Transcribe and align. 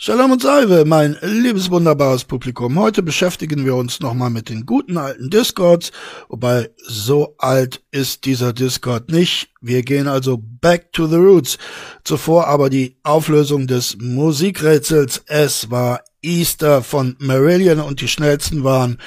Shalom 0.00 0.30
und 0.30 0.42
Salve, 0.42 0.84
mein 0.84 1.16
liebes 1.22 1.72
wunderbares 1.72 2.22
Publikum. 2.22 2.78
Heute 2.78 3.02
beschäftigen 3.02 3.64
wir 3.64 3.74
uns 3.74 3.98
nochmal 3.98 4.30
mit 4.30 4.48
den 4.48 4.64
guten 4.64 4.96
alten 4.96 5.28
Discords, 5.28 5.90
wobei 6.28 6.70
so 6.86 7.34
alt 7.38 7.82
ist 7.90 8.24
dieser 8.24 8.52
Discord 8.52 9.10
nicht. 9.10 9.50
Wir 9.60 9.82
gehen 9.82 10.06
also 10.06 10.38
back 10.40 10.92
to 10.92 11.08
the 11.08 11.16
roots. 11.16 11.58
Zuvor 12.04 12.46
aber 12.46 12.70
die 12.70 12.96
Auflösung 13.02 13.66
des 13.66 13.96
Musikrätsels. 14.00 15.24
Es 15.26 15.68
war 15.72 16.02
Easter 16.22 16.84
von 16.84 17.16
Marillion 17.18 17.80
und 17.80 18.00
die 18.00 18.06
schnellsten 18.06 18.62
waren 18.62 18.98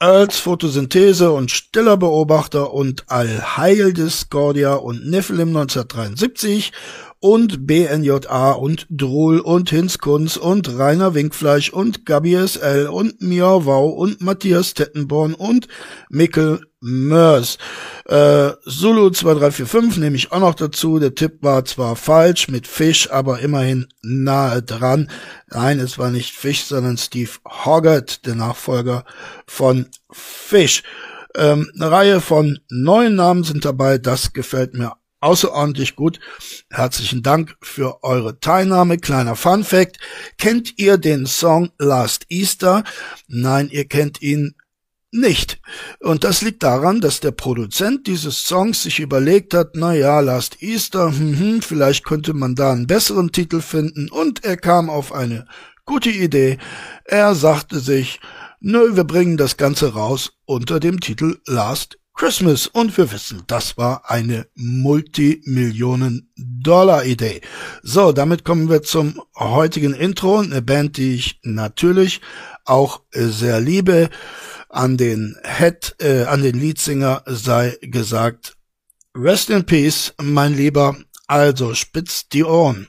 Earls 0.00 0.38
Photosynthese 0.38 1.30
und 1.30 1.52
Stiller 1.52 1.96
Beobachter 1.96 2.74
und 2.74 3.08
Allheil 3.08 3.92
Discordia 3.92 4.74
und 4.74 5.06
Nephilim 5.06 5.50
1973 5.50 6.72
und 7.22 7.68
BNJA 7.68 8.50
und 8.52 8.86
Drohl 8.90 9.38
und 9.38 9.70
Hinskunz 9.70 10.36
und 10.36 10.76
Rainer 10.76 11.14
Winkfleisch 11.14 11.70
und 11.70 12.04
Gabi 12.04 12.36
SL 12.36 12.88
und 12.88 13.22
Miauwau 13.22 13.90
und 13.90 14.20
Matthias 14.20 14.74
Tettenborn 14.74 15.34
und 15.34 15.68
Mikkel 16.10 16.60
Mörs. 16.80 17.58
Äh, 18.06 18.50
Zulu 18.68 19.10
2345 19.10 20.00
nehme 20.00 20.16
ich 20.16 20.32
auch 20.32 20.40
noch 20.40 20.56
dazu. 20.56 20.98
Der 20.98 21.14
Tipp 21.14 21.38
war 21.40 21.64
zwar 21.64 21.94
falsch 21.94 22.48
mit 22.48 22.66
Fisch, 22.66 23.08
aber 23.12 23.38
immerhin 23.38 23.86
nahe 24.02 24.60
dran. 24.60 25.08
Nein, 25.48 25.78
es 25.78 25.98
war 25.98 26.10
nicht 26.10 26.34
Fisch, 26.34 26.64
sondern 26.64 26.98
Steve 26.98 27.30
Hoggart, 27.46 28.26
der 28.26 28.34
Nachfolger 28.34 29.04
von 29.46 29.86
Fisch. 30.10 30.82
Ähm, 31.36 31.70
eine 31.76 31.90
Reihe 31.90 32.20
von 32.20 32.58
neuen 32.68 33.14
Namen 33.14 33.44
sind 33.44 33.64
dabei. 33.64 33.98
Das 33.98 34.32
gefällt 34.32 34.74
mir 34.74 34.96
außerordentlich 35.22 35.96
gut. 35.96 36.20
Herzlichen 36.68 37.22
Dank 37.22 37.56
für 37.62 38.02
eure 38.02 38.40
Teilnahme. 38.40 38.98
Kleiner 38.98 39.36
Fun 39.36 39.64
Fact. 39.64 39.98
Kennt 40.36 40.78
ihr 40.78 40.98
den 40.98 41.26
Song 41.26 41.70
Last 41.78 42.26
Easter? 42.28 42.84
Nein, 43.28 43.68
ihr 43.70 43.86
kennt 43.86 44.20
ihn 44.20 44.54
nicht. 45.12 45.60
Und 46.00 46.24
das 46.24 46.42
liegt 46.42 46.62
daran, 46.62 47.00
dass 47.00 47.20
der 47.20 47.32
Produzent 47.32 48.06
dieses 48.06 48.44
Songs 48.44 48.82
sich 48.82 48.98
überlegt 48.98 49.54
hat, 49.54 49.72
na 49.74 49.94
ja, 49.94 50.20
Last 50.20 50.62
Easter, 50.62 51.12
hm, 51.12 51.38
hm, 51.38 51.62
vielleicht 51.62 52.04
könnte 52.04 52.32
man 52.32 52.54
da 52.54 52.72
einen 52.72 52.86
besseren 52.86 53.30
Titel 53.30 53.60
finden 53.60 54.08
und 54.10 54.44
er 54.44 54.56
kam 54.56 54.90
auf 54.90 55.12
eine 55.12 55.46
gute 55.84 56.10
Idee. 56.10 56.58
Er 57.04 57.34
sagte 57.34 57.78
sich, 57.78 58.20
nö, 58.60 58.96
wir 58.96 59.04
bringen 59.04 59.36
das 59.36 59.56
Ganze 59.56 59.92
raus 59.92 60.32
unter 60.46 60.80
dem 60.80 61.00
Titel 61.00 61.38
Last 61.46 61.98
Christmas 62.14 62.66
und 62.66 62.94
wir 62.96 63.10
wissen, 63.10 63.42
das 63.46 63.78
war 63.78 64.10
eine 64.10 64.46
Multimillionen-Dollar-Idee. 64.54 67.40
So, 67.82 68.12
damit 68.12 68.44
kommen 68.44 68.68
wir 68.68 68.82
zum 68.82 69.22
heutigen 69.36 69.94
Intro, 69.94 70.40
eine 70.40 70.60
Band, 70.62 70.98
die 70.98 71.14
ich 71.14 71.40
natürlich 71.42 72.20
auch 72.64 73.00
sehr 73.12 73.60
liebe. 73.60 74.10
An 74.68 74.96
den 74.96 75.36
Head, 75.42 75.96
äh, 76.00 76.24
an 76.24 76.42
den 76.42 76.58
Leadsinger 76.58 77.22
sei 77.26 77.76
gesagt, 77.82 78.56
Rest 79.14 79.50
in 79.50 79.66
Peace, 79.66 80.14
mein 80.22 80.54
Lieber, 80.54 80.96
also 81.26 81.74
spitzt 81.74 82.32
die 82.32 82.44
Ohren. 82.44 82.88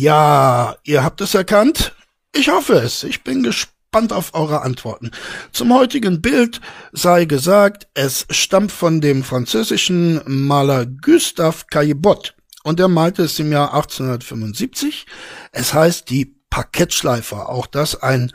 Ja, 0.00 0.76
ihr 0.84 1.02
habt 1.02 1.20
es 1.22 1.34
erkannt? 1.34 1.92
Ich 2.32 2.50
hoffe 2.50 2.74
es. 2.74 3.02
Ich 3.02 3.24
bin 3.24 3.42
gespannt 3.42 4.12
auf 4.12 4.32
eure 4.32 4.62
Antworten. 4.62 5.10
Zum 5.50 5.74
heutigen 5.74 6.22
Bild 6.22 6.60
sei 6.92 7.24
gesagt, 7.24 7.88
es 7.94 8.24
stammt 8.30 8.70
von 8.70 9.00
dem 9.00 9.24
französischen 9.24 10.20
Maler 10.24 10.86
Gustave 10.86 11.64
Caillebotte 11.68 12.34
und 12.62 12.78
er 12.78 12.86
malte 12.86 13.24
es 13.24 13.40
im 13.40 13.50
Jahr 13.50 13.74
1875. 13.74 15.04
Es 15.50 15.74
heißt 15.74 16.08
die 16.10 16.32
Parkettschleifer. 16.48 17.48
Auch 17.48 17.66
das 17.66 18.00
ein 18.00 18.32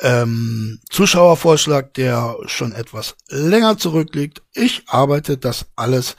ähm, 0.00 0.78
Zuschauervorschlag, 0.90 1.94
der 1.94 2.36
schon 2.44 2.72
etwas 2.72 3.16
länger 3.28 3.78
zurückliegt. 3.78 4.42
Ich 4.52 4.82
arbeite 4.88 5.38
das 5.38 5.64
alles 5.74 6.16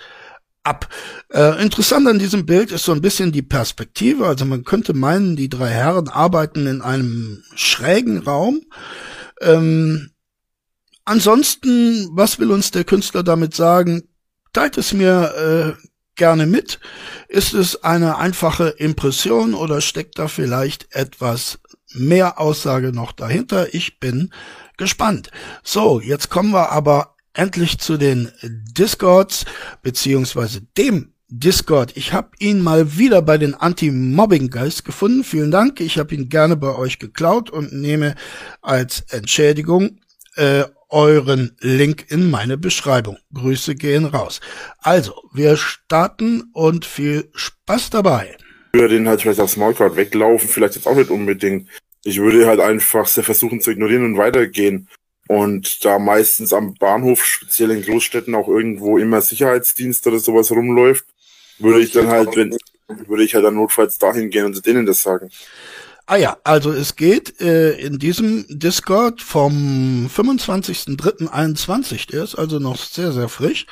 ab. 0.64 0.90
Äh, 1.32 1.62
interessant 1.62 2.08
an 2.08 2.20
diesem 2.20 2.46
Bild 2.46 2.72
ist 2.72 2.84
so 2.84 2.92
ein 2.92 3.02
bisschen 3.02 3.32
die 3.32 3.42
Perspektive. 3.42 4.28
Also 4.28 4.46
man 4.46 4.64
könnte 4.64 4.94
meinen, 4.94 5.36
die 5.36 5.50
drei 5.50 5.70
Herren 5.70 6.10
arbeiten 6.10 6.68
in 6.68 6.82
einem 6.82 7.44
schrägen 7.56 8.20
Raum. 8.20 8.62
Ähm, 9.42 10.12
ansonsten, 11.06 12.10
was 12.12 12.40
will 12.40 12.52
uns 12.52 12.72
der 12.72 12.84
Künstler 12.84 13.24
damit 13.24 13.56
sagen? 13.56 14.04
Teilt 14.54 14.78
es 14.78 14.94
mir 14.94 15.76
äh, 15.78 15.90
gerne 16.16 16.46
mit. 16.46 16.80
Ist 17.28 17.54
es 17.54 17.84
eine 17.84 18.18
einfache 18.18 18.70
Impression 18.70 19.54
oder 19.54 19.82
steckt 19.82 20.20
da 20.20 20.28
vielleicht 20.28 20.94
etwas 20.94 21.60
mehr 21.94 22.40
Aussage 22.40 22.92
noch 22.92 23.12
dahinter? 23.12 23.74
Ich 23.74 24.00
bin 24.00 24.32
gespannt. 24.78 25.32
So, 25.64 26.02
jetzt 26.02 26.30
kommen 26.30 26.52
wir 26.52 26.72
aber 26.72 27.16
endlich 27.40 27.80
zu 27.80 27.98
den 27.98 28.32
Discords, 28.44 29.46
beziehungsweise 29.82 30.62
dem 30.78 31.14
Discord. 31.30 31.96
Ich 31.96 32.12
habe 32.12 32.32
ihn 32.40 32.62
mal 32.62 32.98
wieder 32.98 33.22
bei 33.22 33.38
den 33.38 33.54
Anti-Mobbing-Guys 33.54 34.84
gefunden. 34.84 35.24
Vielen 35.24 35.52
Dank. 35.52 35.80
Ich 35.80 35.98
habe 35.98 36.14
ihn 36.14 36.28
gerne 36.28 36.58
bei 36.58 36.76
euch 36.76 37.00
geklaut 37.00 37.50
und 37.50 37.72
nehme 37.72 38.16
als 38.62 39.02
Entschädigung 39.10 40.00
äh, 40.36 40.64
euren 40.90 41.56
Link 41.62 42.08
in 42.10 42.30
meine 42.30 42.58
Beschreibung. 42.58 43.18
Grüße 43.34 43.76
gehen 43.76 44.06
raus. 44.06 44.42
Also, 44.80 45.14
wir 45.34 45.56
starten 45.56 46.50
und 46.52 46.86
viel 46.86 47.30
Spaß 47.36 47.92
dabei. 47.92 48.36
Ich 48.74 48.80
würde 48.82 48.96
den 48.96 49.08
halt 49.08 49.22
vielleicht 49.22 49.40
aufs 49.40 49.56
Maulcard 49.56 49.96
weglaufen, 49.96 50.50
vielleicht 50.50 50.76
jetzt 50.76 50.88
auch 50.88 50.96
nicht 50.96 51.10
unbedingt. 51.10 51.70
Ich 52.04 52.20
würde 52.20 52.48
halt 52.48 52.60
einfach 52.60 53.08
versuchen 53.08 53.62
zu 53.62 53.72
ignorieren 53.72 54.04
und 54.04 54.18
weitergehen. 54.18 54.90
Und 55.30 55.86
da 55.86 56.00
meistens 56.00 56.54
am 56.54 56.74
Bahnhof, 56.74 57.24
speziell 57.24 57.70
in 57.70 57.84
Großstädten, 57.84 58.34
auch 58.34 58.48
irgendwo 58.48 58.98
immer 58.98 59.22
Sicherheitsdienst 59.22 60.08
oder 60.08 60.18
sowas 60.18 60.50
rumläuft, 60.50 61.06
würde 61.60 61.82
ich 61.82 61.92
dann 61.92 62.08
halt, 62.08 62.36
wenn, 62.36 62.58
würde 62.88 63.24
ich 63.24 63.36
halt 63.36 63.46
dann 63.46 63.54
notfalls 63.54 64.00
dahin 64.00 64.32
gehen 64.32 64.46
und 64.46 64.66
denen 64.66 64.88
das 64.88 65.04
sagen. 65.04 65.30
Ah 66.08 66.16
ja, 66.16 66.38
also 66.44 66.72
es 66.72 66.96
geht 66.96 67.40
äh, 67.42 67.74
in 67.74 68.00
diesem 68.00 68.48
Discord 68.50 69.22
vom 69.22 70.10
25.03.21, 70.12 72.10
der 72.10 72.24
ist 72.24 72.34
also 72.34 72.58
noch 72.58 72.78
sehr, 72.78 73.12
sehr 73.12 73.30
frisch, 73.30 73.68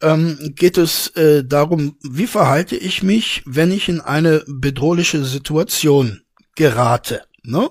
ähm, 0.00 0.54
geht 0.56 0.78
es 0.78 1.08
äh, 1.08 1.44
darum, 1.44 1.98
wie 2.00 2.26
verhalte 2.26 2.76
ich 2.76 3.02
mich, 3.02 3.42
wenn 3.44 3.70
ich 3.70 3.90
in 3.90 4.00
eine 4.00 4.44
bedrohliche 4.46 5.22
Situation 5.26 6.22
gerate. 6.54 7.20
Ne? 7.42 7.68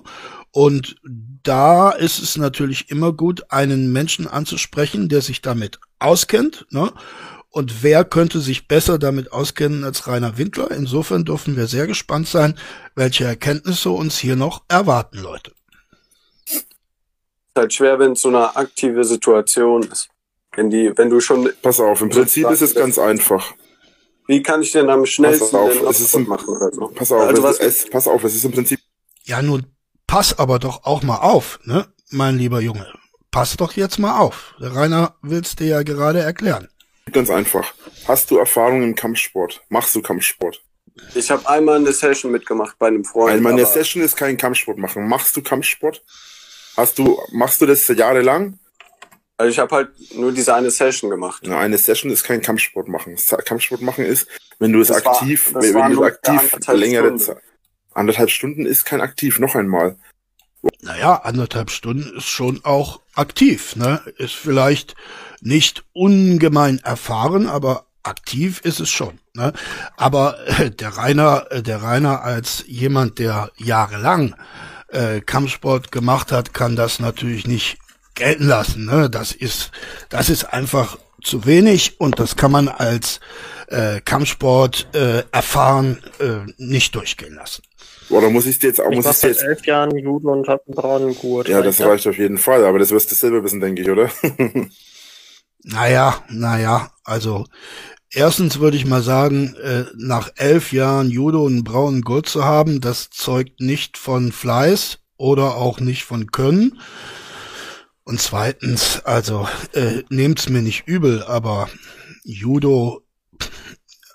Und 0.52 0.94
da 1.42 1.90
ist 1.90 2.18
es 2.18 2.36
natürlich 2.36 2.90
immer 2.90 3.12
gut, 3.12 3.44
einen 3.50 3.92
Menschen 3.92 4.26
anzusprechen, 4.26 5.08
der 5.08 5.20
sich 5.20 5.42
damit 5.42 5.80
auskennt. 5.98 6.66
Ne? 6.70 6.92
Und 7.50 7.82
wer 7.82 8.04
könnte 8.04 8.40
sich 8.40 8.68
besser 8.68 8.98
damit 8.98 9.32
auskennen 9.32 9.84
als 9.84 10.06
Rainer 10.06 10.38
Windler? 10.38 10.70
Insofern 10.70 11.24
dürfen 11.24 11.56
wir 11.56 11.66
sehr 11.66 11.86
gespannt 11.86 12.28
sein, 12.28 12.58
welche 12.94 13.24
Erkenntnisse 13.24 13.90
uns 13.90 14.18
hier 14.18 14.36
noch 14.36 14.62
erwarten, 14.68 15.18
Leute. 15.18 15.52
Es 16.46 16.54
ist 16.54 17.56
halt 17.56 17.74
schwer, 17.74 17.98
wenn 17.98 18.12
es 18.12 18.20
so 18.20 18.28
eine 18.28 18.54
aktive 18.56 19.04
Situation 19.04 19.82
ist. 19.82 20.08
Wenn 20.52 20.70
die, 20.70 20.92
wenn 20.96 21.10
du 21.10 21.20
schon. 21.20 21.50
Pass 21.62 21.80
auf, 21.80 22.00
im 22.00 22.10
Prinzip 22.10 22.48
ist 22.50 22.60
es 22.60 22.74
ganz 22.74 22.98
einfach. 22.98 23.52
Wie 24.26 24.42
kann 24.42 24.62
ich 24.62 24.72
denn 24.72 24.88
am 24.90 25.06
schnellsten 25.06 25.50
pass 25.50 25.54
auf, 25.54 25.82
es 25.90 26.00
ist 26.00 26.14
ein, 26.16 26.26
machen 26.26 26.56
so? 26.72 26.88
Pass 26.88 27.10
auf, 27.10 27.22
also 27.22 27.46
es, 27.48 27.58
es, 27.58 27.90
pass 27.90 28.06
auf, 28.06 28.22
es 28.22 28.34
ist 28.34 28.44
im 28.44 28.52
Prinzip. 28.52 28.80
Ja, 29.24 29.42
nun 29.42 29.66
pass 30.10 30.36
aber 30.36 30.58
doch 30.58 30.84
auch 30.84 31.04
mal 31.04 31.18
auf, 31.18 31.60
ne, 31.62 31.86
mein 32.10 32.36
lieber 32.36 32.60
Junge. 32.60 32.92
Pass 33.30 33.56
doch 33.56 33.74
jetzt 33.74 33.98
mal 33.98 34.18
auf. 34.18 34.54
Der 34.60 34.74
Rainer 34.74 35.14
will's 35.22 35.54
dir 35.54 35.68
ja 35.68 35.82
gerade 35.84 36.18
erklären. 36.18 36.66
Ganz 37.12 37.30
einfach. 37.30 37.72
Hast 38.08 38.28
du 38.32 38.38
Erfahrung 38.38 38.82
im 38.82 38.96
Kampfsport? 38.96 39.62
Machst 39.68 39.94
du 39.94 40.02
Kampfsport? 40.02 40.60
Ich 41.14 41.30
habe 41.30 41.48
einmal 41.48 41.76
eine 41.76 41.92
Session 41.92 42.32
mitgemacht 42.32 42.76
bei 42.76 42.88
einem 42.88 43.04
Freund. 43.04 43.36
Einmal 43.36 43.52
eine 43.52 43.64
Session 43.64 44.02
ist 44.02 44.16
kein 44.16 44.36
Kampfsport 44.36 44.78
machen. 44.78 45.06
Machst 45.06 45.36
du 45.36 45.42
Kampfsport? 45.42 46.02
Hast 46.76 46.98
du, 46.98 47.16
machst 47.30 47.60
du 47.60 47.66
das 47.66 47.86
jahrelang? 47.86 48.58
Also 49.36 49.50
ich 49.52 49.58
habe 49.60 49.74
halt 49.74 49.90
nur 50.16 50.32
diese 50.32 50.54
eine 50.56 50.72
Session 50.72 51.08
gemacht. 51.08 51.42
Na, 51.46 51.60
eine 51.60 51.78
Session 51.78 52.10
ist 52.10 52.24
kein 52.24 52.42
Kampfsport 52.42 52.88
machen. 52.88 53.16
Kampfsport 53.44 53.80
machen 53.80 54.04
ist, 54.04 54.26
wenn 54.58 54.72
du 54.72 54.80
es 54.80 54.88
das 54.88 55.06
aktiv, 55.06 55.54
war, 55.54 55.62
wenn 55.62 55.92
du 55.92 56.02
es 56.02 56.12
aktiv 56.24 56.58
längere 56.68 57.14
Zeit. 57.16 57.38
Anderthalb 58.00 58.30
Stunden 58.30 58.64
ist 58.64 58.86
kein 58.86 59.02
aktiv, 59.02 59.38
noch 59.38 59.54
einmal. 59.54 59.96
Naja, 60.80 61.16
anderthalb 61.16 61.70
Stunden 61.70 62.16
ist 62.16 62.28
schon 62.28 62.64
auch 62.64 63.00
aktiv, 63.14 63.76
ne? 63.76 64.00
Ist 64.16 64.34
vielleicht 64.34 64.94
nicht 65.42 65.84
ungemein 65.92 66.78
erfahren, 66.78 67.46
aber 67.46 67.86
aktiv 68.02 68.60
ist 68.64 68.80
es 68.80 68.88
schon. 68.88 69.18
Ne? 69.34 69.52
Aber 69.96 70.38
äh, 70.58 70.70
der 70.70 70.96
Rainer, 70.96 71.46
äh, 71.50 71.62
der 71.62 71.82
Rainer 71.82 72.22
als 72.22 72.64
jemand, 72.66 73.18
der 73.18 73.50
jahrelang 73.58 74.34
äh, 74.88 75.20
Kampfsport 75.20 75.92
gemacht 75.92 76.32
hat, 76.32 76.54
kann 76.54 76.76
das 76.76 77.00
natürlich 77.00 77.46
nicht 77.46 77.78
gelten 78.14 78.46
lassen. 78.46 78.86
Ne? 78.86 79.10
Das 79.10 79.32
ist, 79.32 79.72
das 80.08 80.30
ist 80.30 80.44
einfach 80.44 80.98
zu 81.22 81.44
wenig 81.44 82.00
und 82.00 82.18
das 82.18 82.36
kann 82.36 82.50
man 82.50 82.68
als 82.68 83.20
äh, 83.68 84.00
Kampfsport 84.00 84.88
äh, 84.94 85.22
erfahren 85.32 86.02
äh, 86.18 86.50
nicht 86.56 86.94
durchgehen 86.94 87.34
lassen. 87.34 87.62
Oder 88.10 88.30
muss 88.30 88.46
ich 88.46 88.58
dir 88.58 88.68
jetzt 88.68 88.80
auch, 88.80 88.90
Ich 88.90 88.96
muss 88.96 89.04
war 89.04 89.12
ich 89.12 89.18
dir 89.20 89.28
seit 89.28 89.30
jetzt, 89.34 89.42
elf 89.42 89.66
Jahren 89.66 89.96
Judo 89.96 90.32
und 90.32 90.48
hab 90.48 90.66
einen 90.66 90.74
braunen 90.74 91.14
Gurt. 91.16 91.48
ja, 91.48 91.62
das 91.62 91.80
Reicht 91.80 91.90
reicht 91.90 92.06
auf 92.08 92.18
jeden 92.18 92.38
Fall, 92.38 92.64
aber 92.64 92.78
das 92.78 92.90
wirst 92.90 93.10
du 93.10 93.14
selber 93.14 93.42
wissen, 93.44 93.60
denke 93.60 93.82
ich, 93.82 93.90
oder? 93.90 94.10
Naja, 95.62 96.24
naja, 96.30 96.90
also 97.04 97.44
erstens 98.10 98.60
würde 98.60 98.78
ich 98.78 98.86
mal 98.86 99.02
sagen, 99.02 99.54
äh, 99.62 99.84
nach 99.94 100.30
elf 100.36 100.72
Jahren 100.72 101.10
Judo 101.10 101.46
einen 101.46 101.64
braunen 101.64 102.00
Gurt 102.02 102.28
zu 102.28 102.44
haben, 102.44 102.80
das 102.80 103.10
zeugt 103.10 103.60
nicht 103.60 103.98
von 103.98 104.32
Fleiß 104.32 105.00
oder 105.18 105.56
auch 105.56 105.78
nicht 105.80 106.04
von 106.04 106.32
Können. 106.32 106.80
Und 108.04 108.20
zweitens, 108.20 109.02
also 109.04 109.46
äh, 109.74 110.02
nehmt's 110.08 110.48
mir 110.48 110.62
nicht 110.62 110.88
übel, 110.88 111.22
aber 111.22 111.68
Judo, 112.24 113.02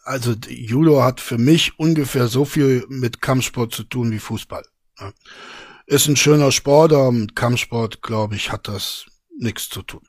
also 0.06 0.34
Judo 0.48 1.04
hat 1.04 1.20
für 1.20 1.38
mich 1.38 1.78
ungefähr 1.80 2.28
so 2.28 2.46
viel 2.46 2.86
mit 2.88 3.22
Kampfsport 3.22 3.74
zu 3.74 3.84
tun 3.84 4.12
wie 4.12 4.20
Fußball. 4.20 4.64
ne? 5.02 5.14
Ist 5.88 6.08
ein 6.08 6.16
schöner 6.16 6.52
Sport, 6.52 6.94
aber 6.94 7.12
mit 7.12 7.36
Kampfsport, 7.36 8.02
glaube 8.02 8.36
ich, 8.36 8.52
hat 8.52 8.68
das 8.68 9.06
nichts 9.38 9.70
zu 9.70 9.82
tun. 9.84 10.02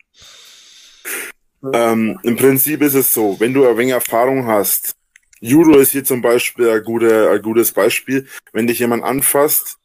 Ähm, 1.73 2.19
Im 2.23 2.37
Prinzip 2.37 2.81
ist 2.83 2.95
es 2.95 3.13
so, 3.13 3.39
wenn 3.41 3.53
du 3.53 3.67
ein 3.67 3.77
wenig 3.77 3.93
Erfahrung 3.93 4.47
hast, 4.47 4.95
Judo 5.41 5.79
ist 5.79 5.93
hier 5.93 6.05
zum 6.05 6.23
Beispiel 6.23 6.71
ein, 6.71 6.83
guter, 6.83 7.31
ein 7.31 7.43
gutes 7.43 7.73
Beispiel, 7.73 8.27
wenn 8.53 8.67
dich 8.67 8.79
jemand 8.79 9.05
anfasst, 9.05 9.79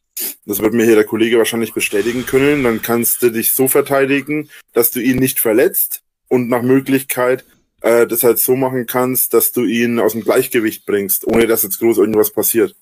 das 0.46 0.62
wird 0.62 0.74
mir 0.74 0.86
hier 0.86 0.96
der 0.96 1.06
Kollege 1.06 1.38
wahrscheinlich 1.38 1.74
bestätigen 1.74 2.26
können, 2.26 2.64
dann 2.64 2.82
kannst 2.82 3.22
du 3.22 3.32
dich 3.32 3.52
so 3.52 3.68
verteidigen, 3.68 4.50
dass 4.74 4.92
du 4.92 5.02
ihn 5.02 5.18
nicht 5.18 5.40
verletzt 5.40 6.04
und 6.28 6.48
nach 6.48 6.62
Möglichkeit 6.62 7.44
äh, 7.82 8.08
das 8.08 8.24
halt 8.24 8.40
so 8.40 8.56
machen 8.56 8.86
kannst, 8.86 9.34
dass 9.34 9.52
du 9.52 9.64
ihn 9.64 10.00
aus 10.00 10.14
dem 10.14 10.24
Gleichgewicht 10.24 10.86
bringst, 10.86 11.28
ohne 11.28 11.48
dass 11.48 11.64
jetzt 11.64 11.80
groß 11.80 11.98
irgendwas 11.98 12.32
passiert. 12.32 12.76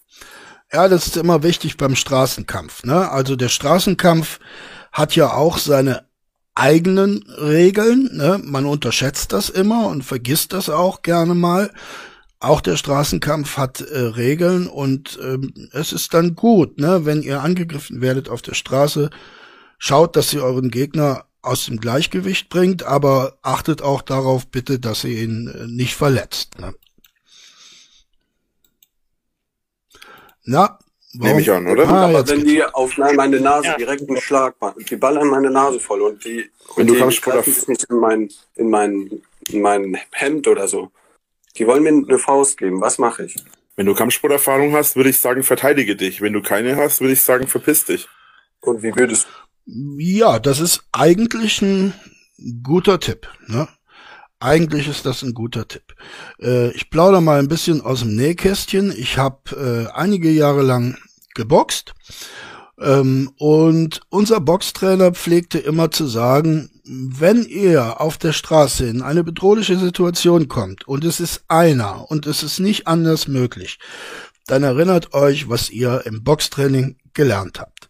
Ja, 0.71 0.87
das 0.87 1.07
ist 1.07 1.17
immer 1.17 1.41
wichtig 1.41 1.77
beim 1.77 1.95
Straßenkampf. 1.95 2.83
Ne? 2.83 3.09
Also 3.09 3.35
der 3.35 3.49
Straßenkampf 3.49 4.39
hat 4.91 5.15
ja 5.15 5.33
auch 5.33 5.57
seine 5.57 6.05
eigenen 6.53 7.23
Regeln. 7.39 8.09
Ne? 8.13 8.39
Man 8.43 8.65
unterschätzt 8.65 9.33
das 9.33 9.49
immer 9.49 9.87
und 9.87 10.03
vergisst 10.03 10.53
das 10.53 10.69
auch 10.69 11.01
gerne 11.01 11.33
mal. 11.33 11.71
Auch 12.39 12.61
der 12.61 12.77
Straßenkampf 12.77 13.57
hat 13.57 13.81
äh, 13.81 13.97
Regeln 13.99 14.67
und 14.67 15.19
ähm, 15.21 15.53
es 15.71 15.91
ist 15.91 16.13
dann 16.13 16.35
gut, 16.35 16.79
ne? 16.79 17.05
wenn 17.05 17.21
ihr 17.21 17.41
angegriffen 17.41 18.01
werdet 18.01 18.29
auf 18.29 18.41
der 18.41 18.53
Straße, 18.53 19.09
schaut, 19.77 20.15
dass 20.15 20.33
ihr 20.33 20.43
euren 20.43 20.69
Gegner 20.69 21.25
aus 21.41 21.65
dem 21.65 21.79
Gleichgewicht 21.79 22.49
bringt, 22.49 22.83
aber 22.83 23.37
achtet 23.41 23.81
auch 23.81 24.01
darauf 24.01 24.47
bitte, 24.47 24.79
dass 24.79 25.03
ihr 25.03 25.23
ihn 25.23 25.47
äh, 25.47 25.67
nicht 25.67 25.95
verletzt. 25.95 26.59
Ne? 26.59 26.73
Na, 30.43 30.79
Nehme 31.13 31.41
ich 31.41 31.51
an, 31.51 31.67
oder? 31.67 31.87
Ah, 31.89 32.05
aber 32.05 32.27
wenn 32.27 32.43
geht's. 32.43 32.51
die 32.51 32.63
auf 32.63 32.95
meine 32.97 33.39
Nase 33.39 33.75
direkt 33.79 34.07
einen 34.07 34.21
Schlag 34.21 34.61
machen, 34.61 34.85
die 34.87 34.95
ballern 34.95 35.27
meine 35.27 35.49
Nase 35.49 35.79
voll 35.79 36.01
und 36.01 36.23
die, 36.23 36.49
Wenn 36.75 36.83
und 36.83 36.87
du 36.87 36.93
die 36.93 36.99
Kampfsport 36.99 37.37
greifen 37.37 37.53
sich 37.53 37.67
nicht 37.67 37.83
in 37.89 37.99
mein, 37.99 38.29
in 38.55 38.69
mein, 38.69 39.21
in 39.49 39.61
mein 39.61 39.97
Hemd 40.11 40.47
oder 40.47 40.67
so. 40.67 40.91
Die 41.57 41.65
wollen 41.65 41.81
mir 41.81 41.89
eine 41.89 42.19
Faust 42.19 42.57
geben. 42.57 42.79
Was 42.79 42.99
mache 42.99 43.25
ich? 43.25 43.35
Wenn 43.75 43.87
du 43.87 43.95
Kampfsporterfahrung 43.95 44.73
hast, 44.73 44.95
würde 44.95 45.09
ich 45.09 45.19
sagen, 45.19 45.41
verteidige 45.41 45.95
dich. 45.95 46.21
Wenn 46.21 46.33
du 46.33 46.43
keine 46.43 46.75
hast, 46.75 47.01
würde 47.01 47.13
ich 47.13 47.23
sagen, 47.23 47.47
verpiss 47.47 47.85
dich. 47.85 48.07
Und 48.61 48.83
wie 48.83 48.95
würdest 48.95 49.27
Ja, 49.71 50.39
das 50.39 50.59
ist 50.59 50.83
eigentlich 50.91 51.61
ein 51.61 51.93
guter 52.63 52.99
Tipp. 52.99 53.27
Ne? 53.47 53.67
Eigentlich 54.39 54.87
ist 54.87 55.05
das 55.05 55.21
ein 55.21 55.33
guter 55.33 55.67
Tipp. 55.67 55.95
Äh, 56.41 56.71
ich 56.71 56.89
plaudere 56.89 57.21
mal 57.21 57.39
ein 57.39 57.49
bisschen 57.49 57.81
aus 57.81 57.99
dem 57.99 58.15
Nähkästchen. 58.15 58.91
Ich 58.97 59.17
habe 59.17 59.89
äh, 59.91 59.93
einige 59.93 60.31
Jahre 60.31 60.63
lang 60.63 60.97
geboxt 61.35 61.93
ähm, 62.79 63.31
und 63.37 64.01
unser 64.09 64.39
Boxtrainer 64.39 65.11
pflegte 65.11 65.59
immer 65.59 65.91
zu 65.91 66.07
sagen, 66.07 66.71
wenn 66.85 67.43
ihr 67.43 68.01
auf 68.01 68.17
der 68.17 68.33
Straße 68.33 68.87
in 68.87 69.01
eine 69.01 69.23
bedrohliche 69.23 69.77
Situation 69.77 70.47
kommt 70.47 70.87
und 70.87 71.03
es 71.03 71.19
ist 71.19 71.43
einer 71.47 72.09
und 72.09 72.25
es 72.25 72.41
ist 72.41 72.59
nicht 72.59 72.87
anders 72.87 73.27
möglich, 73.27 73.77
dann 74.47 74.63
erinnert 74.63 75.13
euch, 75.13 75.49
was 75.49 75.69
ihr 75.69 76.01
im 76.05 76.23
Boxtraining 76.23 76.97
gelernt 77.13 77.59
habt. 77.59 77.89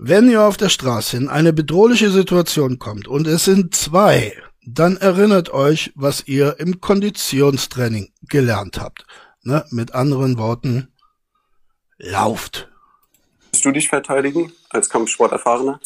Wenn 0.00 0.30
ihr 0.30 0.42
auf 0.42 0.56
der 0.56 0.68
Straße 0.68 1.16
in 1.16 1.28
eine 1.28 1.52
bedrohliche 1.52 2.12
Situation 2.12 2.78
kommt 2.78 3.08
und 3.08 3.26
es 3.26 3.44
sind 3.44 3.74
zwei, 3.74 4.32
dann 4.64 4.96
erinnert 4.96 5.50
euch, 5.50 5.92
was 5.96 6.28
ihr 6.28 6.60
im 6.60 6.80
Konditionstraining 6.80 8.12
gelernt 8.28 8.80
habt. 8.80 9.04
Ne? 9.42 9.64
Mit 9.70 9.96
anderen 9.96 10.38
Worten, 10.38 10.92
lauft. 11.96 12.68
du 13.60 13.72
dich 13.72 13.88
verteidigen 13.88 14.52
als 14.70 14.88
Kampfsporterfahrener? 14.88 15.80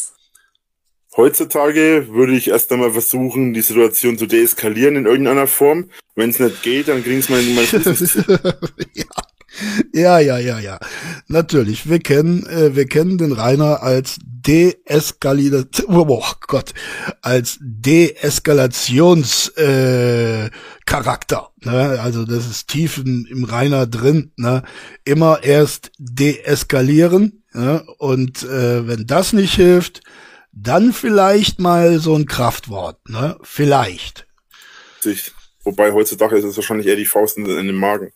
Heutzutage 1.16 2.08
würde 2.10 2.34
ich 2.34 2.48
erst 2.48 2.70
einmal 2.70 2.92
versuchen, 2.92 3.54
die 3.54 3.62
Situation 3.62 4.18
zu 4.18 4.26
deeskalieren 4.26 4.96
in 4.96 5.06
irgendeiner 5.06 5.46
Form. 5.46 5.90
Wenn 6.16 6.28
es 6.28 6.38
nicht 6.38 6.62
geht, 6.62 6.88
dann 6.88 7.02
kriegen 7.02 7.20
es 7.20 7.30
meine, 7.30 7.48
meine 7.54 7.66
Fuß 7.66 8.18
ja, 9.92 10.18
ja, 10.18 10.38
ja, 10.38 10.58
ja. 10.58 10.78
Natürlich. 11.28 11.88
Wir 11.88 11.98
kennen, 11.98 12.46
äh, 12.46 12.74
wir 12.74 12.86
kennen 12.86 13.18
den 13.18 13.32
Rainer 13.32 13.82
als 13.82 14.18
Deeskaliert, 14.24 15.84
oh 15.88 16.24
Gott, 16.48 16.72
als 17.20 17.58
Deeskalations 17.60 19.48
äh, 19.56 20.50
Charakter. 20.84 21.50
Ne? 21.60 22.00
Also 22.00 22.24
das 22.24 22.46
ist 22.48 22.68
tief 22.68 22.98
im, 22.98 23.44
Rainer 23.44 23.86
drin. 23.86 24.32
Ne? 24.36 24.62
Immer 25.04 25.44
erst 25.44 25.92
deeskalieren. 25.98 27.44
Ne? 27.52 27.84
Und 27.98 28.42
äh, 28.42 28.88
wenn 28.88 29.06
das 29.06 29.32
nicht 29.32 29.54
hilft, 29.54 30.00
dann 30.52 30.92
vielleicht 30.92 31.60
mal 31.60 31.98
so 31.98 32.14
ein 32.14 32.26
Kraftwort. 32.26 33.08
Ne? 33.08 33.38
Vielleicht. 33.42 34.26
Wobei 35.64 35.92
heutzutage 35.92 36.36
ist 36.36 36.44
es 36.44 36.56
wahrscheinlich 36.56 36.88
eher 36.88 36.96
die 36.96 37.06
Faust 37.06 37.36
in 37.38 37.44
den 37.44 37.74
Magen. 37.76 38.12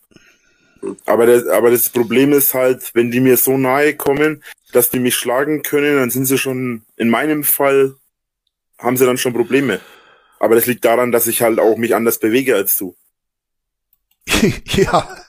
Aber, 1.05 1.25
der, 1.25 1.53
aber 1.53 1.71
das 1.71 1.89
Problem 1.89 2.33
ist 2.33 2.53
halt, 2.53 2.91
wenn 2.93 3.11
die 3.11 3.19
mir 3.19 3.37
so 3.37 3.57
nahe 3.57 3.95
kommen, 3.95 4.43
dass 4.71 4.89
die 4.89 4.99
mich 4.99 5.15
schlagen 5.15 5.63
können, 5.63 5.97
dann 5.97 6.09
sind 6.09 6.25
sie 6.25 6.37
schon, 6.37 6.83
in 6.95 7.09
meinem 7.09 7.43
Fall, 7.43 7.95
haben 8.77 8.97
sie 8.97 9.05
dann 9.05 9.17
schon 9.17 9.33
Probleme. 9.33 9.79
Aber 10.39 10.55
das 10.55 10.67
liegt 10.67 10.85
daran, 10.85 11.11
dass 11.11 11.27
ich 11.27 11.41
halt 11.41 11.59
auch 11.59 11.77
mich 11.77 11.95
anders 11.95 12.19
bewege 12.19 12.55
als 12.55 12.75
du. 12.77 12.95
ja, 14.75 15.25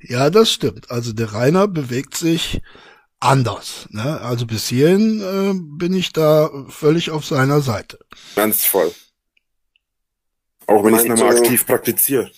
ja, 0.00 0.30
das 0.30 0.50
stimmt. 0.50 0.90
Also 0.90 1.12
der 1.12 1.32
Rainer 1.32 1.68
bewegt 1.68 2.16
sich 2.16 2.60
anders. 3.20 3.86
Ne? 3.90 4.20
Also 4.20 4.46
bis 4.46 4.68
hierhin 4.68 5.20
äh, 5.20 5.78
bin 5.78 5.94
ich 5.94 6.12
da 6.12 6.50
völlig 6.68 7.10
auf 7.10 7.24
seiner 7.24 7.60
Seite. 7.60 7.98
Ganz 8.36 8.64
voll. 8.64 8.92
Auch 10.66 10.84
wenn 10.84 10.94
ich 10.94 11.00
es 11.00 11.06
nochmal 11.06 11.36
aktiv 11.36 11.66
praktiziere. 11.66 12.30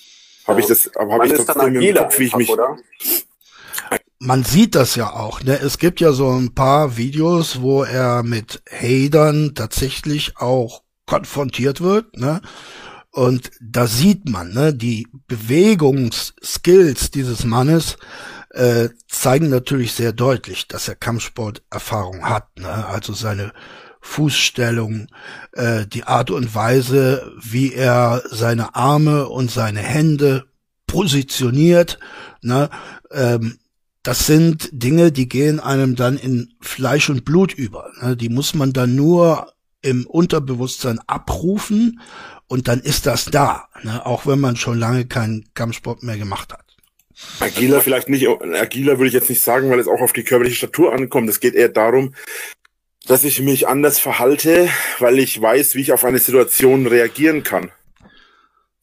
Habe 0.46 0.60
ich 0.60 0.66
das, 0.66 0.90
aber 0.96 1.14
habe 1.14 1.18
Man 1.18 1.26
ich 1.26 1.32
ist 1.34 1.48
dann 1.48 1.74
im 1.74 1.94
Kopf, 1.94 2.18
wie 2.18 2.24
ich 2.24 2.36
mich. 2.36 2.50
oder? 2.50 2.76
Man 4.18 4.44
sieht 4.44 4.74
das 4.74 4.96
ja 4.96 5.12
auch. 5.12 5.42
Ne? 5.42 5.58
Es 5.60 5.78
gibt 5.78 6.00
ja 6.00 6.12
so 6.12 6.30
ein 6.30 6.54
paar 6.54 6.96
Videos, 6.96 7.60
wo 7.60 7.82
er 7.82 8.22
mit 8.22 8.62
Hadern 8.70 9.54
tatsächlich 9.54 10.38
auch 10.38 10.82
konfrontiert 11.06 11.80
wird. 11.80 12.16
Ne? 12.16 12.40
Und 13.10 13.50
da 13.60 13.86
sieht 13.86 14.28
man, 14.28 14.52
ne, 14.52 14.74
die 14.74 15.06
Bewegungsskills 15.26 17.10
dieses 17.10 17.44
Mannes 17.44 17.96
äh, 18.50 18.88
zeigen 19.08 19.48
natürlich 19.48 19.92
sehr 19.92 20.12
deutlich, 20.12 20.66
dass 20.68 20.88
er 20.88 20.96
Kampfsporterfahrung 20.96 22.28
hat. 22.28 22.58
Ne? 22.58 22.86
Also 22.86 23.12
seine 23.12 23.52
Fußstellung, 24.06 25.08
äh, 25.52 25.86
die 25.86 26.04
Art 26.04 26.30
und 26.30 26.54
Weise, 26.54 27.32
wie 27.42 27.74
er 27.74 28.22
seine 28.30 28.74
Arme 28.74 29.28
und 29.28 29.50
seine 29.50 29.80
Hände 29.80 30.46
positioniert. 30.86 31.98
Ne? 32.40 32.70
Ähm, 33.10 33.58
das 34.02 34.26
sind 34.26 34.70
Dinge, 34.72 35.10
die 35.10 35.28
gehen 35.28 35.58
einem 35.60 35.96
dann 35.96 36.16
in 36.16 36.54
Fleisch 36.60 37.10
und 37.10 37.24
Blut 37.24 37.52
über. 37.52 37.90
Ne? 38.00 38.16
Die 38.16 38.28
muss 38.28 38.54
man 38.54 38.72
dann 38.72 38.94
nur 38.94 39.52
im 39.82 40.06
Unterbewusstsein 40.06 41.00
abrufen 41.06 42.00
und 42.46 42.68
dann 42.68 42.80
ist 42.80 43.06
das 43.06 43.26
da, 43.26 43.68
ne? 43.82 44.06
auch 44.06 44.24
wenn 44.26 44.40
man 44.40 44.56
schon 44.56 44.78
lange 44.78 45.06
keinen 45.06 45.44
Kampfsport 45.52 46.04
mehr 46.04 46.16
gemacht 46.16 46.52
hat. 46.52 46.64
Agiler 47.40 47.80
vielleicht 47.80 48.08
nicht, 48.08 48.26
agiler 48.28 48.98
würde 48.98 49.08
ich 49.08 49.14
jetzt 49.14 49.30
nicht 49.30 49.42
sagen, 49.42 49.70
weil 49.70 49.80
es 49.80 49.88
auch 49.88 50.00
auf 50.00 50.12
die 50.12 50.22
körperliche 50.22 50.56
Statur 50.56 50.92
ankommt. 50.92 51.28
Es 51.28 51.40
geht 51.40 51.54
eher 51.54 51.70
darum, 51.70 52.14
dass 53.06 53.24
ich 53.24 53.40
mich 53.40 53.68
anders 53.68 53.98
verhalte, 53.98 54.68
weil 54.98 55.18
ich 55.18 55.40
weiß, 55.40 55.74
wie 55.74 55.82
ich 55.82 55.92
auf 55.92 56.04
eine 56.04 56.18
Situation 56.18 56.86
reagieren 56.86 57.42
kann. 57.42 57.70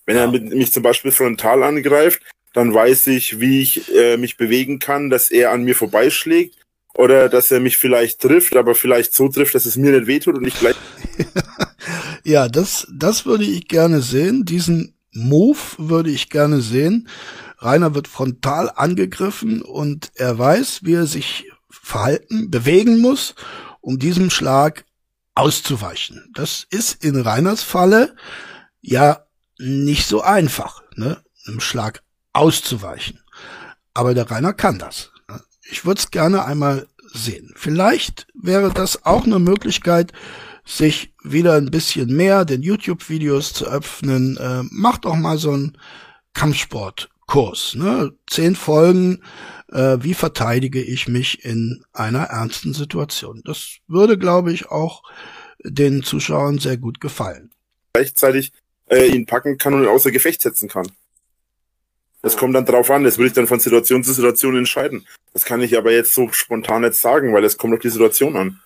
Wenn 0.05 0.17
er 0.17 0.27
mit, 0.27 0.53
mich 0.53 0.71
zum 0.71 0.83
Beispiel 0.83 1.11
frontal 1.11 1.63
angreift, 1.63 2.21
dann 2.53 2.73
weiß 2.73 3.07
ich, 3.07 3.39
wie 3.39 3.61
ich 3.61 3.93
äh, 3.95 4.17
mich 4.17 4.37
bewegen 4.37 4.79
kann, 4.79 5.09
dass 5.09 5.31
er 5.31 5.51
an 5.51 5.63
mir 5.63 5.75
vorbeischlägt 5.75 6.55
Oder 6.95 7.27
dass 7.27 7.51
er 7.51 7.59
mich 7.59 7.77
vielleicht 7.77 8.21
trifft, 8.21 8.55
aber 8.55 8.75
vielleicht 8.75 9.13
so 9.13 9.27
trifft, 9.27 9.55
dass 9.55 9.65
es 9.65 9.75
mir 9.75 9.91
nicht 9.91 10.07
wehtut 10.07 10.35
und 10.35 10.45
ich 10.45 10.59
gleich. 10.59 10.75
ja, 12.23 12.47
das, 12.47 12.87
das 12.93 13.25
würde 13.25 13.45
ich 13.45 13.67
gerne 13.67 14.01
sehen. 14.01 14.45
Diesen 14.45 14.93
Move 15.11 15.59
würde 15.77 16.11
ich 16.11 16.29
gerne 16.29 16.61
sehen. 16.61 17.07
Rainer 17.57 17.95
wird 17.95 18.07
frontal 18.07 18.71
angegriffen 18.75 19.61
und 19.61 20.11
er 20.15 20.37
weiß, 20.37 20.81
wie 20.83 20.93
er 20.93 21.07
sich 21.07 21.49
verhalten, 21.69 22.51
bewegen 22.51 23.01
muss, 23.01 23.35
um 23.83 23.99
diesem 23.99 24.29
Schlag 24.29 24.85
auszuweichen. 25.35 26.31
Das 26.33 26.65
ist 26.69 27.03
in 27.03 27.19
Rainers 27.19 27.63
Falle 27.63 28.15
ja 28.81 29.25
nicht 29.59 30.07
so 30.07 30.21
einfach, 30.21 30.81
ne, 30.95 31.21
einem 31.45 31.59
Schlag 31.59 32.01
auszuweichen. 32.31 33.19
Aber 33.93 34.13
der 34.13 34.31
Rainer 34.31 34.53
kann 34.53 34.79
das. 34.79 35.11
Ne? 35.29 35.41
Ich 35.69 35.85
würde 35.85 35.99
es 35.99 36.11
gerne 36.11 36.45
einmal 36.45 36.87
sehen. 37.13 37.53
Vielleicht 37.55 38.27
wäre 38.33 38.71
das 38.73 39.05
auch 39.05 39.25
eine 39.25 39.39
Möglichkeit, 39.39 40.13
sich 40.65 41.13
wieder 41.21 41.55
ein 41.55 41.69
bisschen 41.69 42.15
mehr 42.15 42.45
den 42.45 42.63
YouTube-Videos 42.63 43.53
zu 43.53 43.65
öffnen. 43.65 44.37
Äh, 44.37 44.63
macht 44.71 45.05
doch 45.05 45.15
mal 45.15 45.37
so 45.37 45.51
einen 45.51 45.77
Kampfsportkurs. 47.27 47.75
Ne? 47.75 48.13
Zehn 48.27 48.55
Folgen, 48.55 49.23
äh, 49.71 49.97
wie 50.01 50.13
verteidige 50.13 50.81
ich 50.81 51.07
mich 51.07 51.43
in 51.45 51.83
einer 51.93 52.23
ernsten 52.23 52.73
Situation. 52.73 53.41
Das 53.45 53.77
würde, 53.87 54.17
glaube 54.17 54.51
ich, 54.51 54.69
auch 54.69 55.03
den 55.63 56.03
Zuschauern 56.03 56.59
sehr 56.59 56.77
gut 56.77 56.99
gefallen. 56.99 57.51
Gleichzeitig 57.93 58.51
äh, 58.89 59.07
ihn 59.07 59.25
packen 59.25 59.57
kann 59.57 59.73
und 59.73 59.83
ihn 59.83 59.89
außer 59.89 60.11
Gefecht 60.11 60.41
setzen 60.41 60.69
kann. 60.69 60.87
Das 62.21 62.37
kommt 62.37 62.55
dann 62.55 62.65
drauf 62.65 62.89
an, 62.89 63.03
das 63.03 63.17
will 63.17 63.27
ich 63.27 63.33
dann 63.33 63.47
von 63.47 63.59
Situation 63.59 64.03
zu 64.03 64.13
Situation 64.13 64.55
entscheiden. 64.55 65.05
Das 65.33 65.43
kann 65.43 65.61
ich 65.61 65.77
aber 65.77 65.91
jetzt 65.91 66.13
so 66.13 66.29
spontan 66.31 66.83
nicht 66.83 66.95
sagen, 66.95 67.33
weil 67.33 67.43
es 67.43 67.57
kommt 67.57 67.73
auf 67.73 67.81
die 67.81 67.89
Situation 67.89 68.37
an. 68.37 68.61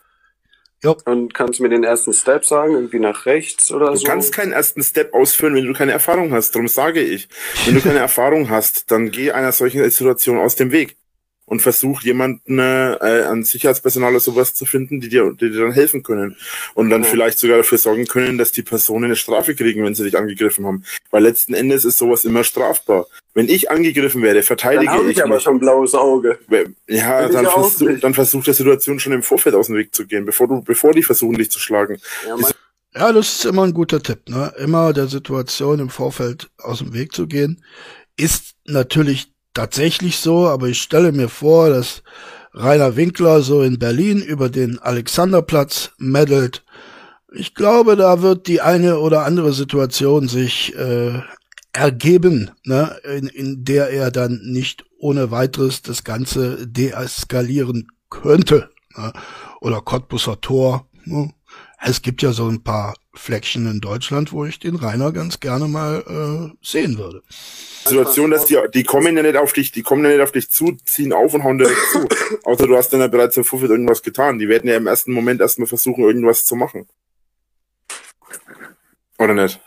Jo. 0.83 0.95
Und 1.05 1.33
kannst 1.33 1.59
du 1.59 1.63
mir 1.63 1.69
den 1.69 1.83
ersten 1.83 2.13
Step 2.13 2.45
sagen, 2.45 2.73
irgendwie 2.73 2.99
nach 2.99 3.25
rechts 3.25 3.71
oder 3.71 3.87
du 3.87 3.95
so? 3.95 4.03
Du 4.03 4.11
kannst 4.11 4.31
keinen 4.33 4.51
ersten 4.51 4.83
Step 4.83 5.13
ausführen, 5.13 5.55
wenn 5.55 5.65
du 5.65 5.73
keine 5.73 5.91
Erfahrung 5.91 6.31
hast. 6.31 6.51
Darum 6.53 6.67
sage 6.67 7.01
ich, 7.01 7.27
wenn 7.65 7.75
du 7.75 7.81
keine 7.81 7.99
Erfahrung 8.07 8.49
hast, 8.49 8.91
dann 8.91 9.09
geh 9.09 9.31
einer 9.31 9.51
solchen 9.51 9.89
Situation 9.89 10.37
aus 10.37 10.55
dem 10.55 10.71
Weg 10.71 10.97
und 11.47 11.61
versuch 11.61 12.01
jemanden 12.01 12.59
äh, 12.59 12.97
an 13.01 13.43
Sicherheitspersonal 13.43 14.11
oder 14.11 14.19
sowas 14.19 14.53
zu 14.53 14.65
finden, 14.65 14.99
die 14.99 15.07
dir, 15.07 15.31
die 15.31 15.49
dir 15.49 15.61
dann 15.61 15.71
helfen 15.71 16.03
können 16.03 16.35
und 16.73 16.89
dann 16.89 17.03
ja. 17.03 17.09
vielleicht 17.09 17.39
sogar 17.39 17.57
dafür 17.57 17.77
sorgen 17.77 18.05
können, 18.05 18.37
dass 18.37 18.51
die 18.51 18.63
Personen 18.63 19.05
eine 19.05 19.15
Strafe 19.15 19.55
kriegen, 19.55 19.83
wenn 19.83 19.95
sie 19.95 20.03
dich 20.03 20.17
angegriffen 20.17 20.65
haben. 20.65 20.83
Weil 21.09 21.23
letzten 21.23 21.53
Endes 21.53 21.85
ist 21.85 21.97
sowas 21.97 22.25
immer 22.25 22.43
strafbar. 22.43 23.07
Wenn 23.33 23.47
ich 23.47 23.71
angegriffen 23.71 24.21
werde, 24.23 24.43
verteidige 24.43 24.91
dann 24.91 25.09
ich, 25.09 25.17
ich 25.17 25.23
aber 25.23 25.39
schon 25.39 25.59
blaues 25.59 25.95
Auge. 25.95 26.37
Ja, 26.87 27.29
dann, 27.29 27.45
versuch, 27.45 27.99
dann 28.01 28.13
versuch 28.13 28.43
der 28.43 28.53
Situation 28.53 28.99
schon 28.99 29.13
im 29.13 29.23
Vorfeld 29.23 29.55
aus 29.55 29.67
dem 29.67 29.77
Weg 29.77 29.95
zu 29.95 30.05
gehen, 30.05 30.25
bevor 30.25 30.49
du, 30.49 30.61
bevor 30.61 30.91
die 30.91 31.03
versuchen, 31.03 31.37
dich 31.37 31.49
zu 31.49 31.59
schlagen. 31.59 31.97
Ja, 32.27 32.35
ja, 32.93 33.13
das 33.13 33.37
ist 33.37 33.45
immer 33.45 33.63
ein 33.63 33.73
guter 33.73 34.01
Tipp, 34.01 34.27
ne? 34.27 34.51
Immer 34.57 34.91
der 34.91 35.07
Situation 35.07 35.79
im 35.79 35.89
Vorfeld 35.89 36.49
aus 36.57 36.79
dem 36.79 36.93
Weg 36.93 37.13
zu 37.13 37.27
gehen. 37.27 37.63
Ist 38.17 38.55
natürlich 38.65 39.31
tatsächlich 39.57 40.17
so, 40.17 40.47
aber 40.47 40.67
ich 40.67 40.79
stelle 40.79 41.11
mir 41.11 41.29
vor, 41.29 41.69
dass 41.69 42.03
Rainer 42.53 42.95
Winkler 42.95 43.41
so 43.41 43.63
in 43.63 43.79
Berlin 43.79 44.21
über 44.21 44.49
den 44.49 44.77
Alexanderplatz 44.77 45.91
meddelt. 45.97 46.63
Ich 47.33 47.55
glaube, 47.55 47.95
da 47.95 48.21
wird 48.21 48.47
die 48.47 48.61
eine 48.61 48.99
oder 48.99 49.25
andere 49.25 49.53
Situation 49.53 50.27
sich 50.27 50.75
äh, 50.75 51.21
ergeben, 51.73 52.51
ne, 52.65 52.97
in, 53.03 53.27
in 53.27 53.65
der 53.65 53.89
er 53.89 54.11
dann 54.11 54.41
nicht 54.43 54.85
ohne 54.99 55.31
weiteres 55.31 55.81
das 55.81 56.03
Ganze 56.03 56.67
deeskalieren 56.67 57.87
könnte. 58.11 58.69
Ne? 58.95 59.11
Oder 59.59 59.81
Cottbusser 59.81 60.39
Tor. 60.39 60.87
Ne? 61.05 61.31
Es 61.79 62.01
gibt 62.01 62.21
ja 62.23 62.31
so 62.31 62.47
ein 62.47 62.63
paar 62.63 62.95
Fleckchen 63.13 63.69
in 63.69 63.81
Deutschland, 63.81 64.31
wo 64.31 64.45
ich 64.45 64.59
den 64.59 64.75
Rainer 64.75 65.11
ganz 65.11 65.39
gerne 65.39 65.67
mal 65.67 66.03
äh, 66.53 66.65
sehen 66.65 66.97
würde. 66.97 67.21
Situation, 67.85 68.31
dass 68.31 68.45
die, 68.45 68.57
die 68.73 68.83
kommen 68.83 69.15
ja 69.15 69.23
nicht 69.23 69.37
auf 69.37 69.53
dich, 69.53 69.71
die 69.71 69.83
kommen 69.83 70.03
ja 70.03 70.11
nicht 70.11 70.21
auf 70.21 70.31
dich 70.31 70.49
zu, 70.49 70.75
ziehen 70.85 71.13
auf 71.13 71.33
und 71.33 71.43
hauen 71.43 71.57
direkt 71.57 71.79
zu. 71.91 72.07
Außer 72.43 72.67
du 72.67 72.75
hast 72.75 72.89
dann 72.89 72.99
ja 72.99 73.07
bereits 73.07 73.37
im 73.37 73.43
Vorfeld 73.43 73.71
irgendwas 73.71 74.01
getan. 74.01 74.39
Die 74.39 74.49
werden 74.49 74.67
ja 74.67 74.75
im 74.75 74.87
ersten 74.87 75.13
Moment 75.13 75.39
erstmal 75.39 75.67
versuchen, 75.67 76.03
irgendwas 76.03 76.45
zu 76.45 76.55
machen. 76.55 76.87
Oder 79.19 79.33
nicht? 79.33 79.59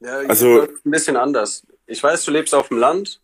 Ja, 0.00 0.18
also 0.28 0.62
ein 0.62 0.90
bisschen 0.90 1.16
anders. 1.16 1.66
Ich 1.86 2.02
weiß, 2.02 2.24
du 2.24 2.30
lebst 2.30 2.54
auf 2.54 2.68
dem 2.68 2.78
Land. 2.78 3.20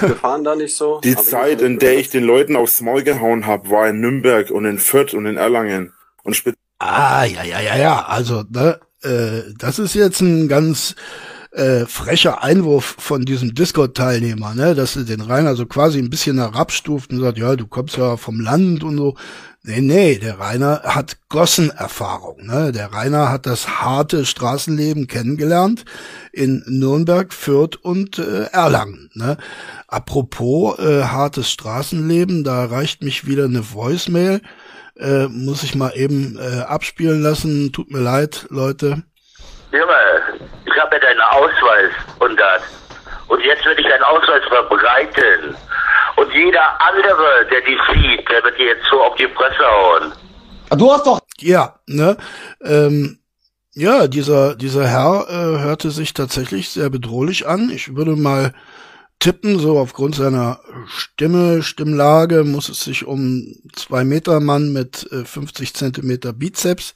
Wir 0.00 0.16
fahren 0.16 0.44
da 0.44 0.54
nicht 0.56 0.76
so. 0.76 1.00
Die 1.04 1.16
Zeit, 1.16 1.62
in 1.62 1.78
der 1.78 1.96
ich 1.96 2.10
den 2.10 2.24
Leuten 2.24 2.56
aufs 2.56 2.80
Maul 2.80 3.02
gehauen 3.02 3.46
habe, 3.46 3.70
war 3.70 3.88
in 3.88 4.00
Nürnberg 4.00 4.50
und 4.50 4.64
in 4.64 4.78
Fürth 4.78 5.14
und 5.14 5.26
in 5.26 5.36
Erlangen. 5.36 5.92
Und 6.22 6.34
Ah, 6.80 7.24
ja, 7.24 7.44
ja, 7.44 7.60
ja, 7.60 7.76
ja. 7.76 8.06
Also, 8.06 8.42
ne, 8.48 8.80
äh, 9.02 9.52
das 9.58 9.78
ist 9.78 9.94
jetzt 9.94 10.22
ein 10.22 10.48
ganz 10.48 10.94
äh, 11.52 11.84
frecher 11.84 12.42
Einwurf 12.42 12.96
von 12.98 13.26
diesem 13.26 13.54
Discord-Teilnehmer, 13.54 14.54
ne, 14.54 14.74
dass 14.74 14.96
er 14.96 15.04
den 15.04 15.20
Rainer 15.20 15.56
so 15.56 15.66
quasi 15.66 15.98
ein 15.98 16.08
bisschen 16.08 16.38
herabstuft 16.38 17.12
und 17.12 17.20
sagt, 17.20 17.36
ja, 17.36 17.54
du 17.54 17.66
kommst 17.66 17.98
ja 17.98 18.16
vom 18.16 18.40
Land 18.40 18.82
und 18.82 18.96
so. 18.96 19.14
Nee, 19.62 19.82
nee, 19.82 20.18
der 20.18 20.38
Rainer 20.40 20.80
hat 20.84 21.18
Gossenerfahrung, 21.28 22.46
ne? 22.46 22.72
Der 22.72 22.94
Rainer 22.94 23.28
hat 23.28 23.44
das 23.44 23.82
harte 23.82 24.24
Straßenleben 24.24 25.06
kennengelernt 25.06 25.84
in 26.32 26.64
Nürnberg, 26.66 27.30
Fürth 27.34 27.76
und 27.76 28.18
äh, 28.18 28.44
Erlangen, 28.52 29.10
ne? 29.12 29.36
Apropos 29.86 30.78
äh, 30.78 31.02
hartes 31.02 31.50
Straßenleben, 31.50 32.42
da 32.42 32.62
erreicht 32.62 33.02
mich 33.02 33.26
wieder 33.26 33.44
eine 33.44 33.74
Voicemail 33.74 34.40
äh, 35.00 35.26
muss 35.28 35.62
ich 35.62 35.74
mal 35.74 35.92
eben 35.94 36.38
äh, 36.38 36.62
abspielen 36.62 37.22
lassen. 37.22 37.72
Tut 37.72 37.90
mir 37.90 38.00
leid, 38.00 38.46
Leute. 38.50 39.02
Junge, 39.72 40.40
ich 40.66 40.80
habe 40.80 40.96
ja 40.96 41.00
deinen 41.00 41.20
Ausweis 41.20 41.92
und 42.18 42.38
das. 42.38 42.62
Und 43.28 43.42
jetzt 43.44 43.64
werde 43.64 43.80
ich 43.80 43.86
deinen 43.86 44.02
Ausweis 44.02 44.42
verbreiten. 44.48 45.56
Und 46.16 46.32
jeder 46.34 46.80
andere, 46.80 47.46
der 47.50 47.60
dich 47.60 47.78
sieht, 47.92 48.28
der 48.28 48.42
wird 48.42 48.58
dir 48.58 48.66
jetzt 48.66 48.86
so 48.90 49.00
auf 49.02 49.14
die 49.16 49.28
Presse 49.28 49.64
hauen. 49.64 50.12
Ah, 50.68 50.76
du 50.76 50.92
hast 50.92 51.06
doch. 51.06 51.20
Ja, 51.38 51.76
ne? 51.86 52.16
Ähm, 52.62 53.18
ja, 53.72 54.08
dieser, 54.08 54.56
dieser 54.56 54.86
Herr 54.86 55.26
äh, 55.28 55.62
hörte 55.62 55.90
sich 55.90 56.12
tatsächlich 56.12 56.68
sehr 56.68 56.90
bedrohlich 56.90 57.46
an. 57.46 57.70
Ich 57.70 57.96
würde 57.96 58.16
mal 58.16 58.52
tippen, 59.20 59.58
so 59.58 59.78
aufgrund 59.78 60.16
seiner 60.16 60.60
Stimme, 60.86 61.62
Stimmlage, 61.62 62.42
muss 62.42 62.68
es 62.68 62.82
sich 62.82 63.04
um 63.04 63.54
zwei 63.74 64.04
Meter 64.04 64.40
Mann 64.40 64.72
mit 64.72 65.06
äh, 65.12 65.24
50 65.24 65.74
Zentimeter 65.74 66.32
Bizeps 66.32 66.94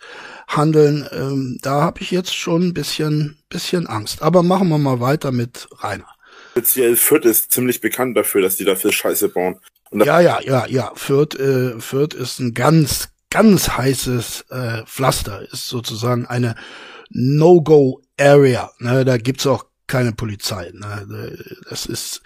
handeln. 0.48 1.06
Ähm, 1.12 1.58
da 1.62 1.82
habe 1.82 2.00
ich 2.00 2.10
jetzt 2.10 2.34
schon 2.34 2.68
ein 2.68 2.74
bisschen, 2.74 3.36
bisschen 3.48 3.86
Angst. 3.86 4.22
Aber 4.22 4.42
machen 4.42 4.68
wir 4.68 4.78
mal 4.78 5.00
weiter 5.00 5.30
mit 5.30 5.68
Rainer. 5.78 6.08
Speziell 6.52 6.96
Fürth 6.96 7.26
ist 7.26 7.52
ziemlich 7.52 7.80
bekannt 7.80 8.16
dafür, 8.16 8.40
dass 8.42 8.56
die 8.56 8.64
dafür 8.64 8.92
Scheiße 8.92 9.28
bauen. 9.28 9.60
ja, 9.92 10.20
ja, 10.20 10.40
ja, 10.40 10.66
ja. 10.66 10.92
Fürth, 10.94 11.38
äh, 11.38 11.78
Fürth 11.78 12.14
ist 12.14 12.40
ein 12.40 12.54
ganz, 12.54 13.10
ganz 13.30 13.68
heißes 13.68 14.46
äh, 14.50 14.82
Pflaster, 14.86 15.42
ist 15.52 15.68
sozusagen 15.68 16.26
eine 16.26 16.54
No-Go-Area. 17.10 18.70
Ne, 18.78 19.04
da 19.04 19.18
gibt's 19.18 19.46
auch 19.46 19.66
keine 19.86 20.12
Polizei. 20.12 20.70
Ne? 20.72 21.36
Das 21.68 21.86
ist 21.86 22.22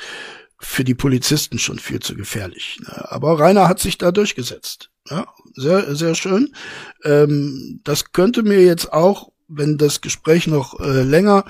für 0.60 0.84
die 0.84 0.94
Polizisten 0.94 1.58
schon 1.58 1.78
viel 1.78 2.00
zu 2.00 2.14
gefährlich. 2.16 2.78
Ne? 2.82 3.10
Aber 3.10 3.38
Rainer 3.38 3.68
hat 3.68 3.80
sich 3.80 3.98
da 3.98 4.10
durchgesetzt. 4.10 4.90
Ja, 5.08 5.26
sehr, 5.54 5.94
sehr 5.94 6.14
schön. 6.14 6.54
Ähm, 7.04 7.80
das 7.84 8.12
könnte 8.12 8.42
mir 8.42 8.62
jetzt 8.62 8.92
auch, 8.92 9.30
wenn 9.46 9.78
das 9.78 10.00
Gespräch 10.02 10.46
noch 10.46 10.78
äh, 10.80 11.02
länger 11.02 11.44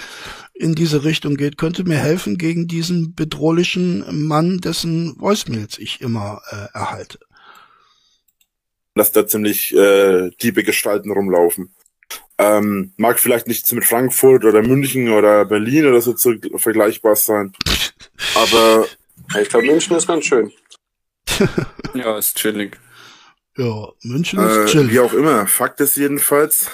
in 0.55 0.75
diese 0.75 1.05
Richtung 1.05 1.37
geht, 1.37 1.59
könnte 1.59 1.85
mir 1.85 1.99
helfen 1.99 2.39
gegen 2.39 2.69
diesen 2.69 3.15
bedrohlichen 3.15 4.27
Mann, 4.27 4.59
dessen 4.59 5.19
Voicemails 5.19 5.79
ich 5.79 6.01
immer 6.01 6.41
äh, 6.51 6.77
erhalte. 6.77 7.19
Dass 8.95 9.13
da 9.13 9.27
ziemlich 9.27 9.75
äh, 9.75 10.31
diebe 10.41 10.63
Gestalten 10.63 11.11
rumlaufen. 11.11 11.71
Ähm, 12.57 12.93
mag 12.97 13.19
vielleicht 13.19 13.47
nicht 13.47 13.71
mit 13.73 13.85
Frankfurt 13.85 14.45
oder 14.45 14.63
München 14.63 15.11
oder 15.11 15.45
Berlin 15.45 15.87
oder 15.87 16.01
so 16.01 16.13
zu, 16.13 16.37
vergleichbar 16.57 17.17
sein. 17.17 17.53
Aber 18.35 18.87
ich 19.41 19.49
glaube, 19.49 19.67
München 19.67 19.97
ist 19.97 20.07
ganz 20.07 20.25
schön. 20.25 20.53
ja, 21.95 22.17
ist 22.19 22.37
chillig. 22.37 22.79
Ja, 23.57 23.89
München 24.03 24.39
ist 24.39 24.57
äh, 24.57 24.67
chillig. 24.67 24.93
Wie 24.93 25.01
auch 25.01 25.13
immer. 25.13 25.47
Fakt 25.47 25.81
ist 25.81 25.97
jedenfalls. 25.97 26.71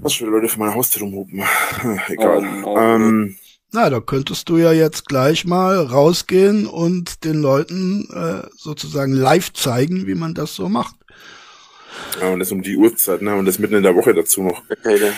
Was 0.00 0.14
für 0.14 0.26
Leute 0.26 0.48
für 0.48 0.58
meine 0.58 0.74
Haustür 0.74 1.02
rumhupen. 1.02 1.42
Egal. 2.08 2.62
Oh, 2.64 2.74
oh, 2.74 2.78
ähm, 2.78 3.36
na, 3.74 3.90
da 3.90 4.00
könntest 4.00 4.48
du 4.48 4.56
ja 4.56 4.72
jetzt 4.72 5.06
gleich 5.06 5.44
mal 5.44 5.76
rausgehen 5.76 6.66
und 6.68 7.24
den 7.24 7.42
Leuten 7.42 8.08
äh, 8.12 8.46
sozusagen 8.56 9.12
live 9.12 9.52
zeigen, 9.52 10.06
wie 10.06 10.14
man 10.14 10.32
das 10.32 10.54
so 10.54 10.68
macht. 10.68 10.94
Ja, 12.20 12.28
und 12.28 12.40
das 12.40 12.52
um 12.52 12.62
die 12.62 12.76
Uhrzeit, 12.76 13.22
ne? 13.22 13.34
Und 13.34 13.46
das 13.46 13.58
mitten 13.58 13.74
in 13.74 13.82
der 13.82 13.96
Woche 13.96 14.14
dazu 14.14 14.42
noch. 14.42 14.62
Okay, 14.70 15.12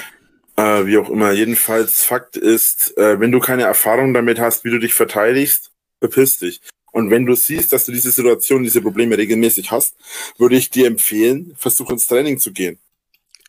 äh, 0.56 0.86
wie 0.86 0.98
auch 0.98 1.10
immer. 1.10 1.32
Jedenfalls, 1.32 2.02
Fakt 2.02 2.36
ist, 2.36 2.96
äh, 2.96 3.20
wenn 3.20 3.32
du 3.32 3.40
keine 3.40 3.64
Erfahrung 3.64 4.14
damit 4.14 4.40
hast, 4.40 4.64
wie 4.64 4.70
du 4.70 4.78
dich 4.78 4.94
verteidigst, 4.94 5.70
verpiss 6.00 6.38
dich. 6.38 6.60
Und 6.92 7.10
wenn 7.10 7.26
du 7.26 7.34
siehst, 7.34 7.72
dass 7.72 7.84
du 7.84 7.92
diese 7.92 8.10
Situation, 8.10 8.62
diese 8.62 8.80
Probleme 8.80 9.18
regelmäßig 9.18 9.70
hast, 9.70 9.96
würde 10.38 10.56
ich 10.56 10.70
dir 10.70 10.86
empfehlen, 10.86 11.52
versuch 11.56 11.90
ins 11.90 12.06
Training 12.06 12.38
zu 12.38 12.52
gehen. 12.52 12.78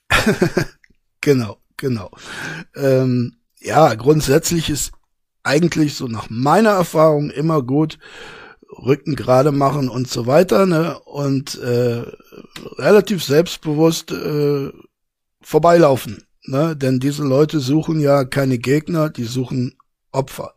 genau, 1.22 1.58
genau. 1.78 2.12
Ähm, 2.76 3.38
ja, 3.60 3.94
grundsätzlich 3.96 4.70
ist 4.70 4.92
eigentlich 5.44 5.96
so 5.96 6.08
nach 6.08 6.30
meiner 6.30 6.72
Erfahrung 6.72 7.30
immer 7.30 7.62
gut, 7.62 7.98
Rücken 8.70 9.16
gerade 9.16 9.52
machen 9.52 9.90
und 9.90 10.08
so 10.08 10.28
weiter, 10.28 10.66
ne? 10.66 11.00
Und 11.00 11.58
äh, 11.60 12.04
relativ 12.78 13.24
selbstbewusst 13.24 14.12
äh, 14.12 14.72
vorbeilaufen, 15.42 16.24
ne? 16.44 16.76
Denn 16.76 17.00
diese 17.00 17.24
Leute 17.24 17.60
suchen 17.60 18.00
ja 18.00 18.26
keine 18.26 18.58
Gegner, 18.58 19.10
die 19.10 19.24
suchen 19.24 19.78
Opfer. 20.12 20.54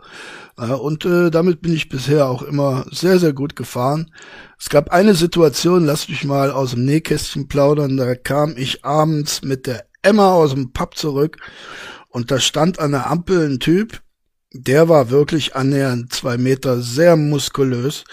Ja, 0.59 0.75
und 0.75 1.05
äh, 1.05 1.31
damit 1.31 1.63
bin 1.63 1.73
ich 1.73 1.89
bisher 1.89 2.29
auch 2.29 2.43
immer 2.43 2.85
sehr, 2.91 3.19
sehr 3.19 3.33
gut 3.33 3.57
gefahren. 3.57 4.13
Es 4.59 4.69
gab 4.69 4.91
eine 4.91 5.15
Situation, 5.15 5.85
lass 5.85 6.09
mich 6.09 6.25
mal 6.25 6.51
aus 6.51 6.73
dem 6.73 6.85
Nähkästchen 6.85 7.49
plaudern, 7.49 7.97
da 7.97 8.15
kam 8.15 8.57
ich 8.57 8.85
abends 8.85 9.43
mit 9.43 9.67
der 9.67 9.87
Emma 10.03 10.33
aus 10.33 10.55
dem 10.55 10.73
Pub 10.73 10.97
zurück 10.97 11.39
und 12.09 12.31
da 12.31 12.41
stand 12.41 12.79
an 12.79 12.93
der 12.93 13.11
Ampel 13.11 13.49
ein 13.49 13.61
Typ, 13.61 14.03
der 14.53 14.89
war 14.89 15.11
wirklich 15.11 15.55
annähernd 15.55 16.13
zwei 16.13 16.37
Meter, 16.37 16.81
sehr 16.81 17.17
muskulös. 17.17 18.05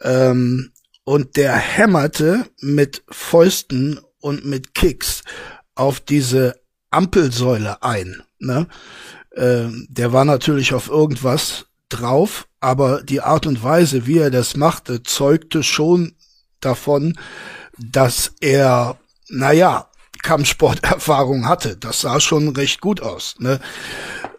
Ähm, 0.00 0.72
und 1.04 1.36
der 1.36 1.54
hämmerte 1.54 2.46
mit 2.60 3.02
Fäusten 3.08 4.00
und 4.20 4.44
mit 4.44 4.74
Kicks 4.74 5.22
auf 5.74 6.00
diese 6.00 6.60
Ampelsäule 6.90 7.82
ein. 7.82 8.22
Ne? 8.38 8.66
Ähm, 9.34 9.86
der 9.90 10.12
war 10.12 10.24
natürlich 10.24 10.74
auf 10.74 10.88
irgendwas 10.88 11.66
drauf, 11.88 12.48
aber 12.60 13.02
die 13.02 13.20
Art 13.20 13.46
und 13.46 13.62
Weise, 13.62 14.06
wie 14.06 14.18
er 14.18 14.30
das 14.30 14.56
machte, 14.56 15.02
zeugte 15.02 15.62
schon 15.62 16.16
davon, 16.60 17.18
dass 17.78 18.32
er, 18.40 18.98
naja, 19.28 19.88
Kampfsporterfahrung 20.26 21.48
hatte. 21.48 21.76
Das 21.76 22.00
sah 22.00 22.18
schon 22.18 22.48
recht 22.48 22.80
gut 22.80 23.00
aus. 23.00 23.36
Ne? 23.38 23.60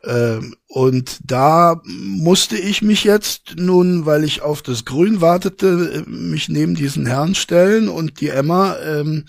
Ähm, 0.03 0.57
und 0.67 1.19
da 1.23 1.81
musste 1.85 2.57
ich 2.57 2.81
mich 2.81 3.05
jetzt 3.05 3.55
nun, 3.55 4.05
weil 4.05 4.25
ich 4.25 4.41
auf 4.41 4.61
das 4.61 4.83
Grün 4.83 5.21
wartete, 5.21 6.03
mich 6.05 6.49
neben 6.49 6.75
diesen 6.75 7.05
Herrn 7.05 7.35
stellen 7.35 7.87
und 7.87 8.19
die 8.19 8.27
Emma 8.27 8.75
ähm, 8.79 9.25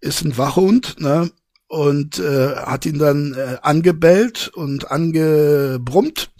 ist 0.00 0.24
ein 0.24 0.38
Wachhund, 0.38 1.00
ne? 1.00 1.32
Und 1.68 2.18
äh, 2.18 2.56
hat 2.56 2.86
ihn 2.86 2.98
dann 2.98 3.34
äh, 3.34 3.58
angebellt 3.60 4.50
und 4.54 4.90
angebrummt. 4.90 6.30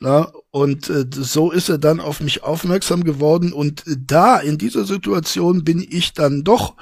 Na, 0.00 0.30
und 0.50 0.90
äh, 0.90 1.06
so 1.10 1.50
ist 1.50 1.70
er 1.70 1.78
dann 1.78 1.98
auf 1.98 2.20
mich 2.20 2.42
aufmerksam 2.42 3.02
geworden. 3.02 3.54
Und 3.54 3.84
da, 3.86 4.38
in 4.38 4.58
dieser 4.58 4.84
Situation, 4.84 5.64
bin 5.64 5.84
ich 5.88 6.12
dann 6.12 6.44
doch 6.44 6.76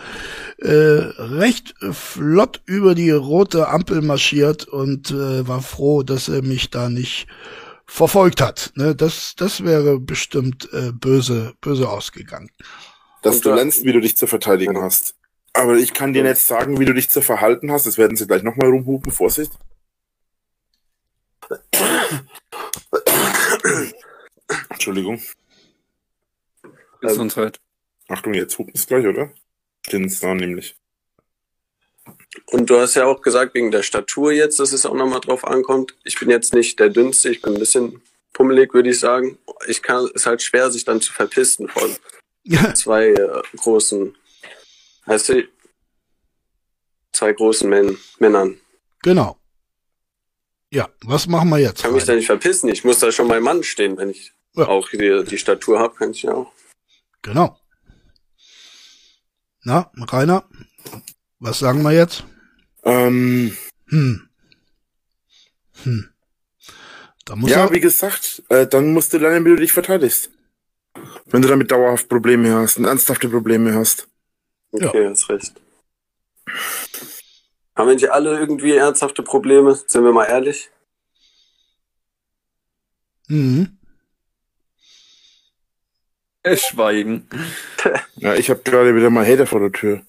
äh, 0.59 0.71
recht 0.71 1.75
flott 1.93 2.63
über 2.67 2.97
die 2.97 3.11
rote 3.11 3.69
Ampel 3.69 4.03
marschiert 4.03 4.67
und 4.67 5.13
äh, 5.13 5.47
war 5.47 5.63
froh, 5.63 6.03
dass 6.03 6.29
er 6.29 6.43
mich 6.43 6.71
da 6.71 6.89
nicht 6.89 7.29
verfolgt 7.87 8.41
hat. 8.41 8.73
Ne, 8.75 8.97
das, 8.97 9.35
das 9.37 9.63
wäre 9.63 10.01
bestimmt 10.01 10.69
äh, 10.73 10.91
böse, 10.93 11.55
böse 11.61 11.89
ausgegangen. 11.89 12.51
Dass 13.23 13.41
du 13.41 13.55
lernst, 13.55 13.85
wie 13.85 13.93
du 13.93 14.01
dich 14.01 14.17
zu 14.17 14.27
verteidigen 14.27 14.83
hast. 14.83 15.15
Aber 15.55 15.77
ich 15.77 15.95
kann 15.95 16.13
dir 16.13 16.25
nicht 16.25 16.39
sagen, 16.39 16.81
wie 16.81 16.85
du 16.85 16.93
dich 16.93 17.09
zu 17.09 17.23
verhalten 17.23 17.71
hast. 17.71 17.87
Das 17.87 17.97
werden 17.97 18.17
sie 18.17 18.27
gleich 18.27 18.43
nochmal 18.43 18.69
rumhupen. 18.69 19.13
Vorsicht. 19.13 19.53
Entschuldigung. 24.69 25.23
Gesundheit. 27.01 27.61
Achtung, 28.09 28.35
jetzt 28.35 28.59
hupen 28.59 28.73
es 28.75 28.87
gleich, 28.87 29.07
oder? 29.07 29.33
Stimmt 29.87 30.23
da 30.23 30.35
nämlich. 30.35 30.77
Und 32.47 32.69
du 32.69 32.79
hast 32.81 32.95
ja 32.95 33.07
auch 33.07 33.23
gesagt, 33.23 33.55
wegen 33.55 33.71
der 33.71 33.83
Statur 33.83 34.33
jetzt, 34.33 34.59
dass 34.59 34.73
es 34.73 34.85
auch 34.85 34.95
nochmal 34.95 35.21
drauf 35.21 35.47
ankommt. 35.47 35.95
Ich 36.05 36.19
bin 36.19 36.31
jetzt 36.31 36.53
nicht 36.53 36.79
der 36.81 36.91
Dünnste, 36.91 37.31
ich 37.31 37.41
bin 37.41 37.55
ein 37.55 37.61
bisschen 37.61 38.03
pummelig, 38.33 38.75
würde 38.75 38.91
ich 38.91 38.99
sagen. 38.99 39.39
Ich 39.69 39.83
kann, 39.83 40.05
es 40.07 40.11
ist 40.13 40.27
halt 40.27 40.43
schwer, 40.43 40.71
sich 40.71 40.85
dann 40.85 41.01
zu 41.01 41.13
verpisten 41.13 41.69
von 41.69 41.95
zwei 42.75 43.09
äh, 43.11 43.43
großen 43.57 44.15
Heißt 45.07 45.29
du, 45.29 45.49
zwei 47.13 47.33
großen 47.33 47.69
Män 47.69 47.99
Männern. 48.19 48.59
Genau. 49.03 49.39
Ja, 50.71 50.89
was 51.05 51.27
machen 51.27 51.51
wir 51.51 51.59
jetzt? 51.59 51.79
Ich 51.79 51.83
kann 51.85 51.95
mich 51.95 52.05
da 52.05 52.15
nicht 52.15 52.27
verpissen. 52.27 52.69
Ich 52.69 52.85
muss 52.85 52.99
da 52.99 53.13
schon 53.13 53.29
mein 53.29 53.43
Mann 53.43 53.63
stehen, 53.63 53.97
wenn 53.97 54.11
ich 54.11 54.33
ja. 54.55 54.67
auch 54.67 54.89
die, 54.89 55.25
die 55.25 55.39
Statur 55.39 55.79
habe, 55.79 55.95
kann 55.95 56.11
ich 56.11 56.23
ja 56.23 56.33
auch. 56.33 56.53
Genau. 57.23 57.59
Na, 59.63 59.91
Rainer, 59.97 60.49
was 61.39 61.59
sagen 61.61 61.83
wir 61.83 61.93
jetzt? 61.93 62.25
Ähm. 62.83 63.57
Hm. 63.89 64.29
Hm. 65.85 66.11
Da 67.25 67.37
muss 67.37 67.51
ja, 67.51 67.71
wie 67.73 67.81
gesagt, 67.81 68.43
äh, 68.49 68.67
dann 68.67 68.93
musst 68.93 69.13
du 69.13 69.19
lernen, 69.19 69.45
wie 69.45 69.51
du 69.51 69.57
dich 69.57 69.73
verteidigst. 69.73 70.31
Wenn 71.27 71.43
du 71.43 71.49
damit 71.49 71.71
dauerhaft 71.71 72.09
Probleme 72.09 72.55
hast 72.55 72.77
und 72.79 72.85
ernsthafte 72.85 73.29
Probleme 73.29 73.75
hast. 73.75 74.09
Okay, 74.75 75.05
ja. 75.05 75.11
hast 75.11 75.29
recht. 75.31 75.55
Haben 77.77 77.89
wir 77.89 77.95
nicht 77.95 78.11
alle 78.11 78.39
irgendwie 78.39 78.73
ernsthafte 78.73 79.23
Probleme? 79.23 79.75
Sind 79.75 80.05
wir 80.05 80.13
mal 80.13 80.25
ehrlich? 80.25 80.71
Mhm. 83.29 83.79
Schweigen. 86.57 87.29
ja, 88.17 88.35
ich 88.35 88.51
habe 88.51 88.61
gerade 88.65 88.95
wieder 88.95 89.11
mal 89.11 89.27
Hater 89.27 89.47
vor 89.47 89.61
der 89.61 89.73
Tür. 89.73 90.03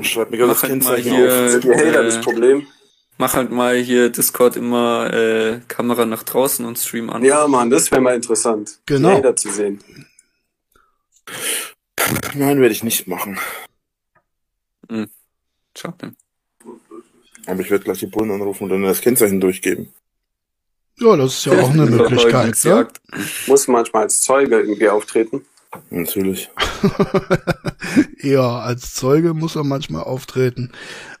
Schreib 0.00 0.30
mir 0.30 0.38
gerade 0.38 0.52
das 0.52 0.62
halt 0.62 0.72
Kennzeichen 0.72 1.14
hier, 1.14 1.26
auf. 1.26 1.50
Sind 1.50 1.64
die 1.64 1.70
Hater 1.70 2.00
äh, 2.00 2.04
das 2.04 2.20
Problem? 2.20 2.66
Mach 3.18 3.34
halt 3.34 3.50
mal 3.50 3.76
hier 3.76 4.08
Discord 4.08 4.56
immer 4.56 5.12
äh, 5.12 5.60
Kamera 5.68 6.06
nach 6.06 6.22
draußen 6.22 6.64
und 6.64 6.78
Stream 6.78 7.10
an. 7.10 7.22
Ja, 7.22 7.46
Mann, 7.46 7.68
das 7.68 7.90
wäre 7.90 8.00
mal 8.00 8.14
interessant. 8.14 8.80
Genau. 8.86 9.10
Hater 9.10 9.36
zu 9.36 9.50
sehen. 9.50 9.82
Nein, 12.34 12.60
werde 12.60 12.72
ich 12.72 12.82
nicht 12.82 13.06
machen. 13.06 13.38
Hm. 14.92 15.08
Schade. 15.76 16.12
Aber 17.46 17.60
ich 17.60 17.70
werde 17.70 17.84
gleich 17.84 17.98
die 17.98 18.06
Bullen 18.06 18.30
anrufen 18.30 18.64
und 18.64 18.70
dann 18.70 18.82
das 18.82 19.00
Kennzeichen 19.00 19.40
durchgeben. 19.40 19.92
Ja, 20.98 21.16
das 21.16 21.38
ist 21.38 21.46
ja 21.46 21.60
auch 21.60 21.70
eine 21.70 21.86
Möglichkeit. 21.90 22.62
Ne? 22.64 22.88
Muss 23.46 23.68
manchmal 23.68 24.02
als 24.02 24.20
Zeuge 24.20 24.60
irgendwie 24.60 24.88
auftreten. 24.88 25.46
Natürlich. 25.88 26.50
ja, 28.22 28.58
als 28.58 28.92
Zeuge 28.92 29.32
muss 29.32 29.56
er 29.56 29.64
manchmal 29.64 30.04
auftreten. 30.04 30.70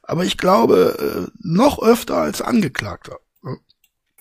Aber 0.02 0.24
ich 0.24 0.36
glaube, 0.36 1.30
äh, 1.30 1.30
noch 1.40 1.82
öfter 1.82 2.18
als 2.18 2.42
Angeklagter. 2.42 3.18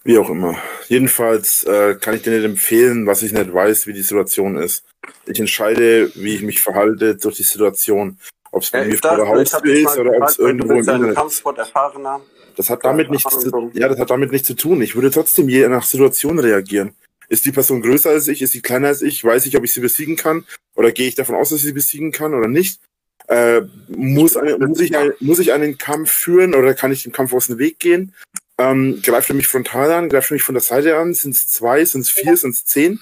Wie 0.04 0.18
auch 0.18 0.30
immer. 0.30 0.56
Jedenfalls 0.88 1.66
äh, 1.66 1.96
kann 1.96 2.16
ich 2.16 2.22
dir 2.22 2.32
nicht 2.32 2.46
empfehlen, 2.46 3.06
was 3.06 3.22
ich 3.22 3.34
nicht 3.34 3.54
weiß, 3.54 3.86
wie 3.86 3.94
die 3.94 4.02
Situation 4.02 4.56
ist. 4.56 4.86
Ich 5.26 5.40
entscheide, 5.40 6.12
wie 6.16 6.36
ich 6.36 6.42
mich 6.42 6.62
verhalte 6.62 7.16
durch 7.18 7.36
die 7.36 7.44
Situation. 7.44 8.18
Ob 8.52 8.64
es 8.64 8.70
bei 8.70 8.86
mir 8.86 8.98
vor 8.98 9.16
der 9.16 9.28
Haustür 9.28 9.74
ist 9.74 9.98
oder 9.98 10.12
ob 10.18 10.24
es 10.24 10.38
irgendwo 10.38 10.74
im 10.74 10.80
Internet. 10.80 11.16
Kampfsport 11.16 11.58
erfahrener. 11.58 12.22
Das 12.58 12.70
hat 12.70 12.84
damit 12.84 13.10
nichts 13.10 13.40
zu, 13.40 13.72
ja, 13.74 13.88
das 13.88 13.98
hat 13.98 14.10
damit 14.10 14.32
nichts 14.32 14.48
zu 14.48 14.56
tun. 14.56 14.82
Ich 14.82 14.94
würde 14.96 15.10
trotzdem 15.10 15.48
je 15.48 15.68
nach 15.70 15.84
Situation 15.84 16.38
reagieren. 16.38 16.94
Ist 17.30 17.46
die 17.46 17.54
Person 17.54 17.82
größer 17.82 18.10
als 18.10 18.28
ich? 18.28 18.42
Ist 18.42 18.52
sie 18.52 18.62
kleiner 18.62 18.90
als 18.90 19.02
ich? 19.02 19.24
Weiß 19.24 19.46
ich, 19.46 19.56
ob 19.56 19.64
ich 19.64 19.74
sie 19.74 19.80
besiegen 19.80 20.18
kann? 20.18 20.46
Oder 20.76 20.92
gehe 20.92 21.08
ich 21.08 21.16
davon 21.16 21.36
aus, 21.36 21.50
dass 21.50 21.60
ich 21.60 21.66
sie 21.66 21.72
besiegen 21.72 22.12
kann 22.12 22.34
oder 22.34 22.50
nicht? 22.50 22.82
Äh, 23.28 23.62
muss, 23.88 24.36
eine, 24.36 24.58
muss, 24.58 24.82
ich 24.82 24.98
ein, 24.98 25.14
muss 25.22 25.40
ich 25.40 25.54
einen 25.54 25.78
Kampf 25.78 26.12
führen 26.12 26.54
oder 26.54 26.74
kann 26.74 26.92
ich 26.92 27.04
dem 27.04 27.14
Kampf 27.14 27.32
aus 27.32 27.48
dem 27.48 27.58
Weg 27.58 27.80
gehen? 27.80 28.14
Ähm, 28.58 29.02
greift 29.02 29.30
er 29.30 29.36
mich 29.36 29.48
frontal 29.48 29.92
an? 29.94 30.10
Greift 30.10 30.30
er 30.30 30.34
mich 30.34 30.44
von 30.44 30.56
der 30.56 30.62
Seite 30.62 30.98
an? 30.98 31.14
Sind 31.14 31.32
es 31.34 31.48
zwei? 31.48 31.86
Sind 31.86 32.02
es 32.02 32.10
vier? 32.10 32.36
Sind 32.36 32.52
es 32.52 32.66
zehn? 32.66 33.00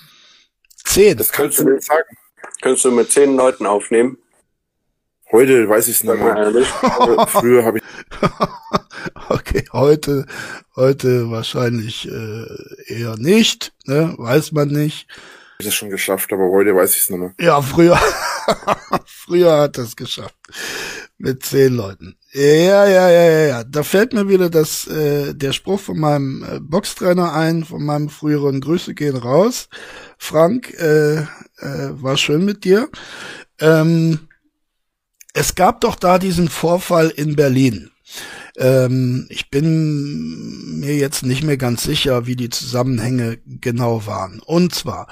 Zehn. 0.85 1.17
Das 1.17 1.31
kannst 1.31 1.59
du 1.59 1.63
mir 1.63 1.81
sagen. 1.81 2.15
Könntest 2.61 2.85
du 2.85 2.91
mit 2.91 3.11
zehn 3.11 3.35
Leuten 3.35 3.65
aufnehmen? 3.65 4.19
Heute 5.31 5.69
weiß 5.69 5.87
ich 5.87 5.97
es 5.97 6.03
nicht 6.03 6.15
mehr. 6.15 7.27
Früher 7.27 7.63
habe 7.63 7.77
ich. 7.77 7.83
okay, 9.29 9.63
heute, 9.71 10.25
heute 10.75 11.29
wahrscheinlich 11.29 12.09
äh, 12.09 12.93
eher 12.93 13.15
nicht, 13.17 13.73
ne? 13.85 14.15
Weiß 14.17 14.51
man 14.53 14.69
nicht. 14.69 15.07
Ich 15.59 15.65
habe 15.65 15.69
es 15.69 15.75
schon 15.75 15.89
geschafft, 15.89 16.33
aber 16.33 16.49
heute 16.49 16.75
weiß 16.75 16.95
ich 16.95 17.01
es 17.01 17.09
nicht 17.11 17.19
mehr. 17.19 17.33
Ja, 17.39 17.61
früher, 17.61 17.99
früher 19.05 19.59
hat 19.59 19.77
es 19.77 19.95
geschafft 19.95 20.35
mit 21.19 21.43
zehn 21.43 21.75
Leuten. 21.75 22.15
Ja, 22.31 22.87
ja, 22.87 23.09
ja, 23.09 23.23
ja, 23.23 23.45
ja. 23.47 23.63
Da 23.65 23.83
fällt 23.83 24.13
mir 24.13 24.29
wieder 24.29 24.49
das, 24.49 24.87
äh, 24.87 25.35
der 25.35 25.51
Spruch 25.51 25.81
von 25.81 25.99
meinem 25.99 26.43
äh, 26.43 26.59
Boxtrainer 26.59 27.33
ein, 27.33 27.65
von 27.65 27.85
meinem 27.85 28.09
früheren 28.09 28.61
Grüße 28.61 28.95
gehen 28.95 29.17
raus. 29.17 29.69
Frank, 30.17 30.73
äh, 30.79 31.17
äh, 31.17 31.25
war 31.59 32.17
schön 32.17 32.45
mit 32.45 32.63
dir. 32.63 32.89
Ähm, 33.59 34.28
es 35.33 35.55
gab 35.55 35.81
doch 35.81 35.95
da 35.95 36.19
diesen 36.19 36.49
Vorfall 36.49 37.09
in 37.09 37.35
Berlin. 37.35 37.91
Ähm, 38.57 39.27
ich 39.29 39.49
bin 39.49 40.79
mir 40.79 40.95
jetzt 40.95 41.23
nicht 41.23 41.43
mehr 41.43 41.57
ganz 41.57 41.83
sicher, 41.83 42.25
wie 42.25 42.35
die 42.35 42.49
Zusammenhänge 42.49 43.37
genau 43.45 44.05
waren. 44.05 44.39
Und 44.39 44.73
zwar, 44.73 45.07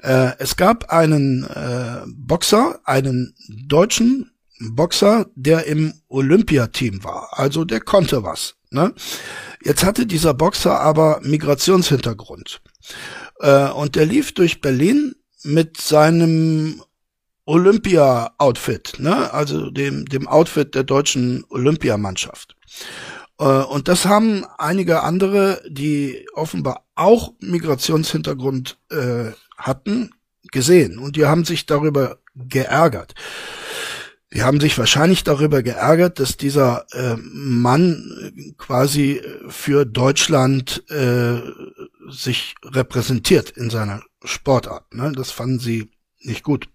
äh, 0.00 0.32
es 0.38 0.56
gab 0.56 0.90
einen 0.90 1.44
äh, 1.44 2.02
Boxer, 2.06 2.80
einen 2.84 3.34
deutschen 3.48 4.30
Boxer, 4.60 5.26
der 5.34 5.66
im 5.66 5.94
Olympiateam 6.08 7.02
war. 7.02 7.28
Also 7.32 7.64
der 7.64 7.80
konnte 7.80 8.22
was. 8.22 8.56
Ne? 8.70 8.92
Jetzt 9.64 9.84
hatte 9.84 10.06
dieser 10.06 10.34
Boxer 10.34 10.80
aber 10.80 11.20
Migrationshintergrund. 11.22 12.60
Äh, 13.40 13.70
und 13.70 13.96
der 13.96 14.06
lief 14.06 14.32
durch 14.32 14.60
Berlin 14.60 15.14
mit 15.42 15.80
seinem 15.80 16.82
Olympia-Outfit, 17.50 18.94
ne? 18.98 19.32
also 19.32 19.70
dem, 19.70 20.06
dem 20.06 20.28
Outfit 20.28 20.72
der 20.76 20.84
deutschen 20.84 21.44
Olympiamannschaft. 21.48 22.54
Äh, 23.40 23.44
und 23.44 23.88
das 23.88 24.06
haben 24.06 24.44
einige 24.56 25.02
andere, 25.02 25.60
die 25.68 26.26
offenbar 26.32 26.84
auch 26.94 27.32
Migrationshintergrund 27.40 28.78
äh, 28.90 29.32
hatten, 29.56 30.10
gesehen. 30.52 30.98
Und 30.98 31.16
die 31.16 31.26
haben 31.26 31.44
sich 31.44 31.66
darüber 31.66 32.18
geärgert. 32.34 33.14
Die 34.32 34.44
haben 34.44 34.60
sich 34.60 34.78
wahrscheinlich 34.78 35.24
darüber 35.24 35.64
geärgert, 35.64 36.20
dass 36.20 36.36
dieser 36.36 36.86
äh, 36.92 37.16
Mann 37.16 38.54
quasi 38.58 39.20
für 39.48 39.84
Deutschland 39.84 40.84
äh, 40.88 41.40
sich 42.08 42.54
repräsentiert 42.64 43.50
in 43.50 43.70
seiner 43.70 44.02
Sportart. 44.22 44.94
Ne? 44.94 45.10
Das 45.16 45.32
fanden 45.32 45.58
sie 45.58 45.90
nicht 46.20 46.44
gut. 46.44 46.68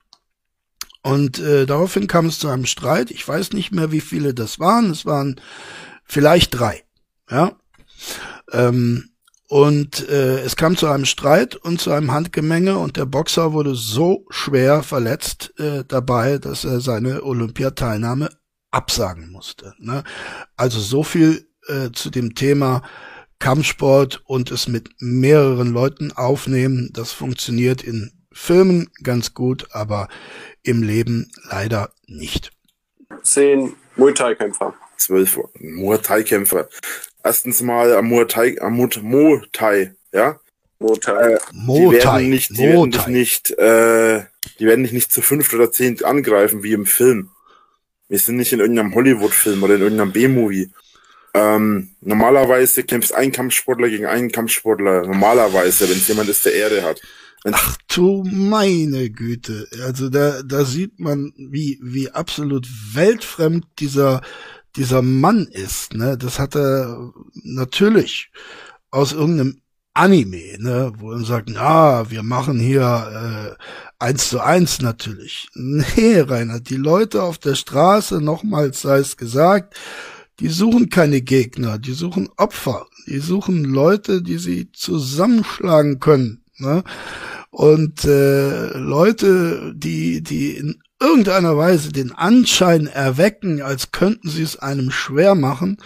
Und 1.05 1.37
äh, 1.37 1.67
daraufhin 1.67 2.07
kam 2.07 2.25
es 2.25 2.39
zu 2.39 2.47
einem 2.49 2.65
Streit. 2.65 3.11
Ich 3.11 3.27
weiß 3.27 3.53
nicht 3.53 3.71
mehr, 3.71 3.91
wie 3.91 4.01
viele 4.01 4.33
das 4.33 4.59
waren. 4.59 4.89
Es 4.89 5.05
waren 5.05 5.39
vielleicht 6.03 6.57
drei. 6.57 6.83
Ja. 7.29 7.51
Ähm, 8.51 9.11
und 9.47 10.09
äh, 10.09 10.39
es 10.39 10.55
kam 10.55 10.75
zu 10.75 10.87
einem 10.87 11.05
Streit 11.05 11.57
und 11.57 11.79
zu 11.79 11.91
einem 11.91 12.11
Handgemenge 12.11 12.79
und 12.79 12.97
der 12.97 13.05
Boxer 13.05 13.53
wurde 13.53 13.75
so 13.75 14.25
schwer 14.31 14.81
verletzt 14.81 15.53
äh, 15.59 15.83
dabei, 15.87 16.39
dass 16.39 16.65
er 16.65 16.79
seine 16.79 17.21
Olympiateilnahme 17.21 18.31
absagen 18.71 19.29
musste. 19.29 19.75
Ne? 19.77 20.03
Also 20.57 20.79
so 20.79 21.03
viel 21.03 21.47
äh, 21.67 21.91
zu 21.91 22.09
dem 22.09 22.33
Thema 22.33 22.81
Kampfsport 23.37 24.23
und 24.25 24.49
es 24.49 24.67
mit 24.67 24.89
mehreren 24.97 25.71
Leuten 25.71 26.11
aufnehmen. 26.13 26.89
Das 26.93 27.11
funktioniert 27.11 27.83
in 27.83 28.14
Filmen 28.35 28.91
ganz 29.01 29.33
gut, 29.33 29.67
aber 29.71 30.09
im 30.61 30.83
Leben 30.83 31.31
leider 31.49 31.91
nicht. 32.05 32.51
Zehn 33.23 33.75
Muay 33.95 34.13
Thai-Kämpfer. 34.13 34.73
Zwölf 34.97 35.39
Muay 35.57 35.97
Thai-Kämpfer. 35.97 36.67
Erstens 37.23 37.61
mal 37.61 37.95
am 37.95 38.07
Muay 38.07 38.27
Thai, 38.27 38.57
am 38.59 38.75
Muay 38.75 39.41
Thai, 39.53 39.95
ja? 40.11 40.39
Muay 40.79 40.99
Thai. 40.99 41.31
Äh, 41.31 41.39
die 41.53 41.91
werden 41.91 42.29
nicht, 42.29 42.49
die 42.51 42.63
werden 42.63 42.91
dich 42.91 43.07
nicht, 43.07 43.51
äh, 43.51 44.25
die 44.59 44.65
werden 44.65 44.83
dich 44.83 44.91
nicht 44.91 45.13
zu 45.13 45.21
fünft 45.21 45.53
oder 45.53 45.71
zehn 45.71 46.03
angreifen 46.03 46.61
wie 46.61 46.73
im 46.73 46.85
Film. 46.85 47.29
Wir 48.09 48.19
sind 48.19 48.35
nicht 48.35 48.51
in 48.51 48.59
irgendeinem 48.59 48.93
Hollywood-Film 48.93 49.63
oder 49.63 49.75
in 49.75 49.81
irgendeinem 49.81 50.11
B-Movie. 50.11 50.69
Ähm, 51.33 51.95
normalerweise 52.01 52.83
kämpft 52.83 53.13
ein 53.13 53.31
Kampfsportler 53.31 53.89
gegen 53.89 54.05
einen 54.05 54.31
Kampfsportler. 54.31 55.07
Normalerweise, 55.07 55.89
wenn 55.89 55.97
es 55.97 56.07
jemand 56.07 56.29
ist, 56.29 56.45
der 56.45 56.53
Ehre 56.53 56.83
hat. 56.83 57.01
Ach 57.51 57.77
du 57.87 58.23
meine 58.23 59.09
Güte. 59.11 59.67
Also 59.83 60.09
da, 60.09 60.41
da 60.41 60.65
sieht 60.65 60.99
man, 60.99 61.31
wie, 61.37 61.79
wie 61.81 62.09
absolut 62.09 62.67
weltfremd 62.93 63.65
dieser, 63.79 64.21
dieser 64.75 65.01
Mann 65.01 65.45
ist, 65.45 65.93
ne? 65.93 66.17
Das 66.17 66.39
hat 66.39 66.55
er 66.55 67.11
natürlich 67.43 68.31
aus 68.89 69.13
irgendeinem 69.13 69.61
Anime, 69.93 70.57
ne, 70.57 70.91
wo 70.97 71.13
er 71.13 71.23
sagt, 71.23 71.55
ah, 71.55 72.09
wir 72.09 72.21
machen 72.23 72.59
hier 72.59 73.55
äh, 73.57 73.63
eins 74.03 74.29
zu 74.29 74.41
eins 74.41 74.81
natürlich. 74.81 75.47
Nee, 75.55 76.19
Rainer, 76.19 76.59
die 76.59 76.75
Leute 76.75 77.23
auf 77.23 77.37
der 77.37 77.55
Straße, 77.55 78.21
nochmals 78.21 78.81
sei 78.81 78.97
es 78.97 79.17
gesagt, 79.17 79.75
die 80.39 80.49
suchen 80.49 80.89
keine 80.89 81.21
Gegner, 81.21 81.79
die 81.79 81.93
suchen 81.93 82.29
Opfer, 82.35 82.87
die 83.07 83.19
suchen 83.19 83.63
Leute, 83.63 84.21
die 84.21 84.37
sie 84.37 84.71
zusammenschlagen 84.73 85.99
können. 86.01 86.44
Ne? 86.57 86.83
Und 87.49 88.05
äh, 88.05 88.77
Leute, 88.77 89.73
die, 89.75 90.21
die 90.21 90.57
in 90.57 90.81
irgendeiner 90.99 91.57
Weise 91.57 91.91
den 91.91 92.11
Anschein 92.11 92.87
erwecken, 92.87 93.61
als 93.61 93.91
könnten 93.91 94.29
sie 94.29 94.43
es 94.43 94.57
einem 94.57 94.91
schwer 94.91 95.35
machen, 95.35 95.77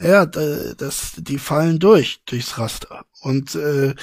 ja, 0.00 0.26
das, 0.26 1.14
die 1.16 1.38
fallen 1.38 1.80
durch, 1.80 2.22
durchs 2.24 2.56
Raster. 2.58 3.04
Und 3.20 3.56
äh, 3.56 3.94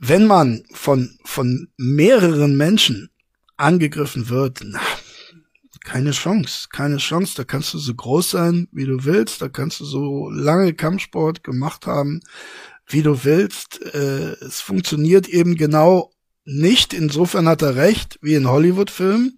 wenn 0.00 0.26
man 0.26 0.62
von, 0.72 1.18
von 1.24 1.68
mehreren 1.76 2.56
Menschen 2.56 3.10
angegriffen 3.56 4.28
wird, 4.28 4.60
na, 4.64 4.80
keine 5.86 6.10
Chance, 6.10 6.68
keine 6.70 6.96
Chance. 6.96 7.34
Da 7.36 7.44
kannst 7.44 7.72
du 7.72 7.78
so 7.78 7.94
groß 7.94 8.30
sein, 8.30 8.68
wie 8.72 8.86
du 8.86 9.04
willst, 9.04 9.40
da 9.40 9.48
kannst 9.48 9.80
du 9.80 9.84
so 9.84 10.28
lange 10.30 10.74
Kampfsport 10.74 11.44
gemacht 11.44 11.86
haben, 11.86 12.20
wie 12.86 13.02
du 13.02 13.24
willst. 13.24 13.80
Äh, 13.94 14.36
es 14.44 14.60
funktioniert 14.60 15.28
eben 15.28 15.56
genau 15.56 16.12
nicht. 16.44 16.94
Insofern 16.94 17.48
hat 17.48 17.62
er 17.62 17.76
recht, 17.76 18.18
wie 18.22 18.34
in 18.34 18.48
Hollywood-Filmen, 18.48 19.36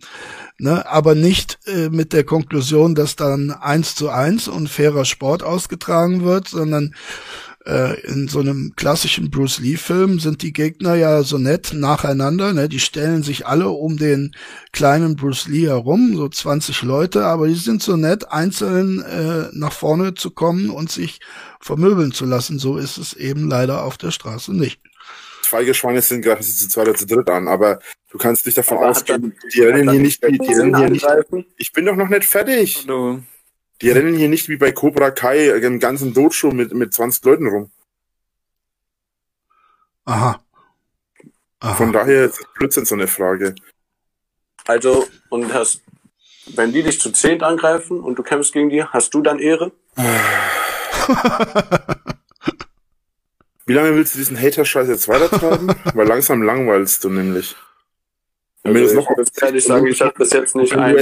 ne, 0.58 0.86
aber 0.86 1.14
nicht 1.14 1.58
äh, 1.66 1.88
mit 1.88 2.12
der 2.12 2.24
Konklusion, 2.24 2.94
dass 2.94 3.16
dann 3.16 3.50
eins 3.50 3.94
zu 3.94 4.10
eins 4.10 4.46
und 4.46 4.68
fairer 4.68 5.04
Sport 5.04 5.42
ausgetragen 5.42 6.22
wird, 6.22 6.48
sondern 6.48 6.94
äh, 7.66 8.00
in 8.06 8.28
so 8.28 8.40
einem 8.40 8.72
klassischen 8.76 9.30
Bruce 9.30 9.58
Lee-Film 9.58 10.20
sind 10.20 10.42
die 10.42 10.52
Gegner 10.52 10.94
ja 10.94 11.22
so 11.22 11.38
nett 11.38 11.72
nacheinander, 11.72 12.52
ne? 12.52 12.68
Die 12.68 12.80
stellen 12.80 13.22
sich 13.22 13.46
alle 13.46 13.68
um 13.68 13.96
den 13.96 14.34
kleinen 14.72 15.16
Bruce 15.16 15.48
Lee 15.48 15.66
herum, 15.66 16.16
so 16.16 16.28
20 16.28 16.82
Leute, 16.82 17.24
aber 17.24 17.48
die 17.48 17.54
sind 17.54 17.82
so 17.82 17.96
nett, 17.96 18.30
einzeln 18.30 19.02
äh, 19.02 19.48
nach 19.52 19.72
vorne 19.72 20.14
zu 20.14 20.30
kommen 20.30 20.70
und 20.70 20.90
sich 20.90 21.20
vermöbeln 21.60 22.12
zu 22.12 22.24
lassen. 22.24 22.58
So 22.58 22.78
ist 22.78 22.96
es 22.96 23.12
eben 23.14 23.48
leider 23.48 23.84
auf 23.84 23.98
der 23.98 24.10
Straße 24.10 24.54
nicht. 24.54 24.80
Zwei 25.42 25.64
Geschwange 25.64 26.02
sind, 26.02 26.22
greifen 26.22 26.42
sie 26.42 26.54
zu 26.54 26.68
zweit 26.68 26.88
oder 26.88 26.98
zu 26.98 27.06
dritt 27.06 27.30
an, 27.30 27.48
aber 27.48 27.78
du 28.10 28.18
kannst 28.18 28.44
nicht 28.44 28.58
davon 28.58 28.78
aber 28.78 28.90
ausgehen, 28.90 29.34
die 29.54 29.62
rennen 29.62 29.90
hier 29.90 30.00
nicht, 30.00 30.22
die, 30.22 30.38
die 30.38 30.52
rennen 30.52 30.76
hier 30.76 30.90
nicht. 30.90 31.06
Ich 31.56 31.72
bin 31.72 31.86
doch 31.86 31.96
noch 31.96 32.08
nicht 32.08 32.24
fertig. 32.24 32.84
Hallo. 32.86 33.20
Die 33.80 33.90
rennen 33.90 34.16
hier 34.16 34.28
nicht 34.28 34.48
wie 34.48 34.56
bei 34.56 34.72
Cobra 34.72 35.10
Kai 35.10 35.50
im 35.50 35.78
ganzen 35.78 36.12
Dojo 36.12 36.50
mit, 36.50 36.74
mit 36.74 36.92
20 36.92 37.24
Leuten 37.24 37.46
rum. 37.46 37.70
Aha. 40.04 40.42
Aha. 41.60 41.74
Von 41.74 41.92
daher 41.92 42.24
ist 42.24 42.40
es 42.40 42.46
Blödsinn 42.54 42.84
so 42.84 42.94
eine 42.94 43.06
Frage. 43.06 43.54
Also, 44.66 45.06
und 45.28 45.52
hast, 45.52 45.82
wenn 46.54 46.72
die 46.72 46.82
dich 46.82 47.00
zu 47.00 47.12
zehn 47.12 47.42
angreifen 47.42 48.00
und 48.00 48.18
du 48.18 48.22
kämpfst 48.22 48.52
gegen 48.52 48.70
die, 48.70 48.82
hast 48.84 49.14
du 49.14 49.22
dann 49.22 49.38
Ehre? 49.38 49.72
Wie 53.66 53.74
lange 53.74 53.94
willst 53.94 54.14
du 54.14 54.18
diesen 54.18 54.40
Hater-Scheiß 54.40 54.88
jetzt 54.88 55.08
weitertreiben? 55.08 55.74
Weil 55.94 56.06
langsam 56.06 56.42
langweilst 56.42 57.04
du 57.04 57.10
nämlich. 57.10 57.54
Also 58.76 58.94
noch 58.94 59.10
ich 59.10 59.42
ehrlich 59.42 59.64
sagen, 59.64 59.86
ich 59.86 60.00
habe 60.00 60.14
bis 60.16 60.32
jetzt 60.32 60.56
nicht 60.56 60.74
ein. 60.74 60.96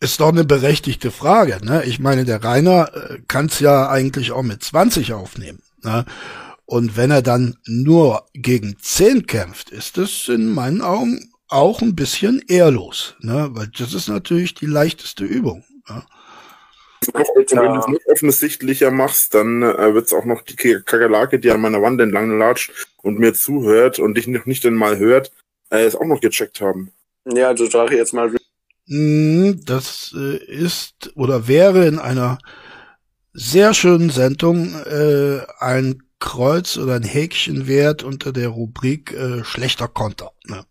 Ist 0.00 0.20
doch 0.20 0.28
eine 0.28 0.44
berechtigte 0.44 1.10
Frage. 1.10 1.58
Ne? 1.64 1.84
Ich 1.84 1.98
meine, 2.00 2.24
der 2.24 2.42
Rainer 2.42 2.90
äh, 2.94 3.18
kann 3.28 3.46
es 3.46 3.60
ja 3.60 3.88
eigentlich 3.88 4.32
auch 4.32 4.42
mit 4.42 4.62
20 4.62 5.12
aufnehmen. 5.12 5.62
Ne? 5.82 6.04
Und 6.64 6.96
wenn 6.96 7.10
er 7.10 7.22
dann 7.22 7.56
nur 7.66 8.26
gegen 8.34 8.76
10 8.80 9.26
kämpft, 9.26 9.70
ist 9.70 9.98
das 9.98 10.28
in 10.28 10.46
meinen 10.46 10.80
Augen 10.80 11.32
auch 11.48 11.82
ein 11.82 11.94
bisschen 11.94 12.42
ehrlos. 12.48 13.14
Ne? 13.20 13.50
Weil 13.52 13.68
das 13.78 13.94
ist 13.94 14.08
natürlich 14.08 14.54
die 14.54 14.66
leichteste 14.66 15.24
Übung. 15.24 15.64
Ne? 15.88 16.02
Noch, 17.14 17.28
wenn 17.34 17.74
du 17.74 17.80
es 17.80 17.86
noch 17.88 18.12
offensichtlicher 18.12 18.90
machst, 18.90 19.34
dann 19.34 19.62
äh, 19.62 19.92
wird 19.92 20.06
es 20.06 20.12
auch 20.12 20.24
noch 20.24 20.42
die 20.42 20.56
Kakerlake, 20.56 21.38
die 21.38 21.50
an 21.50 21.60
meiner 21.60 21.82
Wand 21.82 22.00
entlang 22.00 22.38
latscht 22.38 22.72
und 23.02 23.18
mir 23.18 23.34
zuhört 23.34 23.98
und 23.98 24.14
dich 24.14 24.28
noch 24.28 24.46
nicht 24.46 24.64
einmal 24.64 24.98
hört, 24.98 25.32
äh, 25.70 25.84
es 25.84 25.96
auch 25.96 26.04
noch 26.04 26.20
gecheckt 26.20 26.60
haben. 26.60 26.92
Ja, 27.24 27.48
also 27.48 27.66
sage 27.66 27.94
ich 27.94 27.98
jetzt 27.98 28.12
mal. 28.12 28.32
Hm, 28.88 29.60
das 29.64 30.14
äh, 30.16 30.36
ist 30.44 31.12
oder 31.14 31.46
wäre 31.48 31.86
in 31.86 31.98
einer 31.98 32.38
sehr 33.32 33.74
schönen 33.74 34.10
Sendung 34.10 34.74
äh, 34.84 35.40
ein 35.58 36.02
Kreuz 36.18 36.76
oder 36.76 36.94
ein 36.94 37.02
Häkchen 37.02 37.66
wert 37.66 38.02
unter 38.02 38.32
der 38.32 38.48
Rubrik 38.48 39.12
äh, 39.12 39.44
schlechter 39.44 39.88
Konter. 39.88 40.32
Ne? 40.46 40.64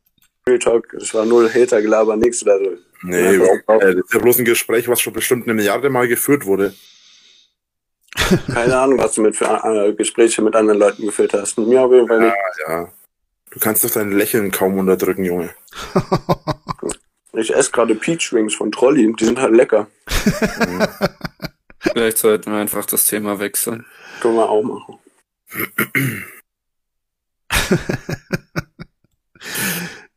Talk, 0.59 0.95
das 0.97 1.13
war 1.13 1.25
null 1.25 1.49
Hater-Gelaber, 1.49 2.15
nichts 2.15 2.43
oder 2.43 2.59
so. 2.59 2.71
Nee, 3.03 3.35
überhaupt 3.35 3.67
nicht. 3.67 3.81
Äh, 3.81 3.95
das 3.95 4.05
ist 4.05 4.13
ja 4.13 4.19
bloß 4.19 4.39
ein 4.39 4.45
Gespräch, 4.45 4.87
was 4.87 5.01
schon 5.01 5.13
bestimmt 5.13 5.45
eine 5.45 5.53
Milliarde 5.53 5.89
Mal 5.89 6.07
geführt 6.07 6.45
wurde. 6.45 6.73
Keine 8.53 8.77
Ahnung, 8.77 8.99
was 8.99 9.13
du 9.13 9.21
mit 9.21 9.35
für 9.35 9.45
äh, 9.45 9.93
Gespräche 9.93 10.41
mit 10.41 10.55
anderen 10.55 10.79
Leuten 10.79 11.05
geführt 11.05 11.33
hast. 11.33 11.57
Mit 11.57 11.67
mir 11.67 11.81
auf 11.81 11.91
jeden 11.91 12.07
Fall 12.07 12.19
nicht. 12.19 12.35
Ja, 12.67 12.81
ja. 12.81 12.93
Du 13.51 13.59
kannst 13.59 13.83
doch 13.83 13.91
dein 13.91 14.11
Lächeln 14.11 14.51
kaum 14.51 14.77
unterdrücken, 14.77 15.23
Junge. 15.25 15.53
ich 17.33 17.53
esse 17.53 17.71
gerade 17.71 17.95
Peach 17.95 18.33
Wings 18.33 18.55
von 18.55 18.71
Trolli, 18.71 19.13
die 19.13 19.25
sind 19.25 19.39
halt 19.39 19.53
lecker. 19.55 19.87
Vielleicht 21.79 22.17
sollten 22.17 22.51
wir 22.51 22.59
einfach 22.59 22.85
das 22.85 23.05
Thema 23.05 23.39
wechseln. 23.39 23.85
Können 24.21 24.35
wir 24.35 24.49
auch 24.49 24.63
machen. 24.63 24.99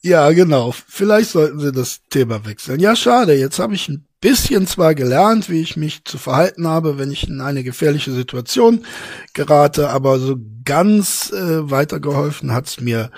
Ja, 0.05 0.31
genau. 0.33 0.75
Vielleicht 0.87 1.31
sollten 1.31 1.61
sie 1.61 1.73
das 1.73 2.03
Thema 2.11 2.45
wechseln. 2.45 2.79
Ja, 2.79 2.95
schade. 2.95 3.33
Jetzt 3.33 3.59
habe 3.59 3.75
ich 3.75 3.89
ein 3.89 4.07
bisschen 4.25 4.67
zwar 4.67 4.95
gelernt, 4.95 5.51
wie 5.51 5.61
ich 5.61 5.77
mich 5.77 6.07
zu 6.07 6.17
verhalten 6.17 6.67
habe, 6.67 6.97
wenn 6.97 7.13
ich 7.13 7.29
in 7.29 7.43
eine 7.43 7.63
gefährliche 7.63 8.11
Situation 8.11 8.87
gerate, 9.35 9.91
aber 9.91 10.19
so 10.19 10.37
ganz 10.65 11.31
äh, 11.31 11.71
weitergeholfen 11.71 12.51
hat's 12.51 12.81
mir 12.81 13.11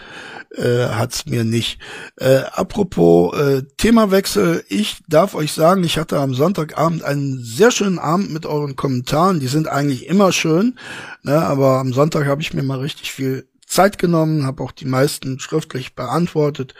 äh, 0.56 0.88
hat's 0.88 1.26
mir 1.26 1.44
nicht. 1.44 1.78
Äh, 2.16 2.40
apropos 2.50 3.38
äh, 3.38 3.62
Themawechsel, 3.76 4.64
ich 4.68 4.96
darf 5.06 5.36
euch 5.36 5.52
sagen, 5.52 5.84
ich 5.84 5.96
hatte 5.96 6.18
am 6.18 6.34
Sonntagabend 6.34 7.04
einen 7.04 7.38
sehr 7.38 7.70
schönen 7.70 8.00
Abend 8.00 8.32
mit 8.32 8.44
euren 8.44 8.74
Kommentaren. 8.74 9.38
Die 9.38 9.46
sind 9.46 9.68
eigentlich 9.68 10.08
immer 10.08 10.32
schön, 10.32 10.76
ne, 11.22 11.40
aber 11.40 11.78
am 11.78 11.92
Sonntag 11.92 12.26
habe 12.26 12.42
ich 12.42 12.52
mir 12.52 12.64
mal 12.64 12.80
richtig 12.80 13.12
viel 13.12 13.46
Zeit 13.64 13.98
genommen, 13.98 14.44
habe 14.44 14.60
auch 14.64 14.72
die 14.72 14.86
meisten 14.86 15.38
schriftlich 15.38 15.94
beantwortet. 15.94 16.74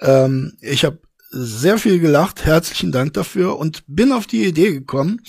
Ähm, 0.00 0.54
ich 0.62 0.86
habe 0.86 1.00
sehr 1.30 1.78
viel 1.78 1.98
gelacht, 1.98 2.44
herzlichen 2.44 2.92
Dank 2.92 3.14
dafür 3.14 3.58
und 3.58 3.84
bin 3.86 4.12
auf 4.12 4.26
die 4.26 4.44
Idee 4.44 4.72
gekommen, 4.72 5.20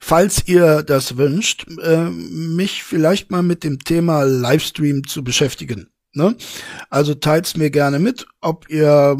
falls 0.00 0.46
ihr 0.46 0.82
das 0.82 1.16
wünscht, 1.16 1.66
äh, 1.82 2.10
mich 2.10 2.84
vielleicht 2.84 3.30
mal 3.30 3.42
mit 3.42 3.64
dem 3.64 3.80
Thema 3.80 4.22
Livestream 4.22 5.06
zu 5.06 5.24
beschäftigen. 5.24 5.88
Ne? 6.14 6.36
Also 6.90 7.14
teilt's 7.14 7.56
mir 7.56 7.70
gerne 7.70 7.98
mit, 7.98 8.26
ob 8.40 8.68
ihr 8.68 9.16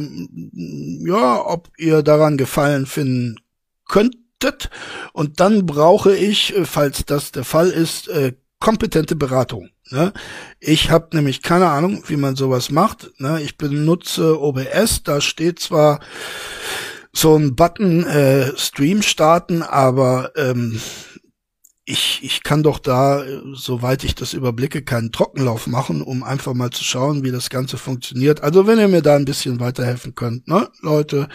ja, 1.06 1.46
ob 1.46 1.70
ihr 1.78 2.02
daran 2.02 2.36
Gefallen 2.36 2.86
finden 2.86 3.36
könntet. 3.88 4.70
Und 5.12 5.40
dann 5.40 5.64
brauche 5.66 6.14
ich, 6.14 6.54
falls 6.64 7.04
das 7.06 7.32
der 7.32 7.44
Fall 7.44 7.70
ist, 7.70 8.08
äh, 8.08 8.34
kompetente 8.62 9.16
Beratung. 9.16 9.70
Ne? 9.90 10.12
Ich 10.60 10.90
habe 10.90 11.16
nämlich 11.16 11.42
keine 11.42 11.68
Ahnung, 11.68 12.04
wie 12.06 12.16
man 12.16 12.36
sowas 12.36 12.70
macht. 12.70 13.10
Ne? 13.18 13.42
Ich 13.42 13.58
benutze 13.58 14.40
OBS, 14.40 15.02
da 15.02 15.20
steht 15.20 15.58
zwar 15.58 15.98
so 17.12 17.36
ein 17.36 17.56
Button 17.56 18.04
äh, 18.04 18.56
Stream 18.56 19.02
starten, 19.02 19.62
aber 19.62 20.30
ähm, 20.36 20.80
ich, 21.84 22.20
ich 22.22 22.44
kann 22.44 22.62
doch 22.62 22.78
da, 22.78 23.24
soweit 23.52 24.04
ich 24.04 24.14
das 24.14 24.32
überblicke, 24.32 24.82
keinen 24.82 25.10
Trockenlauf 25.10 25.66
machen, 25.66 26.00
um 26.00 26.22
einfach 26.22 26.54
mal 26.54 26.70
zu 26.70 26.84
schauen, 26.84 27.24
wie 27.24 27.32
das 27.32 27.50
Ganze 27.50 27.76
funktioniert. 27.76 28.42
Also 28.42 28.68
wenn 28.68 28.78
ihr 28.78 28.86
mir 28.86 29.02
da 29.02 29.16
ein 29.16 29.24
bisschen 29.24 29.58
weiterhelfen 29.58 30.14
könnt, 30.14 30.46
ne, 30.46 30.70
Leute, 30.80 31.28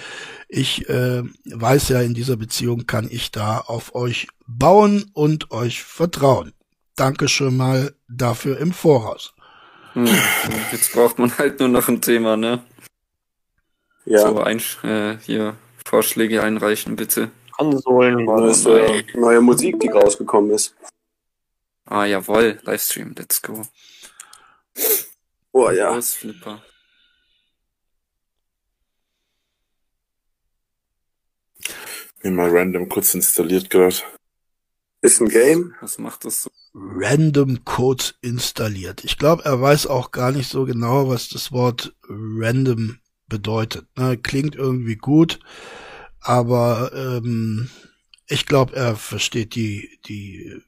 ich 0.47 0.87
äh, 0.87 1.23
weiß 1.43 1.89
ja, 1.89 2.01
in 2.01 2.13
dieser 2.13 2.37
Beziehung 2.37 2.85
kann 2.85 3.09
ich 3.11 3.31
da 3.31 3.59
auf 3.59 3.93
euch 3.93 4.29
bauen 4.47 5.11
und 5.13 5.51
euch 5.51 5.83
vertrauen. 5.83 6.53
Danke 6.97 7.27
schon 7.29 7.55
mal 7.55 7.95
dafür 8.09 8.57
im 8.59 8.73
Voraus. 8.73 9.33
Hm, 9.93 10.09
jetzt 10.71 10.91
braucht 10.93 11.19
man 11.19 11.37
halt 11.37 11.59
nur 11.59 11.69
noch 11.69 11.87
ein 11.87 12.01
Thema, 12.01 12.35
ne? 12.35 12.63
Ja. 14.05 14.21
So 14.21 14.41
ein, 14.41 14.61
äh, 14.83 15.17
hier 15.19 15.55
Vorschläge 15.85 16.41
einreichen, 16.41 16.95
bitte. 16.95 17.29
Konsolen. 17.51 18.25
Neues, 18.25 18.65
äh, 18.65 19.03
neue 19.13 19.41
Musik, 19.41 19.79
die 19.79 19.89
rausgekommen 19.89 20.51
ist. 20.51 20.75
Ah, 21.85 22.05
jawohl, 22.05 22.59
Livestream, 22.63 23.13
let's 23.15 23.41
go. 23.41 23.61
Oh 25.51 25.69
ja. 25.69 25.89
Ausflipper. 25.89 26.63
Mir 32.23 32.31
mal 32.31 32.49
random 32.49 32.89
kurz 32.89 33.13
installiert 33.13 33.69
gerade. 33.69 33.97
Ist 35.07 35.21
ein 35.21 35.29
Game. 35.29 35.73
Was 35.79 35.99
macht 35.99 36.25
das 36.25 36.43
so? 36.43 36.49
Random 36.73 37.63
Code 37.63 38.03
installiert. 38.19 39.05
Ich 39.05 39.17
glaube, 39.17 39.45
er 39.45 39.61
weiß 39.61 39.87
auch 39.87 40.11
gar 40.11 40.33
nicht 40.33 40.49
so 40.49 40.65
genau, 40.65 41.07
was 41.07 41.29
das 41.29 41.53
Wort 41.53 41.95
random 42.09 42.99
bedeutet. 43.29 43.87
Ne? 43.97 44.17
Klingt 44.17 44.57
irgendwie 44.57 44.97
gut, 44.97 45.39
aber 46.19 46.91
ähm, 46.93 47.69
ich 48.27 48.45
glaube, 48.45 48.75
er 48.75 48.97
versteht 48.97 49.55
die, 49.55 49.97
die 50.09 50.61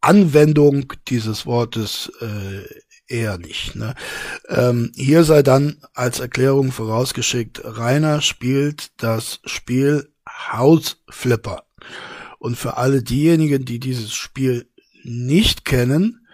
Anwendung 0.00 0.92
dieses 1.06 1.46
Wortes 1.46 2.10
äh, 2.20 2.64
eher 3.06 3.38
nicht. 3.38 3.76
Ne? 3.76 3.94
Ähm, 4.48 4.90
hier 4.96 5.22
sei 5.22 5.44
dann 5.44 5.80
als 5.94 6.18
Erklärung 6.18 6.72
vorausgeschickt, 6.72 7.60
Rainer 7.62 8.22
spielt 8.22 8.90
das 8.96 9.38
Spiel 9.44 10.10
House 10.26 10.96
Flipper. 11.08 11.62
Und 12.44 12.56
für 12.56 12.76
alle 12.76 13.02
diejenigen, 13.02 13.64
die 13.64 13.80
dieses 13.80 14.12
Spiel 14.12 14.68
nicht 15.02 15.64
kennen, 15.64 16.26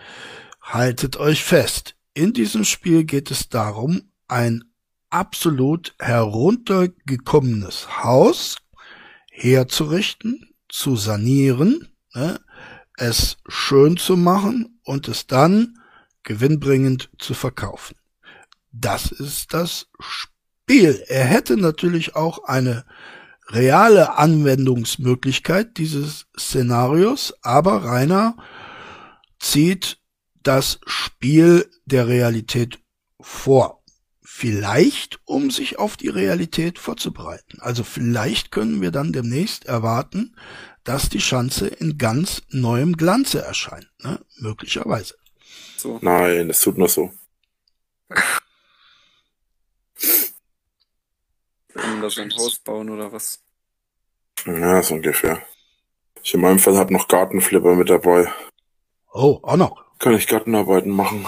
haltet 0.60 1.18
euch 1.18 1.44
fest. 1.44 1.94
In 2.14 2.32
diesem 2.32 2.64
Spiel 2.64 3.04
geht 3.04 3.30
es 3.30 3.48
darum, 3.48 4.10
ein 4.26 4.64
absolut 5.10 5.94
heruntergekommenes 6.00 8.02
Haus 8.02 8.56
herzurichten, 9.30 10.52
zu 10.68 10.96
sanieren, 10.96 11.86
ne, 12.12 12.40
es 12.96 13.36
schön 13.46 13.96
zu 13.96 14.16
machen 14.16 14.80
und 14.82 15.06
es 15.06 15.28
dann 15.28 15.78
gewinnbringend 16.24 17.08
zu 17.18 17.34
verkaufen. 17.34 17.94
Das 18.72 19.12
ist 19.12 19.54
das 19.54 19.86
Spiel. 20.00 21.04
Er 21.06 21.26
hätte 21.26 21.56
natürlich 21.56 22.16
auch 22.16 22.42
eine 22.46 22.84
reale 23.52 24.16
Anwendungsmöglichkeit 24.16 25.76
dieses 25.78 26.26
Szenarios, 26.38 27.34
aber 27.42 27.84
Rainer 27.84 28.36
zieht 29.38 29.98
das 30.42 30.80
Spiel 30.86 31.68
der 31.84 32.08
Realität 32.08 32.78
vor. 33.20 33.82
Vielleicht, 34.22 35.18
um 35.26 35.50
sich 35.50 35.78
auf 35.78 35.96
die 35.96 36.08
Realität 36.08 36.78
vorzubereiten. 36.78 37.58
Also 37.60 37.84
vielleicht 37.84 38.50
können 38.50 38.80
wir 38.80 38.90
dann 38.90 39.12
demnächst 39.12 39.66
erwarten, 39.66 40.34
dass 40.84 41.10
die 41.10 41.20
Schanze 41.20 41.68
in 41.68 41.98
ganz 41.98 42.42
neuem 42.48 42.96
Glanze 42.96 43.42
erscheint. 43.42 43.90
Ne? 44.02 44.18
Möglicherweise. 44.36 45.14
So. 45.76 45.98
Nein, 46.00 46.48
das 46.48 46.60
tut 46.60 46.78
nur 46.78 46.88
so. 46.88 47.12
Wollen 51.90 52.02
da 52.02 52.10
sein 52.10 52.32
Haus 52.36 52.58
bauen 52.60 52.88
oder 52.88 53.12
was? 53.12 53.40
Ja, 54.46 54.80
so 54.80 54.94
ungefähr. 54.94 55.42
Ich 56.22 56.34
in 56.34 56.40
meinem 56.40 56.60
Fall 56.60 56.76
habe 56.76 56.92
noch 56.92 57.08
Gartenflipper 57.08 57.74
mit 57.74 57.90
dabei. 57.90 58.32
Oh, 59.12 59.40
auch 59.42 59.56
noch. 59.56 59.84
Kann 59.98 60.14
ich 60.14 60.28
Gartenarbeiten 60.28 60.92
machen. 60.92 61.26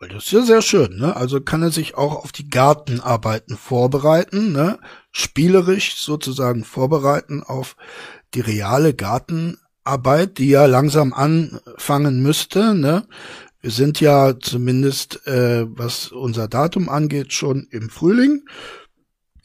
Weil 0.00 0.08
Das 0.08 0.24
ist 0.24 0.32
ja 0.32 0.42
sehr 0.42 0.62
schön, 0.62 0.96
ne? 0.98 1.14
Also 1.14 1.40
kann 1.40 1.62
er 1.62 1.70
sich 1.70 1.94
auch 1.94 2.16
auf 2.16 2.32
die 2.32 2.50
Gartenarbeiten 2.50 3.56
vorbereiten, 3.56 4.50
ne? 4.50 4.80
Spielerisch 5.12 5.94
sozusagen 5.96 6.64
vorbereiten 6.64 7.44
auf 7.44 7.76
die 8.34 8.40
reale 8.40 8.92
Gartenarbeit, 8.92 10.38
die 10.38 10.48
ja 10.48 10.66
langsam 10.66 11.12
anfangen 11.12 12.22
müsste, 12.22 12.74
ne? 12.74 13.06
Wir 13.60 13.70
sind 13.70 14.00
ja 14.00 14.36
zumindest, 14.40 15.24
äh, 15.28 15.64
was 15.68 16.08
unser 16.08 16.48
Datum 16.48 16.88
angeht, 16.88 17.32
schon 17.32 17.68
im 17.70 17.88
Frühling. 17.88 18.42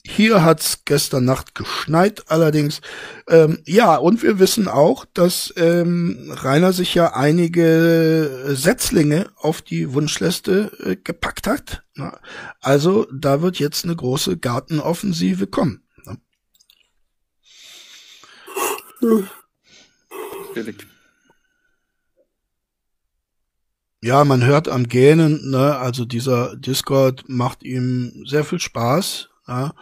Hier 0.10 0.44
hat's 0.44 0.86
gestern 0.86 1.26
Nacht 1.26 1.54
geschneit 1.54 2.32
allerdings. 2.32 2.80
Ähm, 3.28 3.62
ja, 3.66 3.98
und 3.98 4.24
wir 4.24 4.40
wissen 4.40 4.70
auch, 4.70 5.06
dass 5.14 5.54
ähm, 5.58 6.32
Rainer 6.34 6.72
sich 6.72 6.96
ja 6.96 7.14
einige 7.14 8.56
Setzlinge 8.56 9.30
auf 9.36 9.62
die 9.62 9.94
Wunschliste 9.94 10.72
äh, 10.80 10.96
gepackt 10.96 11.46
hat. 11.46 11.84
Na, 11.94 12.20
also 12.62 13.06
da 13.14 13.42
wird 13.42 13.60
jetzt 13.60 13.84
eine 13.84 13.98
große 13.98 14.38
Gartenoffensive 14.38 15.46
kommen. 15.46 15.84
Ne? 16.06 16.18
Billig. 20.54 20.88
Ja, 24.02 24.24
man 24.24 24.46
hört 24.46 24.70
am 24.70 24.88
Gähnen, 24.88 25.50
ne, 25.50 25.76
also 25.76 26.06
dieser 26.06 26.56
Discord 26.56 27.26
macht 27.28 27.64
ihm 27.64 28.24
sehr 28.26 28.46
viel 28.46 28.60
Spaß. 28.60 29.30
Ja, 29.48 29.74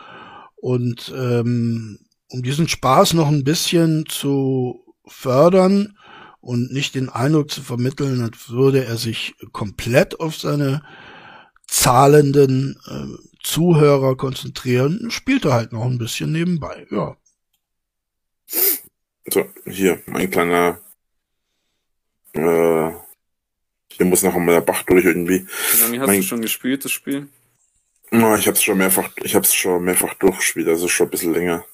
und 0.66 1.14
ähm, 1.16 2.00
um 2.28 2.42
diesen 2.42 2.68
Spaß 2.68 3.14
noch 3.14 3.28
ein 3.28 3.44
bisschen 3.44 4.08
zu 4.08 4.84
fördern 5.06 5.96
und 6.42 6.74
nicht 6.74 6.96
den 6.96 7.08
Eindruck 7.10 7.52
zu 7.52 7.62
vermitteln, 7.62 8.20
als 8.24 8.50
würde 8.50 8.84
er 8.84 8.98
sich 8.98 9.36
komplett 9.52 10.20
auf 10.20 10.36
seine 10.36 10.82
zahlenden 11.68 12.80
äh, 12.88 13.24
Zuhörer 13.44 14.18
konzentrieren, 14.18 15.12
spielt 15.12 15.46
er 15.46 15.54
halt 15.54 15.72
noch 15.72 15.86
ein 15.86 16.00
bisschen 16.00 16.32
nebenbei. 16.32 16.88
Ja. 16.90 17.16
So, 19.32 19.46
hier, 19.68 20.02
mein 20.08 20.32
kleiner. 20.32 20.80
Äh, 22.34 22.92
hier 23.92 24.06
muss 24.08 24.24
noch 24.24 24.34
einmal 24.34 24.56
der 24.56 24.62
Bach 24.62 24.82
durch 24.82 25.06
irgendwie. 25.06 25.46
Wie 25.74 25.82
lange 25.82 26.00
hast 26.00 26.08
Mein- 26.08 26.22
du 26.22 26.26
schon 26.28 26.42
gespielt, 26.42 26.84
das 26.86 26.92
Spiel? 26.92 27.28
Oh, 28.12 28.36
ich 28.38 28.48
hab's 28.48 28.64
schon 28.64 28.78
mehrfach, 28.78 29.10
ich 29.24 29.36
hab's 29.36 29.54
schon 29.54 29.84
mehrfach 29.84 30.14
durchgespielt, 30.16 30.68
also 30.68 30.88
schon 30.88 31.08
ein 31.08 31.12
bisschen 31.12 31.34
länger. 31.34 31.66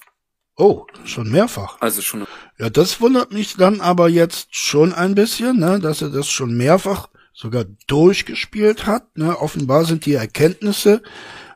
Oh, 0.58 0.86
schon 1.06 1.32
mehrfach. 1.32 1.78
Also 1.82 2.02
schon. 2.02 2.26
Ja, 2.58 2.70
das 2.70 3.02
wundert 3.02 3.32
mich 3.32 3.58
dann 3.58 3.82
aber 3.82 4.10
jetzt 4.10 4.56
schon 4.56 4.94
ein 4.94 5.16
bisschen, 5.16 5.60
ne, 5.60 5.80
dass 5.80 6.02
er 6.02 6.10
das 6.10 6.30
schon 6.30 6.56
mehrfach 6.56 7.10
sogar 7.34 7.66
durchgespielt 7.88 8.86
hat. 8.86 9.18
Ne. 9.18 9.38
Offenbar 9.38 9.86
sind 9.86 10.06
die 10.06 10.14
Erkenntnisse, 10.14 11.02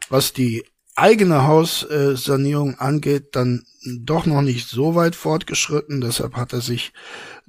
was 0.09 0.33
die 0.33 0.63
eigene 0.95 1.45
Haussanierung 1.45 2.79
angeht, 2.79 3.35
dann 3.35 3.65
doch 3.99 4.25
noch 4.25 4.41
nicht 4.41 4.69
so 4.69 4.95
weit 4.95 5.15
fortgeschritten. 5.15 6.01
Deshalb 6.01 6.35
hat 6.35 6.53
er 6.53 6.61
sich 6.61 6.93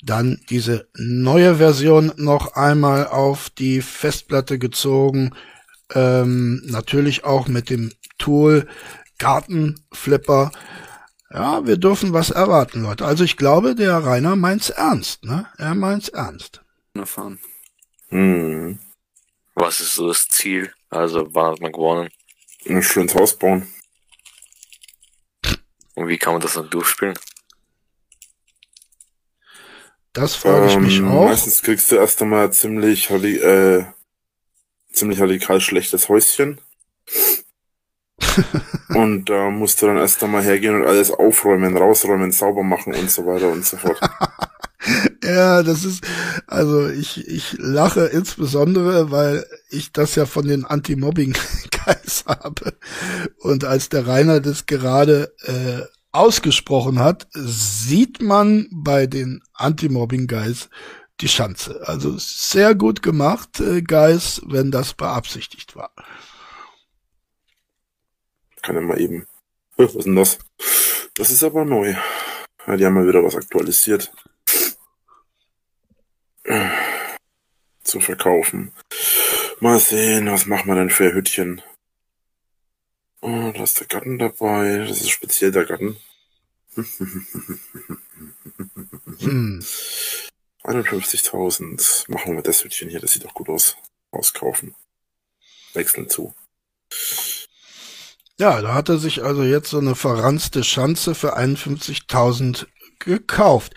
dann 0.02 0.40
diese 0.50 0.88
neue 0.94 1.56
Version 1.56 2.12
noch 2.16 2.54
einmal 2.54 3.06
auf 3.06 3.48
die 3.50 3.80
Festplatte 3.80 4.58
gezogen. 4.58 5.32
Ähm, 5.94 6.62
natürlich 6.64 7.24
auch 7.24 7.48
mit 7.48 7.70
dem 7.70 7.92
Tool 8.18 8.68
Gartenflipper. 9.18 10.50
Ja, 11.30 11.66
wir 11.66 11.76
dürfen 11.76 12.12
was 12.12 12.30
erwarten, 12.30 12.82
Leute. 12.82 13.04
Also 13.04 13.24
ich 13.24 13.36
glaube, 13.36 13.74
der 13.74 13.98
Rainer 13.98 14.36
meint's 14.36 14.70
ernst, 14.70 15.24
ne? 15.24 15.46
Er 15.58 15.74
meint's 15.74 16.08
ernst. 16.08 16.62
Erfahren. 16.94 17.38
Hm. 18.08 18.78
Was 19.54 19.80
ist 19.80 19.94
so 19.94 20.08
das 20.08 20.28
Ziel? 20.28 20.72
Also, 20.90 21.26
wann 21.34 21.52
hat 21.52 21.60
man 21.60 21.72
gewonnen? 21.72 22.08
Ein 22.68 22.82
schönes 22.82 23.14
Haus 23.14 23.36
bauen. 23.36 23.66
Und 25.94 26.08
wie 26.08 26.18
kann 26.18 26.34
man 26.34 26.42
das 26.42 26.54
dann 26.54 26.70
durchspielen? 26.70 27.18
Das 30.12 30.34
frage 30.34 30.66
ich 30.68 30.78
mich 30.78 30.98
Ähm, 30.98 31.08
auch. 31.08 31.26
Meistens 31.26 31.62
kriegst 31.62 31.90
du 31.90 31.96
erst 31.96 32.22
einmal 32.22 32.52
ziemlich, 32.52 33.10
äh, 33.10 33.84
ziemlich 34.96 35.20
radikal 35.20 35.60
schlechtes 35.60 36.08
Häuschen. 36.08 36.58
und 38.88 39.26
da 39.26 39.50
musst 39.50 39.80
du 39.80 39.86
dann 39.86 39.98
erst 39.98 40.22
einmal 40.24 40.42
hergehen 40.42 40.74
und 40.74 40.86
alles 40.86 41.10
aufräumen, 41.10 41.76
rausräumen, 41.76 42.32
sauber 42.32 42.62
machen 42.62 42.94
und 42.94 43.10
so 43.10 43.26
weiter 43.26 43.50
und 43.50 43.64
so 43.64 43.76
fort. 43.76 44.00
Ja, 45.24 45.64
das 45.64 45.84
ist, 45.84 46.04
also 46.46 46.88
ich, 46.88 47.26
ich 47.26 47.56
lache 47.58 48.06
insbesondere, 48.06 49.10
weil 49.10 49.44
ich 49.68 49.90
das 49.90 50.14
ja 50.14 50.26
von 50.26 50.46
den 50.46 50.64
Anti-Mobbing-Guys 50.64 52.24
habe. 52.26 52.74
Und 53.40 53.64
als 53.64 53.88
der 53.88 54.06
Rainer 54.06 54.40
das 54.40 54.66
gerade 54.66 55.34
äh, 55.42 55.82
ausgesprochen 56.12 57.00
hat, 57.00 57.26
sieht 57.32 58.22
man 58.22 58.68
bei 58.70 59.08
den 59.08 59.42
Anti-Mobbing-Guys 59.54 60.68
die 61.20 61.28
Schanze. 61.28 61.82
Also 61.86 62.16
sehr 62.18 62.74
gut 62.74 63.02
gemacht, 63.02 63.60
äh, 63.60 63.82
Guys, 63.82 64.42
wenn 64.46 64.70
das 64.70 64.94
beabsichtigt 64.94 65.76
war. 65.76 65.92
Kann 68.62 68.74
ja 68.76 68.80
mal 68.80 69.00
eben. 69.00 69.26
Was 69.76 69.94
ist 69.94 70.06
denn 70.06 70.16
das? 70.16 70.38
Das 71.14 71.30
ist 71.30 71.44
aber 71.44 71.64
neu. 71.64 71.94
Ja, 72.66 72.76
die 72.76 72.84
haben 72.84 72.94
mal 72.94 73.06
wieder 73.06 73.22
was 73.22 73.36
aktualisiert. 73.36 74.12
Zu 77.82 78.00
verkaufen. 78.00 78.72
Mal 79.60 79.78
sehen, 79.80 80.30
was 80.30 80.46
machen 80.46 80.68
wir 80.68 80.74
denn 80.74 80.90
für 80.90 81.12
Hütchen? 81.12 81.62
Oh, 83.20 83.52
da 83.54 83.62
ist 83.62 83.80
der 83.80 83.86
Garten 83.86 84.18
dabei. 84.18 84.84
Das 84.86 85.00
ist 85.00 85.10
speziell 85.10 85.52
der 85.52 85.64
Garten. 85.64 85.96
Hm. 89.20 89.64
51.000. 90.66 92.10
Machen 92.10 92.34
wir 92.34 92.42
das 92.42 92.64
Hütchen 92.64 92.88
hier. 92.90 93.00
Das 93.00 93.12
sieht 93.12 93.24
doch 93.24 93.34
gut 93.34 93.48
aus. 93.48 93.76
Auskaufen. 94.10 94.74
Wechseln 95.74 96.08
zu. 96.08 96.34
Ja, 98.38 98.60
da 98.60 98.74
hat 98.74 98.88
er 98.88 98.98
sich 98.98 99.22
also 99.22 99.44
jetzt 99.44 99.70
so 99.70 99.78
eine 99.78 99.94
verranzte 99.94 100.62
Schanze 100.62 101.14
für 101.14 101.38
51.000 101.38 102.66
gekauft. 102.98 103.74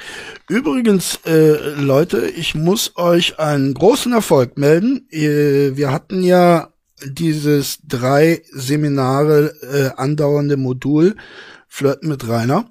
Übrigens, 0.50 1.20
äh, 1.26 1.74
Leute, 1.76 2.30
ich 2.30 2.56
muss 2.56 2.96
euch 2.96 3.40
einen 3.40 3.74
großen 3.74 4.12
Erfolg 4.14 4.58
melden. 4.58 5.08
Wir 5.10 5.92
hatten 5.92 6.24
ja 6.24 6.74
dieses 7.06 7.80
drei 7.84 8.42
Seminare 8.52 9.54
äh, 9.62 10.00
andauernde 10.00 10.58
Modul 10.58 11.16
Flirten 11.68 12.10
mit 12.10 12.28
Rainer. 12.28 12.70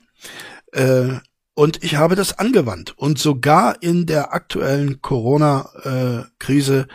Äh, 0.73 1.21
und 1.59 1.83
ich 1.83 1.97
habe 1.97 2.15
das 2.15 2.39
angewandt. 2.39 2.97
Und 2.97 3.19
sogar 3.19 3.83
in 3.83 4.07
der 4.07 4.33
aktuellen 4.33 5.03
Corona-Krise 5.03 6.87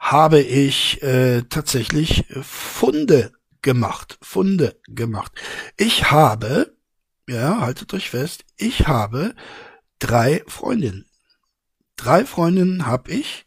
habe 0.00 0.40
ich 0.40 1.02
äh, 1.02 1.42
tatsächlich 1.42 2.24
Funde 2.40 3.32
gemacht. 3.60 4.16
Funde 4.22 4.80
gemacht. 4.88 5.32
Ich 5.76 6.10
habe, 6.10 6.74
ja, 7.28 7.60
haltet 7.60 7.92
euch 7.92 8.08
fest, 8.08 8.46
ich 8.56 8.88
habe 8.88 9.34
drei 9.98 10.42
Freundinnen. 10.46 11.04
Drei 11.96 12.24
Freundinnen 12.24 12.86
habe 12.86 13.10
ich. 13.10 13.44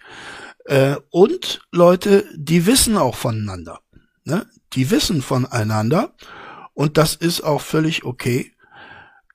Äh, 0.66 0.98
und 1.10 1.62
Leute, 1.72 2.26
die 2.36 2.68
wissen 2.68 2.96
auch 2.96 3.16
voneinander. 3.16 3.80
Ne? 4.24 4.46
Die 4.74 4.92
wissen 4.92 5.24
voneinander. 5.24 6.14
Und 6.76 7.00
das 7.00 7.16
ist 7.16 7.42
auch 7.42 7.62
völlig 7.62 8.04
okay. 8.06 8.54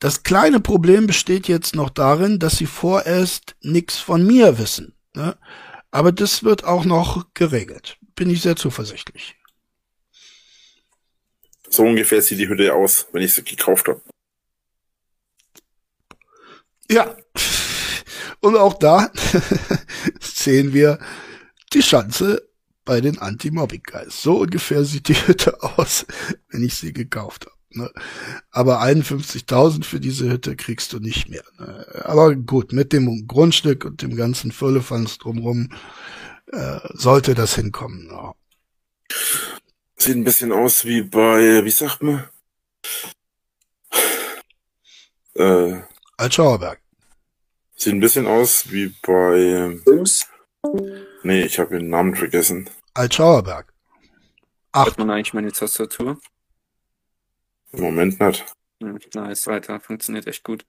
Das 0.01 0.23
kleine 0.23 0.61
Problem 0.61 1.07
besteht 1.07 1.49
jetzt 1.49 1.75
noch 1.75 1.91
darin, 1.91 2.39
dass 2.39 2.57
sie 2.57 2.67
vorerst 2.67 3.57
nichts 3.61 3.99
von 3.99 4.27
mir 4.27 4.59
wissen. 4.59 4.95
Ne? 5.15 5.37
Aber 5.91 6.13
das 6.13 6.43
wird 6.43 6.65
auch 6.65 6.85
noch 6.85 7.33
geregelt. 7.35 7.99
Bin 8.17 8.29
ich 8.31 8.43
sehr 8.43 8.57
zuversichtlich. 8.57 9.37
So 11.69 11.83
ungefähr 11.83 12.23
sieht 12.23 12.39
die 12.39 12.49
Hütte 12.49 12.73
aus, 12.75 13.07
wenn 13.13 13.23
ich 13.23 13.35
sie 13.35 13.43
gekauft 13.43 13.89
habe. 13.89 14.03
Ja. 16.91 17.17
Und 18.41 18.57
auch 18.57 18.75
da 18.75 19.11
sehen 20.21 20.75
wir 20.75 20.99
die 21.73 21.83
Schanze 21.83 22.49
bei 22.85 23.01
den 23.01 23.19
Anti-Mobbing-Guys. 23.19 24.23
So 24.23 24.41
ungefähr 24.41 24.85
sieht 24.85 25.09
die 25.09 25.15
Hütte 25.15 25.63
aus, 25.63 26.07
wenn 26.51 26.63
ich 26.63 26.75
sie 26.75 26.93
gekauft 26.93 27.47
habe. 27.47 27.57
Ne? 27.75 27.91
Aber 28.51 28.83
51.000 28.83 29.85
für 29.85 30.01
diese 30.01 30.31
Hütte 30.31 30.57
kriegst 30.57 30.93
du 30.93 30.99
nicht 31.01 31.29
mehr. 31.29 31.45
Ne? 31.59 31.87
Aber 32.05 32.35
gut, 32.35 32.73
mit 32.73 32.93
dem 32.93 33.27
Grundstück 33.27 33.85
und 33.85 34.03
dem 34.03 34.17
ganzen 34.17 34.53
Füllefanz 34.53 35.19
drumrum 35.19 35.71
äh, 36.53 36.79
sollte 36.95 37.35
das 37.35 37.55
hinkommen. 37.55 38.09
Ja. 38.11 38.35
Sieht 39.97 40.17
ein 40.17 40.25
bisschen 40.25 40.53
aus 40.53 40.85
wie 40.85 41.03
bei, 41.03 41.65
wie 41.65 41.71
sagt 41.71 42.03
man? 42.03 42.25
Äh, 45.35 45.81
Altschauerberg. 46.17 46.81
sieht 47.77 47.95
ein 47.95 48.01
bisschen 48.01 48.27
aus 48.27 48.71
wie 48.71 48.95
bei, 49.03 49.81
Sims? 49.85 50.27
nee, 51.23 51.43
ich 51.43 51.59
habe 51.59 51.79
den 51.79 51.89
Namen 51.89 52.15
vergessen. 52.15 52.71
Altschauerberg. 52.95 53.73
Ach, 54.73 54.87
Hört 54.87 54.99
man 54.99 55.11
eigentlich 55.11 55.35
meine 55.35 55.53
Tastatur? 55.53 56.19
Im 57.77 57.83
Moment 57.83 58.21
nicht. 58.21 58.45
Ja, 58.81 58.95
nice, 59.15 59.47
weiter. 59.47 59.81
Funktioniert 59.81 60.27
echt 60.27 60.45
gut. 60.45 60.65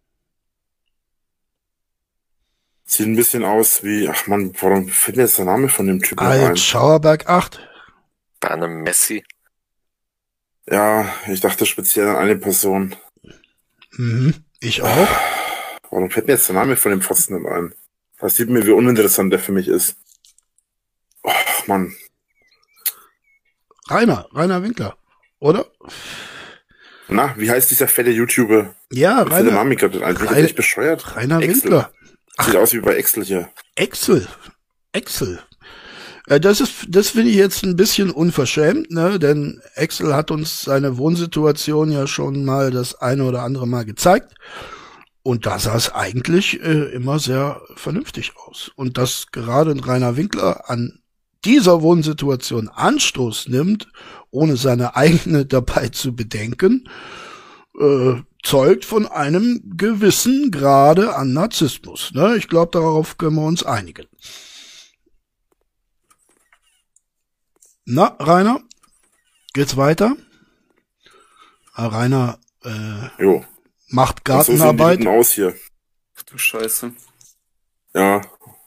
Sieht 2.86 3.08
ein 3.08 3.16
bisschen 3.16 3.44
aus 3.44 3.84
wie, 3.84 4.08
ach 4.08 4.28
man, 4.28 4.54
warum 4.62 4.88
fällt 4.88 5.18
mir 5.18 5.24
jetzt 5.24 5.38
der 5.38 5.46
Name 5.46 5.70
von 5.70 5.88
dem 5.88 6.02
Typen 6.02 6.26
ein? 6.26 6.42
Altschauerberg 6.42 7.28
8. 7.28 7.60
Bei 8.40 8.52
einem 8.52 8.84
Messi. 8.84 9.24
Ja, 10.70 11.12
ich 11.28 11.42
dachte 11.42 11.66
speziell 11.66 12.08
an 12.08 12.18
eine 12.18 12.36
Person. 12.36 12.96
Mhm. 13.92 14.36
Ich 14.60 14.82
auch. 14.82 15.08
Warum 15.90 16.12
fällt 16.12 16.28
mir 16.28 16.34
jetzt 16.34 16.48
der 16.48 16.56
Name 16.56 16.76
von 16.76 16.92
dem 16.92 17.02
Pfosten 17.02 17.42
nicht 17.42 17.52
ein? 17.52 17.74
Das 18.20 18.36
sieht 18.36 18.50
mir, 18.50 18.66
wie 18.66 18.72
uninteressant 18.72 19.32
der 19.32 19.40
für 19.40 19.52
mich 19.52 19.68
ist. 19.68 19.98
Ach 21.24 21.68
Mann, 21.68 21.96
Rainer, 23.90 24.28
Rainer 24.34 24.64
Winkler. 24.64 24.98
Oder? 25.40 25.68
Na, 27.08 27.34
wie 27.38 27.50
heißt 27.50 27.70
dieser 27.72 27.88
fette 27.88 28.12
YouTuber? 28.12 28.74
Ja, 28.92 29.22
Rainer, 29.24 29.52
Name 29.52 29.76
gerade 29.76 29.96
nicht 29.98 30.06
ein. 30.06 30.16
Bin 30.16 30.26
ich 30.26 30.32
Rainer- 30.32 30.46
echt 30.46 30.56
bescheuert? 30.56 31.16
Rainer 31.16 31.40
Excel. 31.42 31.64
Winkler. 31.64 31.92
Sieht 32.44 32.56
aus 32.56 32.74
wie 32.74 32.80
bei 32.80 32.96
Excel 32.96 33.24
hier. 33.24 33.50
Excel. 33.76 34.28
Excel. 34.94 35.40
Äh, 36.28 36.40
Das 36.40 36.60
ist, 36.62 36.74
das 36.90 37.10
finde 37.10 37.30
ich 37.32 37.38
jetzt 37.38 37.64
ein 37.64 37.76
bisschen 37.76 38.10
unverschämt, 38.12 38.92
ne? 38.92 39.20
Denn 39.20 39.62
Excel 39.76 40.14
hat 40.16 40.32
uns 40.32 40.64
seine 40.64 40.98
Wohnsituation 40.98 41.92
ja 41.92 42.08
schon 42.08 42.44
mal 42.46 42.72
das 42.72 42.96
eine 43.02 43.24
oder 43.26 43.44
andere 43.44 43.68
Mal 43.68 43.86
gezeigt. 43.86 44.34
Und 45.24 45.46
da 45.46 45.58
sah 45.60 45.76
es 45.76 45.92
eigentlich 45.94 46.62
äh, 46.62 46.92
immer 46.94 47.20
sehr 47.20 47.62
vernünftig 47.76 48.34
aus. 48.36 48.72
Und 48.76 48.98
dass 48.98 49.28
gerade 49.32 49.72
ein 49.72 49.80
Rainer 49.80 50.18
Winkler 50.18 50.70
an 50.70 51.00
dieser 51.46 51.82
Wohnsituation 51.82 52.70
Anstoß 52.70 53.48
nimmt, 53.50 53.88
ohne 54.36 54.58
seine 54.58 54.96
eigene 54.96 55.46
dabei 55.46 55.90
zu 55.90 56.16
bedenken, 56.16 56.90
äh, 57.80 58.16
zeugt 58.44 58.86
von 58.86 59.08
einem 59.08 59.62
gewissen 59.78 60.52
Grade 60.52 61.16
an 61.16 61.34
Narzissmus. 61.34 62.12
Ne? 62.14 62.36
Ich 62.38 62.48
glaube, 62.48 62.72
darauf 62.72 63.18
können 63.18 63.38
wir 63.38 63.46
uns 63.46 63.64
einigen. 63.64 64.08
Na, 67.86 68.16
Rainer, 68.20 68.62
geht's 69.54 69.78
weiter? 69.78 70.16
Ah, 71.74 71.88
Rainer 71.88 72.40
äh, 72.64 73.24
Jo. 73.24 73.46
macht 73.90 74.20
So 74.20 74.24
Gartenarbeit. 74.34 75.00
Hütten 75.00 75.08
aus 75.08 75.32
hier. 75.32 75.56
Ach 76.18 76.24
du 76.24 76.38
Scheiße. 76.38 76.94
Ja. 77.94 78.22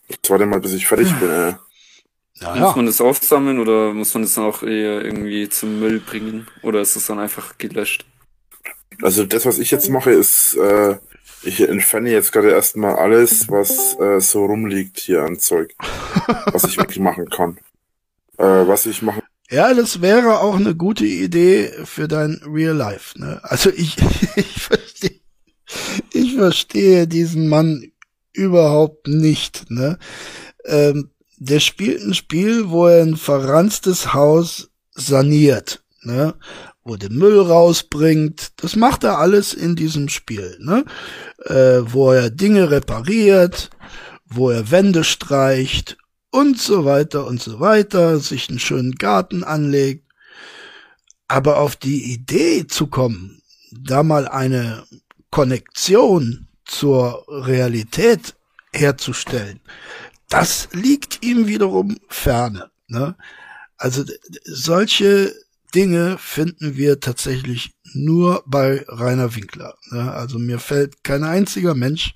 Das 0.08 0.30
war 0.30 0.38
denn 0.38 0.48
mal, 0.48 0.60
bis 0.60 0.72
ich 0.72 0.86
fertig 0.86 1.12
bin, 1.18 1.28
äh. 1.28 1.54
Ja, 2.40 2.50
Muss 2.50 2.60
ja. 2.60 2.76
man 2.76 2.86
das 2.86 3.00
aufsammeln 3.00 3.58
oder 3.58 3.92
muss 3.92 4.14
man 4.14 4.22
das 4.22 4.34
dann 4.34 4.44
auch 4.44 4.62
eher 4.62 5.04
irgendwie 5.04 5.48
zum 5.48 5.80
Müll 5.80 6.00
bringen? 6.00 6.46
Oder 6.62 6.80
ist 6.80 6.94
es 6.96 7.06
dann 7.06 7.18
einfach 7.18 7.58
gelöscht? 7.58 8.04
Also 9.02 9.24
das, 9.24 9.46
was 9.46 9.58
ich 9.58 9.70
jetzt 9.70 9.88
mache, 9.90 10.10
ist, 10.10 10.54
äh, 10.56 10.96
ich 11.42 11.60
entferne 11.60 12.10
jetzt 12.10 12.32
gerade 12.32 12.50
erstmal 12.50 12.96
alles, 12.96 13.48
was 13.48 13.98
äh, 14.00 14.20
so 14.20 14.44
rumliegt 14.44 14.98
hier 14.98 15.22
an 15.22 15.38
Zeug, 15.38 15.74
was 16.52 16.64
ich 16.64 16.78
wirklich 16.78 17.00
machen 17.00 17.28
kann. 17.28 17.58
Äh, 18.38 18.44
was 18.44 18.86
ich 18.86 19.02
machen 19.02 19.22
Ja, 19.50 19.74
das 19.74 20.00
wäre 20.00 20.40
auch 20.40 20.56
eine 20.56 20.74
gute 20.74 21.06
Idee 21.06 21.72
für 21.84 22.08
dein 22.08 22.40
Real 22.46 22.76
Life. 22.76 23.18
Ne? 23.18 23.40
Also 23.42 23.70
ich, 23.70 23.96
ich 24.36 24.62
verstehe, 24.62 25.20
ich 26.12 26.34
verstehe 26.34 27.06
diesen 27.08 27.48
Mann 27.48 27.92
überhaupt 28.32 29.08
nicht. 29.08 29.70
Ne? 29.70 29.98
Ähm, 30.64 31.10
der 31.38 31.60
spielt 31.60 32.02
ein 32.02 32.14
Spiel, 32.14 32.70
wo 32.70 32.86
er 32.86 33.02
ein 33.02 33.16
verranztes 33.16 34.12
Haus 34.12 34.70
saniert, 34.92 35.82
ne? 36.02 36.34
wo 36.84 36.96
den 36.96 37.14
Müll 37.14 37.40
rausbringt. 37.40 38.52
Das 38.56 38.74
macht 38.74 39.04
er 39.04 39.18
alles 39.18 39.54
in 39.54 39.76
diesem 39.76 40.08
Spiel, 40.08 40.56
ne? 40.60 40.84
Äh, 41.44 41.82
wo 41.92 42.12
er 42.12 42.30
Dinge 42.30 42.70
repariert, 42.70 43.70
wo 44.26 44.50
er 44.50 44.70
Wände 44.70 45.04
streicht 45.04 45.98
und 46.30 46.58
so 46.58 46.84
weiter 46.84 47.26
und 47.26 47.42
so 47.42 47.60
weiter, 47.60 48.18
sich 48.18 48.48
einen 48.48 48.58
schönen 48.58 48.92
Garten 48.92 49.44
anlegt. 49.44 50.04
Aber 51.28 51.58
auf 51.58 51.76
die 51.76 52.12
Idee 52.12 52.66
zu 52.66 52.86
kommen, 52.86 53.42
da 53.70 54.02
mal 54.02 54.26
eine 54.26 54.84
Konnektion 55.30 56.48
zur 56.64 57.24
Realität 57.28 58.34
herzustellen, 58.72 59.60
das 60.28 60.68
liegt 60.72 61.24
ihm 61.24 61.46
wiederum 61.46 61.96
ferne. 62.08 62.70
Ne? 62.86 63.16
Also 63.76 64.04
solche 64.44 65.34
Dinge 65.74 66.16
finden 66.18 66.76
wir 66.76 67.00
tatsächlich 67.00 67.72
nur 67.94 68.42
bei 68.46 68.84
Rainer 68.88 69.34
Winkler. 69.34 69.76
Ne? 69.90 70.12
Also 70.12 70.38
mir 70.38 70.58
fällt 70.58 71.04
kein 71.04 71.24
einziger 71.24 71.74
Mensch 71.74 72.14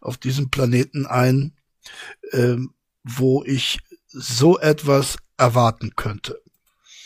auf 0.00 0.18
diesem 0.18 0.50
Planeten 0.50 1.06
ein, 1.06 1.52
ähm, 2.32 2.72
wo 3.04 3.42
ich 3.44 3.78
so 4.08 4.58
etwas 4.58 5.16
erwarten 5.36 5.94
könnte. 5.96 6.40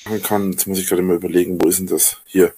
machen 0.04 0.22
kann, 0.22 0.52
jetzt 0.52 0.66
muss 0.66 0.78
ich 0.78 0.88
gerade 0.88 1.02
mal 1.02 1.16
überlegen, 1.16 1.58
wo 1.60 1.68
ist 1.68 1.78
denn 1.78 1.86
das? 1.86 2.18
Hier. 2.26 2.54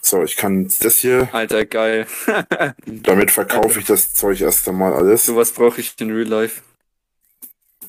So, 0.00 0.22
ich 0.22 0.36
kann 0.36 0.70
das 0.80 0.98
hier, 0.98 1.28
Alter, 1.32 1.66
geil. 1.66 2.06
damit 2.86 3.32
verkaufe 3.32 3.80
ich 3.80 3.86
das 3.86 4.14
Zeug 4.14 4.40
erst 4.40 4.68
einmal 4.68 4.92
alles. 4.92 5.26
Sowas 5.26 5.50
brauche 5.50 5.80
ich 5.80 5.94
in 5.98 6.12
Real 6.12 6.28
Life. 6.28 6.62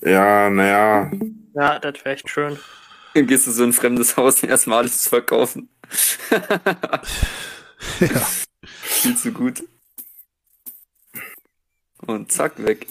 Ja, 0.01 0.49
naja, 0.49 1.11
Ja, 1.53 1.79
das 1.79 1.93
wäre 2.05 2.15
echt 2.15 2.29
schön. 2.29 2.57
Dann 3.13 3.27
gehst 3.27 3.47
du 3.47 3.51
so 3.51 3.63
in 3.63 3.69
ein 3.69 3.73
fremdes 3.73 4.15
Haus 4.17 4.43
und 4.43 4.49
erstmal 4.49 4.79
alles 4.79 5.03
zu 5.03 5.09
verkaufen. 5.09 5.69
ja. 7.99 8.27
Viel 8.61 9.17
zu 9.17 9.31
gut. 9.31 9.63
Und 12.05 12.31
zack, 12.31 12.63
weg. 12.63 12.87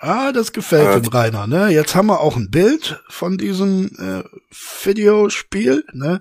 Ah, 0.00 0.30
das 0.32 0.52
gefällt 0.52 0.88
Äh, 0.88 1.00
dem 1.00 1.10
Rainer, 1.12 1.46
ne? 1.46 1.68
Jetzt 1.68 1.94
haben 1.94 2.06
wir 2.06 2.20
auch 2.20 2.36
ein 2.36 2.50
Bild 2.50 3.02
von 3.08 3.38
diesem 3.38 3.86
äh, 3.98 4.22
Videospiel, 4.84 5.84
ne? 5.92 6.20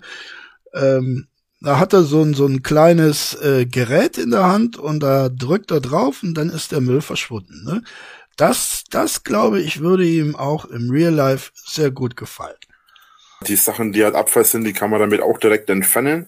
Ähm, 0.73 1.27
da 1.65 1.79
hat 1.79 1.93
er 1.93 2.03
so 2.03 2.21
ein, 2.23 2.33
so 2.33 2.45
ein 2.45 2.63
kleines 2.63 3.33
äh, 3.41 3.65
Gerät 3.65 4.17
in 4.17 4.31
der 4.31 4.43
Hand 4.45 4.77
und 4.77 5.01
da 5.01 5.29
drückt 5.29 5.71
er 5.71 5.81
drauf 5.81 6.23
und 6.23 6.33
dann 6.35 6.49
ist 6.49 6.71
der 6.71 6.81
Müll 6.81 7.01
verschwunden, 7.01 7.63
ne? 7.65 7.83
Das, 8.37 8.83
das 8.89 9.23
glaube 9.23 9.61
ich, 9.61 9.79
würde 9.79 10.05
ihm 10.05 10.35
auch 10.35 10.65
im 10.65 10.89
Real 10.89 11.13
Life 11.13 11.51
sehr 11.55 11.89
gut 11.91 12.17
gefallen. 12.17 12.57
die 13.47 13.55
Sachen, 13.55 13.93
die 13.93 14.03
halt 14.03 14.15
Abfall 14.15 14.43
sind, 14.45 14.65
die 14.65 14.73
kann 14.73 14.89
man 14.89 14.99
damit 14.99 15.21
auch 15.21 15.37
direkt 15.39 15.69
entfernen. 15.69 16.27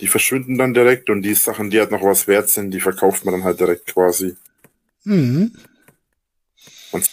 Die 0.00 0.08
verschwinden 0.08 0.56
dann 0.56 0.72
direkt 0.72 1.10
und 1.10 1.20
die 1.22 1.34
Sachen, 1.34 1.68
die 1.70 1.78
halt 1.78 1.90
noch 1.90 2.02
was 2.02 2.26
wert 2.26 2.48
sind, 2.48 2.70
die 2.70 2.80
verkauft 2.80 3.24
man 3.26 3.34
dann 3.34 3.44
halt 3.44 3.60
direkt 3.60 3.86
quasi. 3.92 4.34
Mhm. 5.04 5.52
Und- 6.92 7.10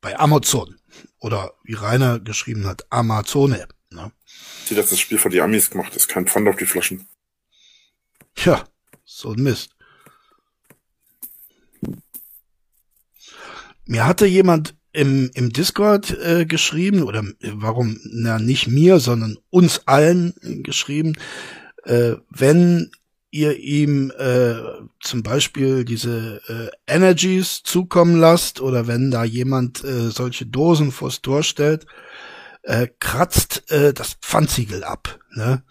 Bei 0.00 0.18
Amazon. 0.18 0.76
Oder 1.20 1.52
wie 1.62 1.74
Rainer 1.74 2.18
geschrieben 2.18 2.66
hat, 2.66 2.86
Amazone. 2.90 3.68
Ne? 3.90 4.10
Sieht, 4.64 4.78
dass 4.78 4.90
das 4.90 4.98
Spiel 5.00 5.18
von 5.18 5.30
die 5.30 5.40
Amis 5.42 5.68
gemacht 5.70 5.94
ist, 5.94 6.08
kein 6.08 6.26
Pfand 6.26 6.48
auf 6.48 6.56
die 6.56 6.66
Flaschen. 6.66 7.06
Tja, 8.34 8.64
so 9.04 9.32
ein 9.32 9.42
Mist. 9.42 9.76
Mir 13.86 14.06
hatte 14.06 14.26
jemand 14.26 14.74
im, 14.92 15.30
im 15.34 15.52
Discord 15.52 16.10
äh, 16.18 16.46
geschrieben, 16.46 17.02
oder 17.02 17.20
äh, 17.40 17.50
warum, 17.54 17.98
na 18.04 18.38
nicht 18.38 18.68
mir, 18.68 19.00
sondern 19.00 19.38
uns 19.50 19.82
allen 19.86 20.34
äh, 20.42 20.56
geschrieben, 20.62 21.16
äh, 21.84 22.14
wenn 22.30 22.90
ihr 23.30 23.58
ihm 23.58 24.12
äh, 24.18 24.54
zum 25.00 25.22
Beispiel 25.22 25.84
diese 25.84 26.42
äh, 26.48 26.92
Energies 26.92 27.62
zukommen 27.62 28.20
lasst 28.20 28.60
oder 28.60 28.86
wenn 28.86 29.10
da 29.10 29.24
jemand 29.24 29.82
äh, 29.82 30.10
solche 30.10 30.44
Dosen 30.44 30.92
vors 30.92 31.22
Tor 31.22 31.42
stellt, 31.42 31.86
äh, 32.62 32.88
kratzt 33.00 33.70
äh, 33.70 33.94
das 33.94 34.14
Pfandsiegel 34.20 34.84
ab. 34.84 35.18
Ne? 35.34 35.62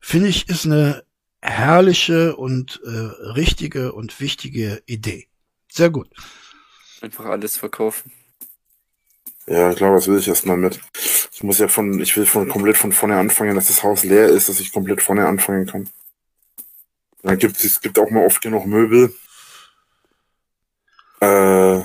Finde 0.00 0.28
ich, 0.28 0.48
ist 0.48 0.64
eine 0.64 1.02
herrliche 1.40 2.36
und 2.36 2.80
äh, 2.84 2.88
richtige 2.88 3.92
und 3.92 4.20
wichtige 4.20 4.82
Idee. 4.86 5.28
Sehr 5.70 5.90
gut. 5.90 6.08
Einfach 7.00 7.26
alles 7.26 7.56
verkaufen. 7.56 8.12
Ja, 9.46 9.72
klar, 9.72 9.94
was 9.94 10.08
will 10.08 10.18
ich 10.18 10.28
erstmal 10.28 10.56
mit? 10.56 10.80
Ich 11.32 11.42
muss 11.42 11.58
ja 11.58 11.68
von, 11.68 12.00
ich 12.00 12.16
will 12.16 12.26
von 12.26 12.48
komplett 12.48 12.76
von 12.76 12.92
vorne 12.92 13.16
anfangen, 13.16 13.54
dass 13.54 13.68
das 13.68 13.82
Haus 13.82 14.04
leer 14.04 14.28
ist, 14.28 14.48
dass 14.48 14.60
ich 14.60 14.72
komplett 14.72 15.00
vorne 15.00 15.26
anfangen 15.26 15.66
kann. 15.66 15.88
Dann 17.22 17.38
gibt 17.38 17.62
es 17.64 17.80
gibt 17.80 17.98
auch 17.98 18.10
mal 18.10 18.26
oft 18.26 18.42
genug 18.42 18.66
Möbel. 18.66 19.14
Äh, 21.20 21.82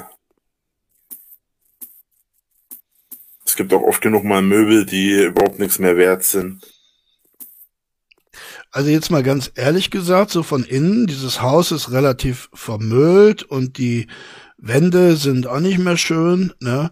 es 3.46 3.56
gibt 3.56 3.74
auch 3.74 3.82
oft 3.82 4.02
genug 4.02 4.24
mal 4.24 4.42
Möbel, 4.42 4.86
die 4.86 5.24
überhaupt 5.26 5.60
nichts 5.60 5.80
mehr 5.80 5.96
wert 5.98 6.24
sind. 6.24 6.73
Also 8.74 8.90
jetzt 8.90 9.12
mal 9.12 9.22
ganz 9.22 9.52
ehrlich 9.54 9.92
gesagt, 9.92 10.32
so 10.32 10.42
von 10.42 10.64
innen, 10.64 11.06
dieses 11.06 11.44
Haus 11.44 11.72
ist 11.72 11.92
relativ 11.92 12.50
vermüllt 12.56 13.44
und 13.44 13.78
die 13.78 14.08
Wände 14.58 15.16
sind 15.16 15.46
auch 15.46 15.60
nicht 15.60 15.78
mehr 15.78 15.96
schön, 15.96 16.54
ne? 16.60 16.92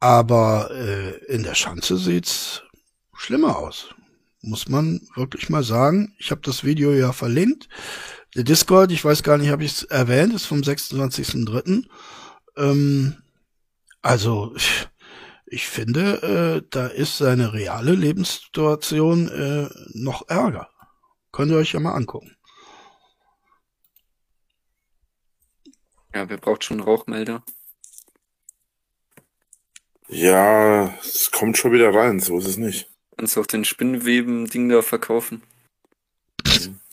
Aber 0.00 0.70
äh, 0.70 1.10
in 1.26 1.42
der 1.42 1.54
Schanze 1.54 1.98
sieht's 1.98 2.62
schlimmer 3.14 3.58
aus. 3.58 3.94
Muss 4.40 4.70
man 4.70 5.02
wirklich 5.14 5.50
mal 5.50 5.62
sagen. 5.62 6.14
Ich 6.18 6.30
habe 6.30 6.40
das 6.42 6.64
Video 6.64 6.94
ja 6.94 7.12
verlinkt. 7.12 7.68
Der 8.34 8.44
Discord, 8.44 8.90
ich 8.90 9.04
weiß 9.04 9.22
gar 9.22 9.36
nicht, 9.36 9.50
habe 9.50 9.64
ich 9.64 9.72
es 9.72 9.82
erwähnt, 9.82 10.32
ist 10.32 10.46
vom 10.46 10.60
26.03. 10.60 11.84
Ähm, 12.56 13.16
also, 14.00 14.54
ich, 15.46 15.66
finde, 15.66 16.62
äh, 16.62 16.66
da 16.70 16.86
ist 16.86 17.18
seine 17.18 17.52
reale 17.52 17.92
Lebenssituation 17.92 19.28
äh, 19.28 19.68
noch 19.92 20.28
ärger. 20.28 20.70
Könnt 21.34 21.50
ihr 21.50 21.56
euch 21.56 21.72
ja 21.72 21.80
mal 21.80 21.94
angucken. 21.94 22.36
Ja, 26.14 26.28
wer 26.28 26.36
braucht 26.36 26.62
schon 26.62 26.78
einen 26.78 26.88
Rauchmelder? 26.88 27.42
Ja, 30.06 30.96
es 31.00 31.32
kommt 31.32 31.58
schon 31.58 31.72
wieder 31.72 31.92
rein, 31.92 32.20
so 32.20 32.38
ist 32.38 32.46
es 32.46 32.56
nicht. 32.56 32.88
Kannst 33.16 33.34
du 33.34 33.40
auch 33.40 33.46
den 33.46 33.64
Spinnweben-Ding 33.64 34.68
da 34.68 34.80
verkaufen? 34.80 35.42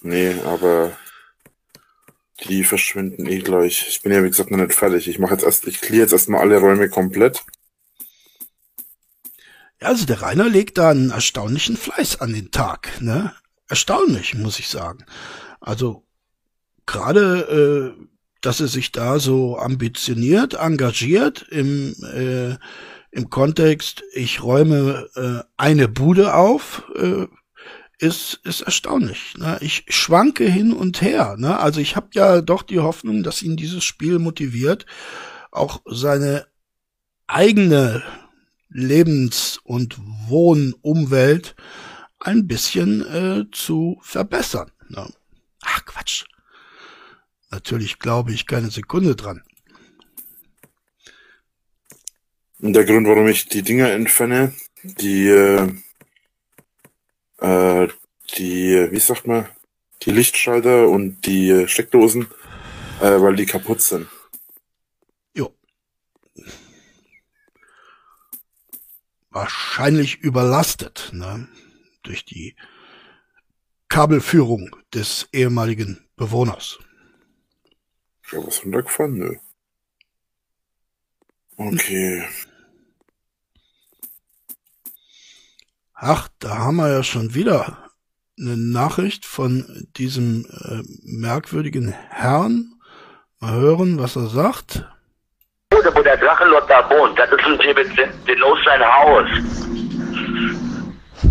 Nee, 0.02 0.34
aber 0.44 0.98
die 2.46 2.64
verschwinden 2.64 3.28
eh 3.28 3.42
gleich. 3.42 3.86
Ich 3.90 4.02
bin 4.02 4.12
ja 4.12 4.24
wie 4.24 4.30
gesagt 4.30 4.50
noch 4.50 4.58
nicht 4.58 4.74
fertig. 4.74 5.08
Ich 5.08 5.20
mache 5.20 5.34
jetzt 5.34 5.44
erst, 5.44 5.68
ich 5.68 5.82
clear 5.82 6.02
jetzt 6.02 6.14
erstmal 6.14 6.42
alle 6.42 6.58
Räume 6.58 6.90
komplett. 6.90 7.46
Ja, 9.80 9.90
also 9.90 10.08
der 10.08 10.24
Rainer 10.24 10.50
legt 10.50 10.80
da 10.80 10.90
einen 10.90 11.12
erstaunlichen 11.12 11.78
Fleiß 11.78 12.22
an 12.22 12.34
den 12.34 12.50
Tag, 12.50 13.00
ne? 13.02 13.36
Erstaunlich, 13.72 14.36
muss 14.36 14.60
ich 14.60 14.68
sagen. 14.68 15.06
Also 15.62 16.06
gerade, 16.86 17.96
äh, 17.98 18.06
dass 18.42 18.60
er 18.60 18.68
sich 18.68 18.92
da 18.92 19.18
so 19.18 19.58
ambitioniert, 19.58 20.56
engagiert 20.56 21.46
im 21.50 21.96
äh, 22.04 22.58
im 23.12 23.30
Kontext, 23.30 24.04
ich 24.12 24.44
räume 24.44 25.08
äh, 25.16 25.48
eine 25.56 25.88
Bude 25.88 26.34
auf, 26.34 26.84
äh, 26.98 27.28
ist 27.98 28.42
ist 28.44 28.60
erstaunlich. 28.60 29.36
Ne? 29.38 29.58
Ich 29.62 29.86
schwanke 29.88 30.44
hin 30.50 30.74
und 30.74 31.02
her. 31.02 31.38
Ne? 31.38 31.58
Also 31.58 31.80
ich 31.80 31.96
habe 31.96 32.10
ja 32.12 32.42
doch 32.42 32.64
die 32.64 32.80
Hoffnung, 32.80 33.24
dass 33.24 33.42
ihn 33.42 33.56
dieses 33.56 33.86
Spiel 33.86 34.20
motiviert, 34.20 34.86
auch 35.50 35.80
seine 35.86 36.46
eigene 37.26 38.04
Lebens- 38.68 39.62
und 39.64 39.98
Wohnumwelt 40.28 41.56
ein 42.22 42.48
bisschen 42.48 43.06
äh, 43.06 43.52
zu 43.52 44.00
verbessern. 44.04 44.72
Ne? 44.90 45.12
Ach 45.62 45.86
Quatsch. 45.86 46.26
Natürlich 47.50 48.00
glaube 48.00 48.32
ich 48.32 48.48
keine 48.48 48.70
Sekunde 48.70 49.16
dran. 49.16 49.44
Und 52.60 52.74
der 52.74 52.86
Grund, 52.86 53.08
warum 53.08 53.28
ich 53.28 53.48
die 53.48 53.64
Dinger 53.64 53.92
entferne, 53.92 54.54
die, 54.84 55.28
äh, 55.28 55.68
äh, 57.40 57.88
die, 58.38 58.88
wie 58.92 59.00
sagt 59.00 59.26
man, 59.28 59.48
die 60.04 60.12
Lichtschalter 60.12 60.88
und 60.88 61.26
die 61.26 61.68
Steckdosen, 61.68 62.28
äh, 63.02 63.20
weil 63.20 63.36
die 63.36 63.48
kaputt 63.48 63.82
sind. 63.82 64.08
Jo. 65.34 65.56
Wahrscheinlich 69.32 70.20
überlastet, 70.20 71.10
ne? 71.14 71.48
Durch 72.04 72.26
die 72.26 72.56
Kabelführung 73.90 74.76
des 74.94 75.28
ehemaligen 75.34 76.08
Bewohners. 76.16 76.80
Ja, 78.32 78.40
was 78.46 78.64
runtergefallen? 78.64 79.18
Nö. 79.18 79.36
Okay. 81.58 82.28
Ach, 85.94 86.30
da 86.40 86.58
haben 86.58 86.78
wir 86.78 86.90
ja 86.92 87.04
schon 87.04 87.36
wieder 87.36 87.92
eine 88.40 88.58
Nachricht 88.58 89.26
von 89.26 89.88
diesem 89.98 90.46
äh, 90.46 90.82
merkwürdigen 91.04 91.90
Herrn. 91.90 92.74
Mal 93.40 93.54
hören, 93.54 94.00
was 94.00 94.16
er 94.16 94.28
sagt. 94.28 94.88
Oder 95.78 95.96
wo 95.96 96.02
der 96.02 96.18
Drachenlord 96.18 96.70
da 96.70 96.90
wohnt, 96.90 97.20
das 97.20 97.30
ist 97.32 97.44
ein 97.46 97.58
den 98.28 98.44
aus 98.44 98.60
sein 98.66 98.82
Haus. 98.82 99.28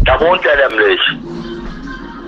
Da 0.05 0.21
wohnt 0.21 0.45
er 0.47 0.69
nämlich. 0.69 1.01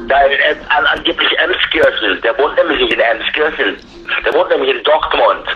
Da 0.09 0.21
in, 0.27 0.33
Em- 0.41 0.67
an, 0.69 0.85
angeblich 0.87 1.31
Emskirchen. 1.39 2.21
Der 2.23 2.37
wohnt 2.39 2.57
nämlich 2.57 2.81
nicht 2.81 2.93
in 2.95 3.01
Emskirchen. 3.01 3.77
Der 4.25 4.35
wohnt 4.35 4.51
nämlich 4.51 4.77
in 4.77 4.83
Dortmund. 4.85 5.47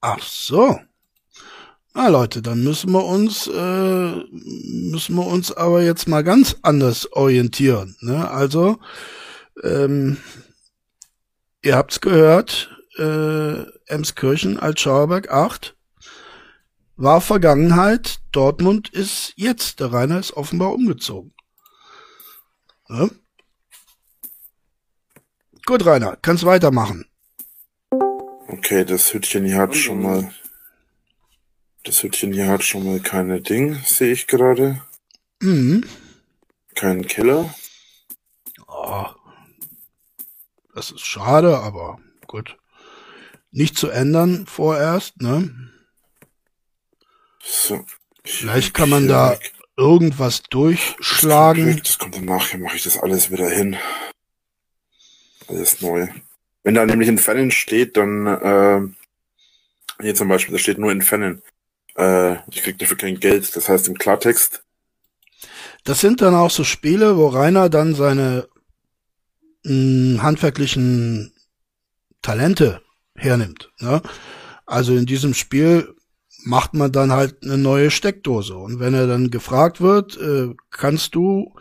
Ach 0.00 0.18
so. 0.20 0.78
Na 1.94 2.08
Leute, 2.08 2.40
dann 2.40 2.62
müssen 2.64 2.90
wir 2.92 3.04
uns 3.04 3.46
äh, 3.48 3.52
müssen 4.30 5.14
wir 5.16 5.26
uns 5.26 5.52
aber 5.52 5.82
jetzt 5.82 6.08
mal 6.08 6.24
ganz 6.24 6.56
anders 6.62 7.10
orientieren. 7.12 7.96
Ne? 8.00 8.30
Also 8.30 8.78
ähm, 9.62 10.16
ihr 11.62 11.76
habt's 11.76 12.00
gehört, 12.00 12.70
äh, 12.98 13.64
Emskirchen 13.86 14.58
als 14.58 14.80
Schauerberg 14.80 15.30
8 15.30 15.74
war 16.96 17.20
Vergangenheit. 17.20 18.20
Dortmund 18.32 18.88
ist 18.88 19.32
jetzt. 19.36 19.80
Der 19.80 19.92
Rainer 19.92 20.18
ist 20.18 20.32
offenbar 20.32 20.72
umgezogen. 20.72 21.32
Ne? 22.88 23.10
Gut, 25.64 25.86
Rainer, 25.86 26.16
kannst 26.16 26.44
weitermachen. 26.44 27.06
Okay, 28.48 28.84
das 28.84 29.14
Hütchen 29.14 29.44
hier 29.44 29.58
hat 29.58 29.76
schon 29.76 30.02
mal, 30.02 30.34
das 31.84 32.02
Hütchen 32.02 32.32
hier 32.32 32.48
hat 32.48 32.64
schon 32.64 32.84
mal 32.84 33.00
keine 33.00 33.40
Ding, 33.40 33.80
sehe 33.84 34.12
ich 34.12 34.26
gerade. 34.26 34.82
Mhm. 35.40 35.86
Keinen 36.74 37.06
Keller. 37.06 37.54
Oh, 38.66 39.06
das 40.74 40.90
ist 40.90 41.06
schade, 41.06 41.58
aber 41.58 41.98
gut. 42.26 42.58
Nicht 43.50 43.78
zu 43.78 43.88
ändern 43.88 44.46
vorerst, 44.46 45.20
ne? 45.20 45.71
So. 47.42 47.84
Vielleicht 48.24 48.72
kann 48.74 48.88
man 48.88 49.08
da 49.08 49.36
irgendwas 49.76 50.42
durchschlagen. 50.44 51.80
Das 51.82 51.98
kommt 51.98 52.16
dann 52.16 52.24
nachher, 52.24 52.58
mache 52.58 52.76
ich 52.76 52.84
das 52.84 52.98
alles 52.98 53.30
wieder 53.30 53.48
hin. 53.50 53.76
Alles 55.48 55.80
neu. 55.80 56.08
Wenn 56.62 56.74
da 56.74 56.86
nämlich 56.86 57.08
Entfernen 57.08 57.50
steht, 57.50 57.96
dann, 57.96 58.26
äh, 58.26 58.80
hier 60.02 60.14
zum 60.14 60.28
Beispiel, 60.28 60.52
da 60.52 60.58
steht 60.58 60.78
nur 60.78 60.92
Entfernen. 60.92 61.42
Äh, 61.96 62.34
ich 62.50 62.62
krieg 62.62 62.78
dafür 62.78 62.96
kein 62.96 63.18
Geld. 63.18 63.54
Das 63.56 63.68
heißt 63.68 63.88
im 63.88 63.98
Klartext, 63.98 64.62
Das 65.84 66.00
sind 66.00 66.22
dann 66.22 66.34
auch 66.34 66.50
so 66.50 66.62
Spiele, 66.62 67.16
wo 67.16 67.26
Rainer 67.26 67.68
dann 67.68 67.94
seine 67.96 68.48
mh, 69.64 70.22
handwerklichen 70.22 71.32
Talente 72.22 72.82
hernimmt. 73.16 73.70
Ne? 73.80 74.00
Also 74.64 74.94
in 74.96 75.06
diesem 75.06 75.34
Spiel 75.34 75.94
macht 76.44 76.74
man 76.74 76.92
dann 76.92 77.12
halt 77.12 77.36
eine 77.42 77.58
neue 77.58 77.90
Steckdose. 77.90 78.54
Und 78.56 78.80
wenn 78.80 78.94
er 78.94 79.06
dann 79.06 79.30
gefragt 79.30 79.80
wird, 79.80 80.16
äh, 80.18 80.54
kannst 80.70 81.14
du 81.14 81.54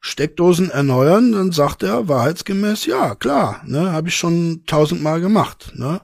Steckdosen 0.00 0.70
erneuern, 0.70 1.32
dann 1.32 1.52
sagt 1.52 1.82
er 1.84 2.08
wahrheitsgemäß, 2.08 2.86
ja, 2.86 3.14
klar, 3.14 3.62
ne, 3.66 3.92
habe 3.92 4.08
ich 4.08 4.16
schon 4.16 4.64
tausendmal 4.66 5.20
gemacht. 5.20 5.72
Ne? 5.76 6.00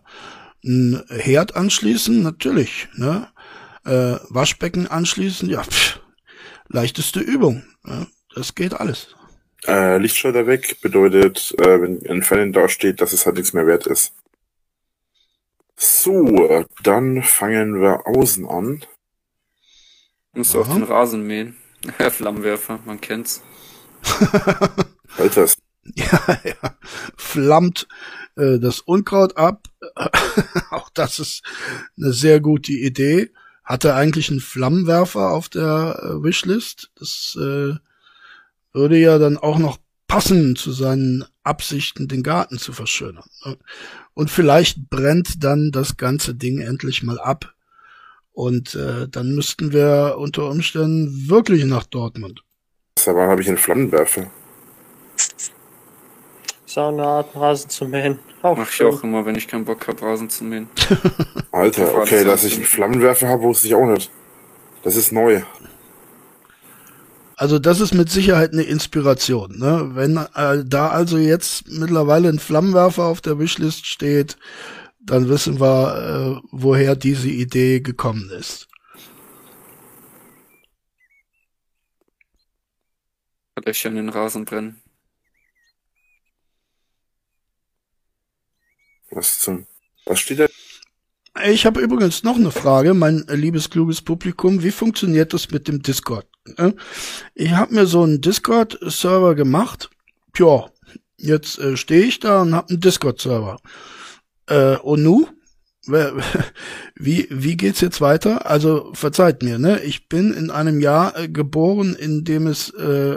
Ein 0.64 1.02
Herd 1.08 1.56
anschließen, 1.56 2.22
natürlich. 2.22 2.88
Ne? 2.94 3.28
Äh, 3.84 4.16
Waschbecken 4.28 4.86
anschließen, 4.86 5.48
ja, 5.50 5.62
pff, 5.64 6.00
leichteste 6.68 7.20
Übung. 7.20 7.64
Ne? 7.84 8.06
Das 8.34 8.54
geht 8.54 8.74
alles. 8.74 9.16
äh, 9.66 9.98
Lichtschalter 9.98 10.46
weg 10.46 10.80
bedeutet, 10.82 11.54
äh, 11.58 11.80
wenn 11.82 12.00
Entfernen 12.04 12.52
da 12.52 12.68
steht, 12.68 13.00
dass 13.00 13.12
es 13.12 13.26
halt 13.26 13.36
nichts 13.36 13.52
mehr 13.52 13.66
wert 13.66 13.86
ist. 13.88 14.12
So, 15.80 16.66
dann 16.82 17.22
fangen 17.22 17.80
wir 17.80 18.06
außen 18.06 18.46
an. 18.46 18.84
Musst 20.34 20.54
du 20.54 20.60
auf 20.60 20.68
den 20.68 20.82
Rasen 20.82 21.26
mähen. 21.26 21.56
Flammenwerfer, 22.10 22.80
man 22.84 23.00
kennt's. 23.00 23.42
Alter, 25.16 25.46
Ja, 25.94 26.38
ja. 26.44 26.76
Flammt 27.16 27.86
äh, 28.36 28.58
das 28.58 28.80
Unkraut 28.80 29.36
ab. 29.36 29.68
Auch 30.70 30.90
das 30.90 31.18
ist 31.18 31.42
eine 31.96 32.12
sehr 32.12 32.40
gute 32.40 32.72
Idee. 32.72 33.30
Hatte 33.64 33.94
eigentlich 33.94 34.30
einen 34.30 34.40
Flammenwerfer 34.40 35.30
auf 35.30 35.48
der 35.48 36.00
äh, 36.02 36.22
Wishlist. 36.22 36.90
Das 36.96 37.36
äh, 37.40 37.74
würde 38.72 38.98
ja 38.98 39.18
dann 39.18 39.38
auch 39.38 39.58
noch 39.58 39.78
passen 40.06 40.56
zu 40.56 40.72
seinen 40.72 41.24
Absichten, 41.48 42.06
den 42.06 42.22
Garten 42.22 42.58
zu 42.58 42.72
verschönern. 42.72 43.28
ne? 43.44 43.56
Und 44.14 44.30
vielleicht 44.30 44.90
brennt 44.90 45.42
dann 45.42 45.70
das 45.72 45.96
ganze 45.96 46.34
Ding 46.34 46.60
endlich 46.60 47.02
mal 47.02 47.18
ab. 47.18 47.54
Und 48.32 48.74
äh, 48.76 49.08
dann 49.08 49.34
müssten 49.34 49.72
wir 49.72 50.16
unter 50.18 50.48
Umständen 50.48 51.28
wirklich 51.28 51.64
nach 51.64 51.84
Dortmund. 51.84 52.44
aber 53.06 53.26
habe 53.26 53.42
ich 53.42 53.48
einen 53.48 53.58
Flammenwerfer. 53.58 54.30
Ist 56.66 56.78
auch 56.78 56.88
eine 56.92 57.02
Art, 57.02 57.34
Rasen 57.34 57.70
zu 57.70 57.86
mähen. 57.86 58.18
Auch 58.42 58.56
Mach 58.56 58.70
ich 58.70 58.82
auch 58.84 59.02
immer, 59.02 59.24
wenn 59.24 59.34
ich 59.34 59.48
keinen 59.48 59.64
Bock 59.64 59.88
hab, 59.88 60.02
Rasen 60.02 60.30
zu 60.30 60.44
mähen. 60.44 60.68
Alter, 61.50 61.94
okay, 61.96 62.22
das 62.22 62.42
dass 62.42 62.44
ich 62.44 62.54
einen 62.56 62.64
Flammenwerfer 62.64 63.26
habe, 63.28 63.42
wusste 63.42 63.66
ich 63.66 63.74
auch 63.74 63.86
nicht. 63.86 64.10
Das 64.82 64.94
ist 64.94 65.10
neu. 65.10 65.42
Also 67.38 67.60
das 67.60 67.78
ist 67.78 67.94
mit 67.94 68.10
Sicherheit 68.10 68.52
eine 68.52 68.64
Inspiration. 68.64 69.60
Ne? 69.60 69.90
Wenn 69.94 70.16
äh, 70.16 70.64
da 70.66 70.88
also 70.88 71.18
jetzt 71.18 71.68
mittlerweile 71.68 72.28
ein 72.28 72.40
Flammenwerfer 72.40 73.04
auf 73.04 73.20
der 73.20 73.38
Wishlist 73.38 73.86
steht, 73.86 74.36
dann 74.98 75.28
wissen 75.28 75.60
wir, 75.60 76.40
äh, 76.42 76.48
woher 76.50 76.96
diese 76.96 77.28
Idee 77.28 77.78
gekommen 77.78 78.28
ist. 78.30 78.66
Löcher 83.64 83.90
in 83.90 83.96
den 83.96 84.08
Rasen 84.08 84.44
brennen. 84.44 84.82
Was 89.12 89.38
zum, 89.38 89.68
was 90.06 90.18
steht 90.18 90.40
da? 90.40 90.46
Ich 91.44 91.66
habe 91.66 91.80
übrigens 91.80 92.24
noch 92.24 92.34
eine 92.34 92.50
Frage, 92.50 92.94
mein 92.94 93.24
liebes 93.28 93.70
kluges 93.70 94.02
Publikum. 94.02 94.64
Wie 94.64 94.72
funktioniert 94.72 95.32
das 95.32 95.52
mit 95.52 95.68
dem 95.68 95.82
Discord? 95.82 96.26
Ne? 96.56 96.74
Ich 97.34 97.52
habe 97.52 97.74
mir 97.74 97.86
so 97.86 98.02
einen 98.02 98.20
Discord-Server 98.20 99.34
gemacht. 99.34 99.90
Tja, 100.32 100.70
jetzt 101.16 101.58
äh, 101.58 101.76
stehe 101.76 102.04
ich 102.04 102.20
da 102.20 102.42
und 102.42 102.54
habe 102.54 102.70
einen 102.70 102.80
Discord-Server. 102.80 103.58
Äh, 104.46 104.76
und 104.76 105.02
nu? 105.02 105.26
Wie, 106.96 107.28
wie 107.30 107.56
geht's 107.56 107.80
jetzt 107.80 108.02
weiter? 108.02 108.44
Also 108.44 108.90
verzeiht 108.92 109.42
mir, 109.42 109.58
ne? 109.58 109.80
Ich 109.80 110.10
bin 110.10 110.34
in 110.34 110.50
einem 110.50 110.80
Jahr 110.80 111.16
äh, 111.16 111.28
geboren, 111.28 111.94
in 111.94 112.24
dem 112.24 112.46
es 112.46 112.68
äh, 112.74 113.16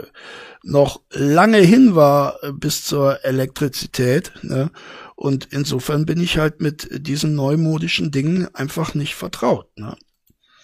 noch 0.62 1.02
lange 1.10 1.58
hin 1.58 1.94
war 1.94 2.42
äh, 2.42 2.52
bis 2.52 2.84
zur 2.84 3.24
Elektrizität. 3.24 4.32
Ne? 4.42 4.70
Und 5.16 5.48
insofern 5.50 6.06
bin 6.06 6.20
ich 6.20 6.38
halt 6.38 6.60
mit 6.60 6.88
diesen 7.06 7.34
neumodischen 7.34 8.10
Dingen 8.10 8.52
einfach 8.54 8.94
nicht 8.94 9.14
vertraut. 9.14 9.66
Ne? 9.76 9.96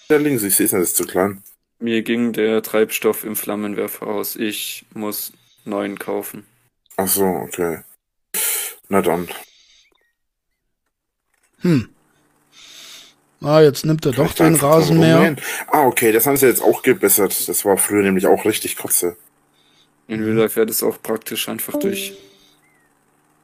Da 0.08 0.16
links, 0.16 0.42
ich 0.42 0.56
sehe 0.56 0.66
es 0.66 0.72
ist 0.72 0.96
zu 0.96 1.04
klein. 1.04 1.42
Mir 1.79 2.03
ging 2.03 2.33
der 2.33 2.62
Treibstoff 2.62 3.24
im 3.24 3.37
Flammenwerfer 3.37 4.07
aus. 4.07 4.35
Ich 4.37 4.85
muss 4.95 5.33
neuen 5.64 5.99
kaufen. 5.99 6.47
Ach 6.97 7.07
so, 7.07 7.24
okay. 7.24 7.81
Na 8.89 9.01
dann. 9.03 9.29
Hm. 11.61 11.89
Ah, 13.41 13.61
jetzt 13.61 13.85
nimmt 13.85 14.05
er 14.05 14.12
doch 14.12 14.33
den 14.33 14.57
Rasenmäher. 14.57 15.37
Ah, 15.68 15.85
okay, 15.85 16.11
das 16.11 16.26
haben 16.26 16.37
sie 16.37 16.47
jetzt 16.47 16.62
auch 16.62 16.83
gebessert. 16.83 17.49
Das 17.49 17.64
war 17.64 17.76
früher 17.76 18.03
nämlich 18.03 18.26
auch 18.26 18.45
richtig 18.45 18.76
kotze. 18.76 19.16
In 20.09 20.22
Real 20.24 20.37
Life 20.37 20.57
wäre 20.57 20.66
das 20.66 20.83
auch 20.83 21.01
praktisch 21.01 21.49
einfach 21.49 21.79
durch 21.79 22.14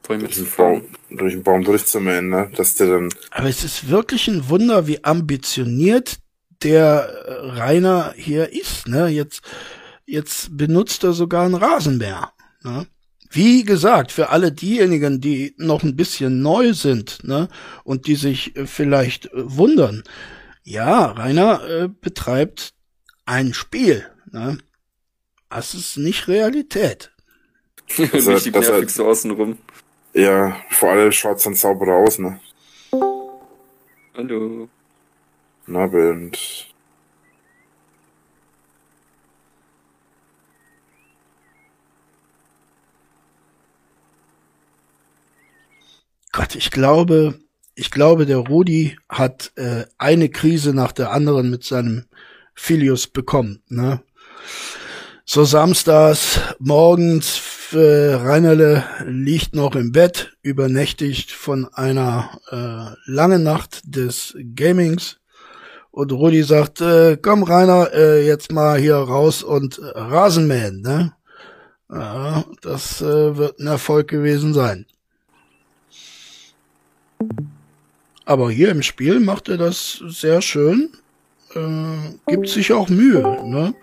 Bäume 0.05 0.23
durch 0.23 0.35
zu. 0.35 0.45
Baum, 0.45 0.83
durch 1.09 1.33
den 1.33 1.43
Baum 1.43 1.63
durchzumähen, 1.63 2.29
ne? 2.29 2.51
Dass 2.55 2.75
der 2.75 2.87
dann, 2.87 3.13
Aber 3.31 3.47
es 3.47 3.63
ist 3.63 3.89
wirklich 3.89 4.27
ein 4.27 4.49
Wunder, 4.49 4.87
wie 4.87 5.03
ambitioniert 5.03 6.17
der 6.65 7.07
äh, 7.27 7.31
Rainer 7.59 8.13
hier 8.17 8.51
ist. 8.51 8.87
Ne? 8.87 9.07
Jetzt, 9.07 9.41
jetzt 10.05 10.57
benutzt 10.57 11.03
er 11.03 11.13
sogar 11.13 11.45
ein 11.45 11.53
Rasenmäher. 11.53 12.31
Ne? 12.63 12.87
Wie 13.29 13.63
gesagt, 13.63 14.11
für 14.11 14.29
alle 14.29 14.51
diejenigen, 14.51 15.21
die 15.21 15.53
noch 15.57 15.83
ein 15.83 15.95
bisschen 15.95 16.41
neu 16.41 16.73
sind 16.73 17.23
ne? 17.23 17.47
und 17.83 18.07
die 18.07 18.15
sich 18.15 18.55
äh, 18.57 18.65
vielleicht 18.65 19.27
äh, 19.27 19.29
wundern. 19.33 20.03
Ja, 20.63 21.05
Rainer 21.05 21.63
äh, 21.69 21.87
betreibt 21.87 22.73
ein 23.25 23.53
Spiel. 23.53 24.05
Ne? 24.31 24.57
Das 25.49 25.75
ist 25.75 25.97
nicht 25.97 26.27
Realität. 26.27 27.11
Dass 27.97 28.27
er- 28.27 28.51
nervig 28.51 28.89
so 28.89 29.05
außenrum. 29.07 29.59
ja, 30.13 30.57
vor 30.71 30.89
allem 30.91 31.11
schaut's 31.11 31.43
dann 31.43 31.53
sauberer 31.53 31.97
aus, 31.97 32.17
ne? 32.17 32.39
Hallo. 34.17 34.67
Na, 35.67 35.85
und 35.85 36.67
Gott, 46.31 46.55
ich 46.55 46.69
glaube, 46.69 47.39
ich 47.73 47.89
glaube, 47.89 48.25
der 48.25 48.37
Rudi 48.37 48.97
hat 49.09 49.53
äh, 49.55 49.85
eine 49.97 50.29
Krise 50.29 50.73
nach 50.73 50.91
der 50.91 51.11
anderen 51.11 51.49
mit 51.49 51.63
seinem 51.63 52.05
Filius 52.53 53.07
bekommen. 53.07 53.63
Ne? 53.67 54.01
So 55.25 55.45
samstags 55.45 56.39
morgens, 56.59 57.41
äh, 57.73 58.13
Reinerle 58.13 58.83
liegt 59.05 59.55
noch 59.55 59.75
im 59.75 59.91
Bett, 59.91 60.37
übernächtigt 60.43 61.31
von 61.31 61.67
einer 61.73 62.39
äh, 62.51 63.11
langen 63.11 63.41
Nacht 63.41 63.81
des 63.83 64.37
Gamings. 64.55 65.19
Und 65.95 66.11
Rudi 66.11 66.43
sagt, 66.43 66.81
äh, 66.81 67.15
komm 67.15 67.43
Rainer, 67.43 67.93
äh, 67.93 68.27
jetzt 68.27 68.51
mal 68.51 68.77
hier 68.77 68.97
raus 68.97 69.43
und 69.43 69.79
äh, 69.79 69.97
Rasenmähen. 69.97 70.81
Ne? 70.81 71.13
Ja, 71.89 72.43
das 72.61 73.01
äh, 73.01 73.37
wird 73.37 73.61
ein 73.61 73.67
Erfolg 73.67 74.09
gewesen 74.09 74.53
sein. 74.53 74.87
Aber 78.25 78.51
hier 78.51 78.71
im 78.71 78.83
Spiel 78.83 79.21
macht 79.21 79.47
er 79.47 79.55
das 79.55 80.03
sehr 80.07 80.41
schön. 80.41 80.91
Äh, 81.53 82.17
gibt 82.27 82.49
sich 82.49 82.73
auch 82.73 82.89
Mühe, 82.89 83.21
ne? 83.45 83.73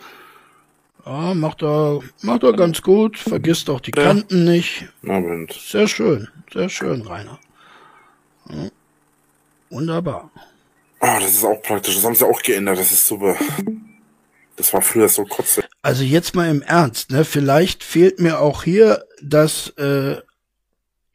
Ja, 1.07 1.33
macht 1.33 1.63
er, 1.63 2.01
macht 2.21 2.43
er 2.43 2.53
ganz 2.53 2.83
gut, 2.83 3.17
vergisst 3.17 3.71
auch 3.71 3.81
die 3.81 3.91
Kanten 3.91 4.45
nicht. 4.45 4.87
und 5.03 5.51
Sehr 5.51 5.89
schön, 5.89 6.29
sehr 6.53 6.69
schön, 6.69 7.01
Rainer. 7.01 7.41
Ja. 8.51 8.69
Wunderbar. 9.71 10.31
Ah, 11.05 11.19
das 11.19 11.33
ist 11.33 11.45
auch 11.45 11.61
praktisch. 11.63 11.97
Das 11.97 12.05
haben 12.05 12.15
sie 12.15 12.25
auch 12.27 12.41
geändert. 12.43 12.79
Das 12.79 12.93
ist 12.93 13.07
super. 13.07 13.37
Das 14.57 14.73
war 14.73 14.81
früher 14.83 15.09
so 15.09 15.25
kotze. 15.25 15.65
Also 15.83 16.05
jetzt 16.05 16.35
mal 16.37 16.49
im 16.49 16.63
Ernst, 16.63 17.11
ne? 17.11 17.25
Vielleicht 17.25 17.83
fehlt 17.83 18.21
mir 18.21 18.39
auch 18.39 18.63
hier 18.63 19.05
das 19.21 19.71
äh, 19.79 20.19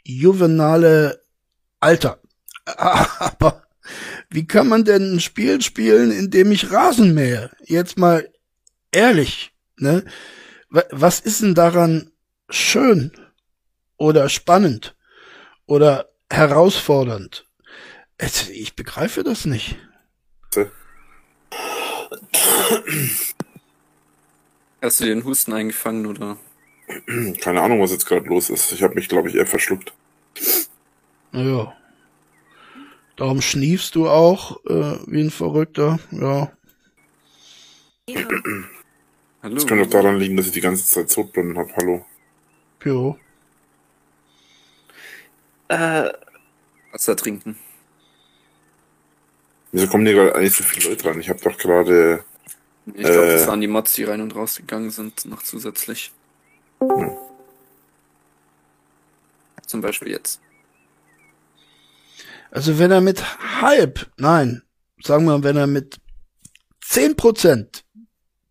juvenale 0.03 1.23
Alter. 1.79 2.19
Aber 2.65 3.63
wie 4.29 4.45
kann 4.45 4.67
man 4.67 4.83
denn 4.83 5.15
ein 5.15 5.19
Spiel 5.21 5.61
spielen, 5.61 6.11
in 6.11 6.29
dem 6.31 6.51
ich 6.51 6.71
Rasen 6.71 7.13
mähe? 7.13 7.49
Jetzt 7.63 7.97
mal 7.97 8.29
ehrlich, 8.91 9.53
ne? 9.77 10.03
Wa- 10.69 10.83
Was 10.91 11.21
ist 11.21 11.41
denn 11.41 11.55
daran 11.55 12.11
schön 12.49 13.11
oder 13.95 14.27
spannend 14.27 14.95
oder 15.65 16.09
herausfordernd? 16.29 17.46
Ich 18.19 18.75
begreife 18.75 19.23
das 19.23 19.45
nicht. 19.45 19.77
Hast 24.81 24.99
du 25.01 25.05
den 25.05 25.23
Husten 25.23 25.53
eingefangen 25.53 26.05
oder? 26.05 26.37
Keine 27.41 27.61
Ahnung, 27.61 27.81
was 27.81 27.91
jetzt 27.91 28.05
gerade 28.05 28.27
los 28.27 28.49
ist. 28.49 28.71
Ich 28.71 28.81
habe 28.81 28.95
mich, 28.95 29.09
glaube 29.09 29.29
ich, 29.29 29.35
eher 29.35 29.45
verschluckt. 29.45 29.93
Naja. 31.31 31.75
Darum 33.17 33.41
schniefst 33.41 33.95
du 33.95 34.07
auch 34.07 34.63
äh, 34.65 34.99
wie 35.07 35.21
ein 35.21 35.31
Verrückter. 35.31 35.99
Ja. 36.11 36.51
Hallo. 39.43 39.55
Das 39.55 39.67
könnte 39.67 39.85
auch 39.85 39.89
daran 39.89 40.17
liegen, 40.17 40.37
dass 40.37 40.45
ich 40.45 40.51
die 40.53 40.61
ganze 40.61 40.85
Zeit 40.85 41.09
Sodbrennen 41.09 41.57
habe. 41.57 41.75
Hallo. 41.75 42.05
Jo. 42.83 43.17
Äh, 45.67 46.09
Wasser 46.91 47.15
trinken. 47.15 47.57
Wieso 49.71 49.87
kommen 49.87 50.05
hier 50.05 50.15
gerade 50.15 50.35
eigentlich 50.35 50.55
so 50.55 50.63
viele 50.63 50.89
Leute 50.89 51.05
rein? 51.05 51.19
Ich 51.19 51.29
habe 51.29 51.39
doch 51.41 51.57
gerade. 51.57 52.23
Ich 52.85 53.03
glaube, 53.03 53.27
das 53.33 53.43
Äh. 53.43 53.47
waren 53.47 53.61
die 53.61 53.67
Mods, 53.67 53.93
die 53.93 54.05
rein 54.05 54.21
und 54.21 54.33
rausgegangen 54.35 54.91
sind, 54.91 55.25
noch 55.25 55.43
zusätzlich. 55.43 56.11
Ja. 56.81 57.17
Zum 59.65 59.81
Beispiel 59.81 60.09
jetzt. 60.09 60.39
Also 62.51 62.79
wenn 62.79 62.91
er 62.91 63.01
mit 63.01 63.21
halb, 63.61 64.09
nein, 64.17 64.63
sagen 65.03 65.25
wir, 65.25 65.43
wenn 65.43 65.57
er 65.57 65.67
mit 65.67 65.99
zehn 66.81 67.15
Prozent 67.17 67.83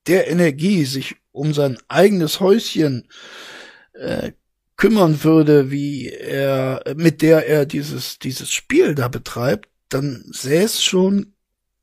der 0.06 0.28
Energie 0.28 0.84
sich 0.84 1.16
um 1.32 1.54
sein 1.54 1.78
eigenes 1.88 2.40
Häuschen 2.40 3.08
äh, 3.94 4.32
kümmern 4.76 5.24
würde, 5.24 5.70
wie 5.70 6.10
er, 6.10 6.82
mit 6.96 7.22
der 7.22 7.46
er 7.46 7.64
dieses, 7.64 8.18
dieses 8.18 8.50
Spiel 8.52 8.94
da 8.94 9.08
betreibt, 9.08 9.68
dann 9.88 10.24
sähe 10.32 10.64
es 10.64 10.82
schon 10.82 11.34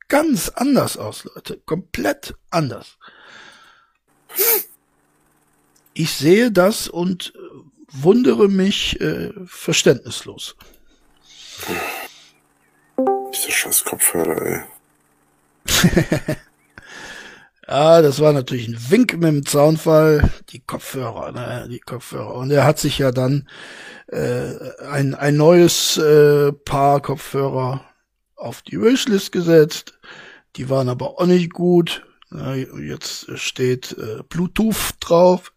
ganz 0.08 0.48
anders 0.48 0.96
aus, 0.96 1.24
Leute. 1.24 1.60
Komplett 1.64 2.34
anders. 2.50 2.98
Ich 5.92 6.12
sehe 6.12 6.50
das 6.50 6.88
und 6.88 7.32
äh, 7.36 7.38
wundere 7.92 8.48
mich 8.48 9.00
äh, 9.00 9.32
verständnislos. 9.46 10.56
Dieser 13.32 13.50
scheiß 13.50 13.84
Kopfhörer, 13.84 14.42
ey. 14.42 14.62
Ja, 17.66 18.02
das 18.02 18.20
war 18.20 18.34
natürlich 18.34 18.68
ein 18.68 18.90
Wink 18.90 19.14
mit 19.14 19.24
dem 19.24 19.46
Zaunfall. 19.46 20.30
Die 20.50 20.60
Kopfhörer, 20.60 21.32
ne, 21.32 21.66
die 21.70 21.80
Kopfhörer. 21.80 22.34
Und 22.34 22.50
er 22.50 22.64
hat 22.64 22.78
sich 22.78 22.98
ja 22.98 23.10
dann 23.10 23.48
äh, 24.08 24.52
ein, 24.86 25.14
ein 25.14 25.36
neues 25.36 25.96
äh, 25.96 26.52
Paar 26.52 27.00
Kopfhörer 27.00 27.80
auf 28.44 28.62
die 28.62 28.80
Wishlist 28.80 29.32
gesetzt. 29.32 29.98
Die 30.56 30.68
waren 30.70 30.88
aber 30.88 31.18
auch 31.18 31.26
nicht 31.26 31.52
gut. 31.52 32.06
Jetzt 32.80 33.38
steht 33.38 33.96
äh, 33.98 34.22
Bluetooth 34.28 34.94
drauf. 35.00 35.52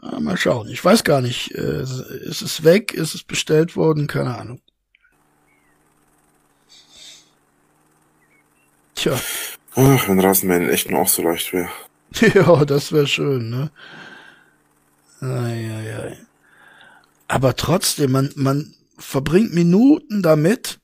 Mal 0.00 0.36
schauen. 0.36 0.68
Ich 0.68 0.84
weiß 0.84 1.04
gar 1.04 1.20
nicht. 1.20 1.54
Äh, 1.54 1.82
ist 1.82 2.42
es 2.42 2.64
weg? 2.64 2.94
Ist 2.94 3.14
es 3.14 3.22
bestellt 3.22 3.76
worden? 3.76 4.06
Keine 4.06 4.36
Ahnung. 4.36 4.60
Tja. 8.94 9.18
Ach, 9.74 10.08
wenn 10.08 10.20
Rasenmähen 10.20 10.68
echt 10.68 10.90
nur 10.90 11.00
auch 11.00 11.08
so 11.08 11.22
leicht 11.22 11.52
wäre. 11.52 11.70
Ja, 12.34 12.64
das 12.64 12.90
wäre 12.90 13.06
schön, 13.06 13.50
ne? 13.50 13.70
Ei, 15.20 15.70
ei, 15.70 15.96
ei. 15.96 16.18
Aber 17.28 17.54
trotzdem, 17.54 18.10
man, 18.10 18.32
man 18.34 18.74
verbringt 18.98 19.54
Minuten 19.54 20.22
damit, 20.22 20.79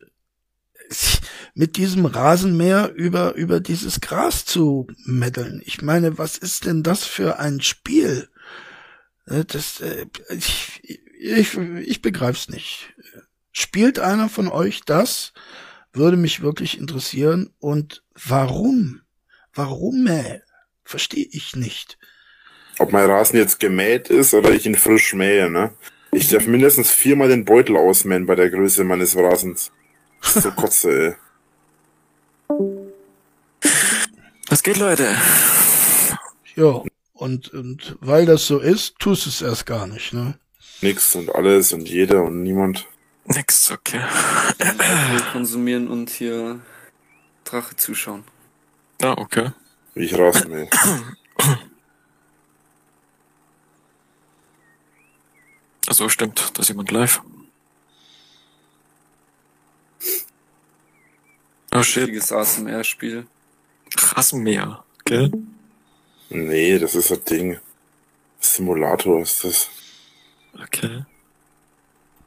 mit 1.57 1.79
diesem 1.79 2.05
Rasenmäher 2.05 2.93
über, 2.95 3.35
über 3.35 3.61
dieses 3.61 4.03
Gras 4.03 4.45
zu 4.45 4.87
meddeln. 5.07 5.63
Ich 5.65 5.81
meine, 5.81 6.19
was 6.19 6.37
ist 6.37 6.67
denn 6.67 6.83
das 6.83 7.05
für 7.05 7.39
ein 7.39 7.63
Spiel? 7.63 8.29
Äh, 9.27 9.47
Das, 9.47 9.81
äh, 9.81 10.05
ich, 10.29 10.83
ich, 11.19 11.57
ich 11.57 12.03
begreif's 12.03 12.51
nicht. 12.51 12.95
Spielt 13.53 13.99
einer 13.99 14.29
von 14.29 14.49
euch 14.49 14.83
das? 14.85 15.33
Würde 15.95 16.19
mich 16.19 16.43
wirklich 16.43 16.79
interessieren. 16.79 17.49
Und 17.59 18.03
warum? 18.27 19.01
Warum, 19.55 20.07
äh? 20.09 20.41
Verstehe 20.85 21.27
ich 21.31 21.57
nicht. 21.57 21.97
Ob 22.79 22.93
mein 22.93 23.09
Rasen 23.09 23.39
jetzt 23.39 23.61
gemäht 23.61 24.11
ist 24.11 24.35
oder 24.35 24.51
ich 24.51 24.67
ihn 24.67 24.75
frisch 24.75 25.15
mähe, 25.15 25.49
ne? 25.49 25.73
Ich 26.13 26.29
darf 26.29 26.47
mindestens 26.47 26.91
viermal 26.91 27.29
den 27.29 27.47
Beutel 27.47 27.79
ausmähen 27.79 28.27
bei 28.27 28.35
der 28.35 28.51
Größe 28.51 28.85
meines 28.85 29.17
Rasens. 29.17 29.73
So 30.21 30.51
kotze, 30.51 30.91
ey. 30.91 31.26
Was 34.49 34.62
geht, 34.62 34.78
Leute? 34.78 35.14
Ja, 36.55 36.82
und, 37.14 37.53
und 37.53 37.97
weil 38.01 38.26
das 38.26 38.47
so 38.47 38.59
ist, 38.59 38.99
tust 38.99 39.26
es 39.26 39.42
erst 39.42 39.66
gar 39.66 39.86
nicht, 39.86 40.12
ne? 40.12 40.38
Nix 40.80 41.14
und 41.14 41.34
alles 41.34 41.72
und 41.72 41.88
jeder 41.88 42.22
und 42.22 42.42
niemand. 42.42 42.86
Nix, 43.24 43.70
okay. 43.70 44.01
Alkohol 44.59 45.22
konsumieren 45.32 45.88
und 45.88 46.11
hier 46.11 46.61
Drache 47.44 47.76
zuschauen. 47.76 48.24
Ah, 49.03 49.14
okay. 49.16 49.51
Wie 49.94 50.05
ich 50.05 50.18
Rasen 50.18 50.51
mähe. 50.51 50.68
Also 55.88 56.05
so 56.05 56.09
stimmt, 56.09 56.51
da 56.55 56.62
ist 56.62 56.68
jemand 56.68 56.90
live. 56.90 57.22
Oh 61.77 61.83
shit, 61.83 62.05
Richtiges 62.05 62.33
ASMR-Spiel. 62.33 63.27
Rasenmäher, 63.97 64.83
gell? 65.05 65.31
Nee, 66.31 66.79
das 66.79 66.95
ist 66.95 67.11
das 67.11 67.22
Ding. 67.24 67.59
Simulator 68.41 69.20
ist 69.20 69.45
das. 69.45 69.68
Okay. 70.62 71.05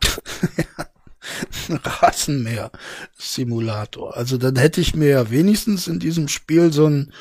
Rasenmäher-Simulator. 1.69 4.15
Also 4.15 4.37
dann 4.37 4.55
hätte 4.55 4.81
ich 4.81 4.93
mir 4.95 5.09
ja 5.09 5.31
wenigstens 5.31 5.87
in 5.87 5.97
diesem 5.99 6.27
Spiel 6.27 6.71
so 6.71 6.85
ein 6.87 7.11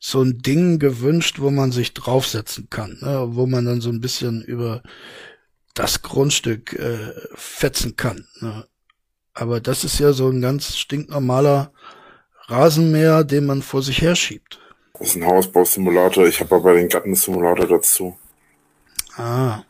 so 0.00 0.22
ein 0.22 0.38
Ding 0.38 0.78
gewünscht, 0.78 1.40
wo 1.40 1.50
man 1.50 1.72
sich 1.72 1.92
draufsetzen 1.92 2.70
kann, 2.70 2.98
ne? 3.00 3.30
wo 3.30 3.46
man 3.46 3.64
dann 3.64 3.80
so 3.80 3.90
ein 3.90 4.00
bisschen 4.00 4.42
über 4.42 4.84
das 5.74 6.02
Grundstück 6.02 6.72
äh, 6.74 7.14
fetzen 7.34 7.96
kann. 7.96 8.28
Ne? 8.40 8.64
Aber 9.38 9.60
das 9.60 9.84
ist 9.84 10.00
ja 10.00 10.12
so 10.12 10.28
ein 10.28 10.40
ganz 10.40 10.76
stinknormaler 10.76 11.72
Rasenmäher, 12.48 13.24
den 13.24 13.46
man 13.46 13.62
vor 13.62 13.82
sich 13.82 14.02
herschiebt. 14.02 14.58
Das 14.98 15.10
ist 15.10 15.16
ein 15.16 15.26
Hausbausimulator. 15.26 16.26
Ich 16.26 16.40
habe 16.40 16.56
aber 16.56 16.74
den 16.74 16.88
Gattensimulator 16.88 17.66
dazu. 17.66 18.18
Ah, 19.16 19.62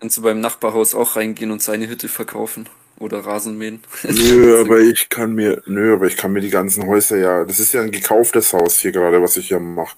Kannst 0.00 0.16
du 0.16 0.22
beim 0.22 0.40
Nachbarhaus 0.40 0.96
auch 0.96 1.14
reingehen 1.14 1.52
und 1.52 1.62
seine 1.62 1.86
Hütte 1.88 2.08
verkaufen? 2.08 2.68
Oder 2.98 3.20
Rasenmähen? 3.20 3.84
Nö, 4.02 4.60
aber 4.60 4.80
ich 4.80 5.08
kann 5.08 5.32
mir, 5.34 5.62
nö, 5.66 5.94
aber 5.94 6.06
ich 6.06 6.16
kann 6.16 6.32
mir 6.32 6.40
die 6.40 6.50
ganzen 6.50 6.88
Häuser 6.88 7.18
ja, 7.18 7.44
das 7.44 7.60
ist 7.60 7.72
ja 7.72 7.82
ein 7.82 7.92
gekauftes 7.92 8.52
Haus 8.52 8.80
hier 8.80 8.90
gerade, 8.90 9.22
was 9.22 9.36
ich 9.36 9.46
hier 9.46 9.60
mache. 9.60 9.96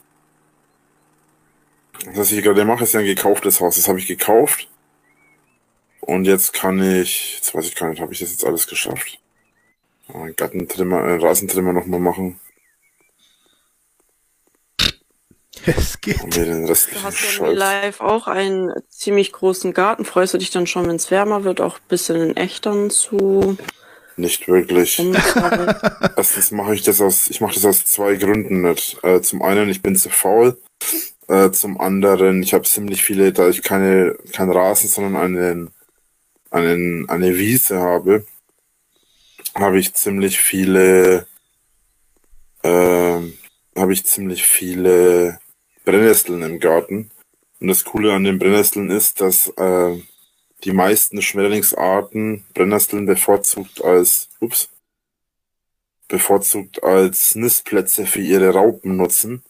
Was 2.12 2.26
ich 2.28 2.34
hier 2.34 2.42
gerade 2.42 2.66
mache, 2.66 2.84
ist 2.84 2.92
ja 2.92 3.00
ein 3.00 3.06
gekauftes 3.06 3.60
Haus. 3.60 3.76
Das 3.76 3.88
habe 3.88 3.98
ich 3.98 4.06
gekauft. 4.06 4.68
Und 6.06 6.26
jetzt 6.26 6.52
kann 6.52 6.82
ich, 6.82 7.36
jetzt 7.36 7.54
weiß 7.54 7.66
ich 7.66 7.74
gar 7.74 7.88
nicht, 7.88 8.00
habe 8.00 8.12
ich 8.12 8.20
das 8.20 8.30
jetzt 8.30 8.44
alles 8.44 8.66
geschafft? 8.66 9.18
Einen 10.12 10.36
Gattentrimmer, 10.36 11.02
einen 11.02 11.20
Rasentrimmer 11.20 11.72
nochmal 11.72 12.00
machen. 12.00 12.38
es 15.66 16.00
geht. 16.00 16.22
Und 16.22 16.36
mir 16.36 16.44
den 16.44 16.66
Du 16.66 16.72
hast 16.72 17.38
ja. 17.38 17.46
Live 17.46 18.00
auch 18.00 18.26
einen 18.26 18.72
ziemlich 18.88 19.32
großen 19.32 19.72
Garten. 19.72 20.04
Freust 20.04 20.34
du 20.34 20.38
dich 20.38 20.50
dann 20.50 20.66
schon, 20.66 20.86
wenn 20.86 20.96
es 20.96 21.10
wärmer 21.10 21.44
wird, 21.44 21.62
auch 21.62 21.76
ein 21.76 21.88
bisschen 21.88 22.20
in 22.20 22.36
Echtern 22.36 22.90
zu 22.90 23.56
Nicht 24.16 24.46
wirklich. 24.46 24.98
Erstens 26.16 26.50
mache 26.50 26.74
ich 26.74 26.82
das 26.82 27.00
aus, 27.00 27.28
ich 27.30 27.40
mache 27.40 27.54
das 27.54 27.64
aus 27.64 27.84
zwei 27.86 28.16
Gründen 28.16 28.62
nicht. 28.62 29.02
Äh, 29.02 29.22
zum 29.22 29.42
einen, 29.42 29.70
ich 29.70 29.82
bin 29.82 29.96
zu 29.96 30.10
faul. 30.10 30.58
Äh, 31.28 31.50
zum 31.52 31.80
anderen, 31.80 32.42
ich 32.42 32.52
habe 32.52 32.64
ziemlich 32.64 33.02
viele, 33.02 33.32
da 33.32 33.48
ich 33.48 33.62
keine, 33.62 34.16
kein 34.32 34.50
Rasen, 34.50 34.90
sondern 34.90 35.16
einen, 35.16 35.70
einen, 36.54 37.08
eine 37.08 37.36
Wiese 37.36 37.80
habe, 37.80 38.24
habe 39.54 39.78
ich 39.78 39.94
ziemlich 39.94 40.38
viele, 40.38 41.26
ähm, 42.62 43.36
habe 43.76 43.92
ich 43.92 44.06
ziemlich 44.06 44.46
viele 44.46 45.40
Brennnesseln 45.84 46.42
im 46.42 46.60
Garten. 46.60 47.10
Und 47.60 47.68
das 47.68 47.84
Coole 47.84 48.12
an 48.12 48.24
den 48.24 48.38
Brennnesseln 48.38 48.90
ist, 48.90 49.20
dass 49.20 49.48
äh, 49.48 50.00
die 50.62 50.72
meisten 50.72 51.20
Schmetterlingsarten 51.20 52.44
Brennnesseln 52.54 53.06
bevorzugt 53.06 53.82
als, 53.82 54.28
ups, 54.40 54.70
bevorzugt 56.08 56.82
als 56.84 57.34
Nistplätze 57.34 58.06
für 58.06 58.20
ihre 58.20 58.50
Raupen 58.50 58.96
nutzen. 58.96 59.42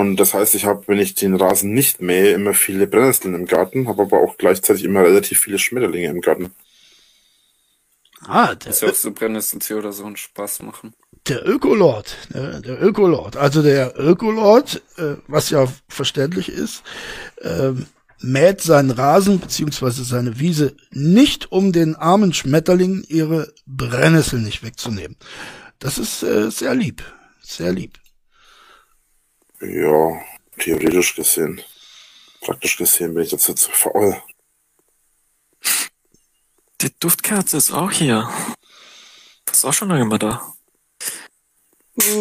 Und 0.00 0.16
das 0.16 0.34
heißt, 0.34 0.56
ich 0.56 0.64
habe, 0.64 0.82
wenn 0.88 0.98
ich 0.98 1.14
den 1.14 1.36
Rasen 1.36 1.72
nicht 1.72 2.02
mähe, 2.02 2.32
immer 2.32 2.52
viele 2.52 2.88
Brennnesseln 2.88 3.34
im 3.34 3.46
Garten, 3.46 3.86
habe 3.86 4.02
aber 4.02 4.18
auch 4.18 4.36
gleichzeitig 4.36 4.82
immer 4.82 5.02
relativ 5.02 5.38
viele 5.38 5.58
Schmetterlinge 5.58 6.08
im 6.08 6.20
Garten. 6.20 6.50
Ah, 8.26 8.54
der, 8.56 8.70
Ist 8.72 8.82
ja 8.82 8.88
auch 8.88 8.94
so 8.94 9.12
Brennnesseltier 9.12 9.78
oder 9.78 9.92
so 9.92 10.04
einen 10.04 10.16
Spaß 10.16 10.62
machen. 10.62 10.94
der 11.28 11.46
Ökolord, 11.46 12.16
ne, 12.30 12.60
der 12.60 12.82
Ökolord. 12.82 13.36
Also 13.36 13.62
der 13.62 13.94
Ökolord, 13.96 14.82
äh, 14.96 15.16
was 15.28 15.50
ja 15.50 15.68
verständlich 15.88 16.48
ist, 16.48 16.82
ähm, 17.42 17.86
mäht 18.20 18.62
seinen 18.62 18.90
Rasen 18.90 19.38
beziehungsweise 19.38 20.02
seine 20.02 20.40
Wiese 20.40 20.74
nicht, 20.90 21.52
um 21.52 21.72
den 21.72 21.94
armen 21.94 22.32
Schmetterlingen 22.32 23.04
ihre 23.06 23.52
Brennnessel 23.66 24.40
nicht 24.40 24.64
wegzunehmen. 24.64 25.16
Das 25.78 25.98
ist 25.98 26.22
äh, 26.24 26.50
sehr 26.50 26.74
lieb, 26.74 27.02
sehr 27.42 27.72
lieb. 27.72 27.98
Ja, 29.66 30.20
theoretisch 30.58 31.14
gesehen. 31.14 31.60
Praktisch 32.40 32.76
gesehen 32.76 33.14
bin 33.14 33.22
ich 33.24 33.30
dazu 33.30 33.54
zu 33.54 33.70
faul. 33.70 34.16
Die 36.80 36.92
Duftkerze 37.00 37.56
ist 37.56 37.72
auch 37.72 37.90
hier. 37.90 38.28
Das 39.46 39.58
ist 39.58 39.64
auch 39.64 39.72
schon 39.72 39.88
lange 39.88 40.04
mal 40.04 40.18
da. 40.18 40.42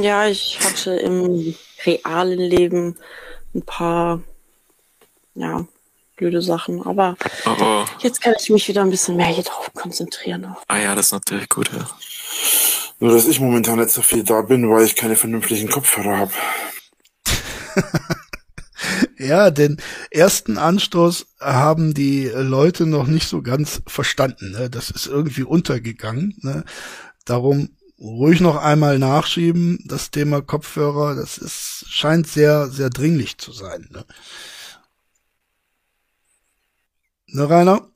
ja, 0.02 0.28
ich 0.28 0.60
hatte 0.64 0.96
im 0.96 1.56
realen 1.86 2.40
Leben 2.40 2.98
ein 3.54 3.64
paar, 3.64 4.22
ja, 5.36 5.66
blöde 6.16 6.42
Sachen. 6.42 6.82
Aber 6.86 7.18
Oh, 7.46 7.56
oh. 7.60 7.86
jetzt 8.00 8.22
kann 8.22 8.36
ich 8.40 8.50
mich 8.50 8.68
wieder 8.68 8.82
ein 8.82 8.90
bisschen 8.90 9.18
mehr 9.18 9.28
hier 9.28 9.44
drauf 9.44 9.70
konzentrieren. 9.74 10.56
Ah 10.68 10.78
ja, 10.78 10.96
das 10.96 11.08
ist 11.08 11.12
natürlich 11.12 11.50
gut, 11.50 11.70
ja. 11.74 11.90
Nur, 13.00 13.12
dass 13.12 13.28
ich 13.28 13.40
momentan 13.42 13.80
nicht 13.80 13.90
so 13.90 14.02
viel 14.02 14.24
da 14.24 14.42
bin, 14.44 14.70
weil 14.70 14.86
ich 14.86 14.96
keine 14.96 15.18
vernünftigen 15.18 15.70
Kopfhörer 15.70 16.18
habe. 16.20 16.32
Ja, 19.18 19.50
den 19.52 19.78
ersten 20.12 20.58
Anstoß 20.58 21.28
haben 21.40 21.94
die 21.94 22.26
Leute 22.28 22.86
noch 22.86 23.08
nicht 23.08 23.28
so 23.28 23.42
ganz 23.42 23.82
verstanden. 23.88 24.52
Ne? 24.52 24.70
Das 24.70 24.90
ist 24.90 25.08
irgendwie 25.08 25.44
untergegangen. 25.44 26.36
Ne? 26.42 26.66
Darum 27.26 27.70
ruhig 28.00 28.42
noch 28.42 28.58
einmal 28.58 29.00
nachschieben. 29.00 29.80
Das 29.86 30.12
Thema 30.12 30.42
Kopfhörer, 30.42 31.16
das 31.16 31.38
ist, 31.38 31.86
scheint 31.88 32.28
sehr, 32.28 32.68
sehr 32.70 32.90
dringlich 32.90 33.38
zu 33.38 33.52
sein. 33.54 33.88
Ne, 33.92 34.06
ne 37.28 37.50
Rainer? 37.50 37.88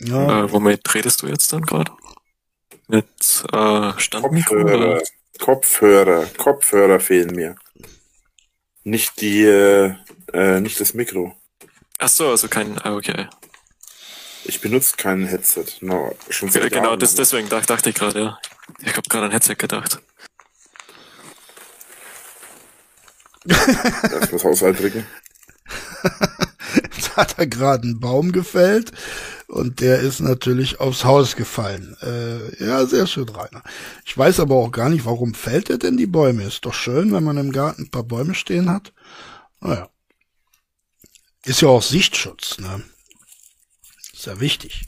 Ja, 0.00 0.44
Äh, 0.44 0.52
womit 0.52 0.94
redest 0.94 1.22
du 1.22 1.26
jetzt 1.28 1.52
dann 1.52 1.62
gerade? 1.62 1.92
Mit 2.88 3.06
äh, 3.52 3.92
Standmikro? 3.98 4.54
Kopfhörer? 4.56 5.02
Kopfhörer, 5.40 6.26
Kopfhörer 6.38 7.00
fehlen 7.00 7.34
mir. 7.34 7.56
Nicht 8.86 9.20
die, 9.20 9.42
äh, 9.42 9.94
äh, 10.32 10.60
nicht 10.60 10.78
das 10.78 10.94
Mikro. 10.94 11.34
Ach 11.98 12.08
so, 12.08 12.30
also 12.30 12.46
kein, 12.46 12.78
ah, 12.78 12.94
okay. 12.94 13.26
Ich 14.44 14.60
benutze 14.60 14.94
kein 14.96 15.26
Headset. 15.26 15.64
No, 15.80 16.14
schon 16.30 16.52
seit 16.52 16.70
genau, 16.70 16.90
Jahren. 16.90 17.00
das, 17.00 17.16
deswegen 17.16 17.48
dach, 17.48 17.66
dachte 17.66 17.90
ich 17.90 17.96
gerade, 17.96 18.20
ja. 18.20 18.38
Ich 18.78 18.96
habe 18.96 19.08
gerade 19.08 19.26
an 19.26 19.32
Headset 19.32 19.56
gedacht. 19.56 19.98
Ich 23.48 24.30
das 24.30 24.44
Haus 24.44 24.60
drücken? 24.60 25.04
Jetzt 26.94 27.16
hat 27.16 27.40
er 27.40 27.48
gerade 27.48 27.82
einen 27.82 27.98
Baum 27.98 28.30
gefällt 28.30 28.92
und 29.48 29.80
der 29.80 30.00
ist 30.00 30.20
natürlich 30.20 30.80
aufs 30.80 31.04
Haus 31.04 31.36
gefallen. 31.36 31.96
Äh, 32.02 32.64
ja, 32.64 32.84
sehr 32.86 33.06
schön, 33.06 33.28
Rainer. 33.28 33.62
Ich 34.04 34.16
weiß 34.16 34.40
aber 34.40 34.56
auch 34.56 34.72
gar 34.72 34.88
nicht, 34.88 35.04
warum 35.04 35.34
fällt 35.34 35.70
er 35.70 35.78
denn 35.78 35.96
die 35.96 36.06
Bäume? 36.06 36.42
Ist 36.42 36.64
doch 36.64 36.74
schön, 36.74 37.12
wenn 37.12 37.22
man 37.24 37.36
im 37.36 37.52
Garten 37.52 37.82
ein 37.82 37.90
paar 37.90 38.02
Bäume 38.02 38.34
stehen 38.34 38.70
hat. 38.70 38.92
Naja. 39.60 39.88
Ist 41.44 41.62
ja 41.62 41.68
auch 41.68 41.82
Sichtschutz, 41.82 42.58
ne? 42.58 42.82
Ist 44.12 44.26
ja 44.26 44.40
wichtig. 44.40 44.86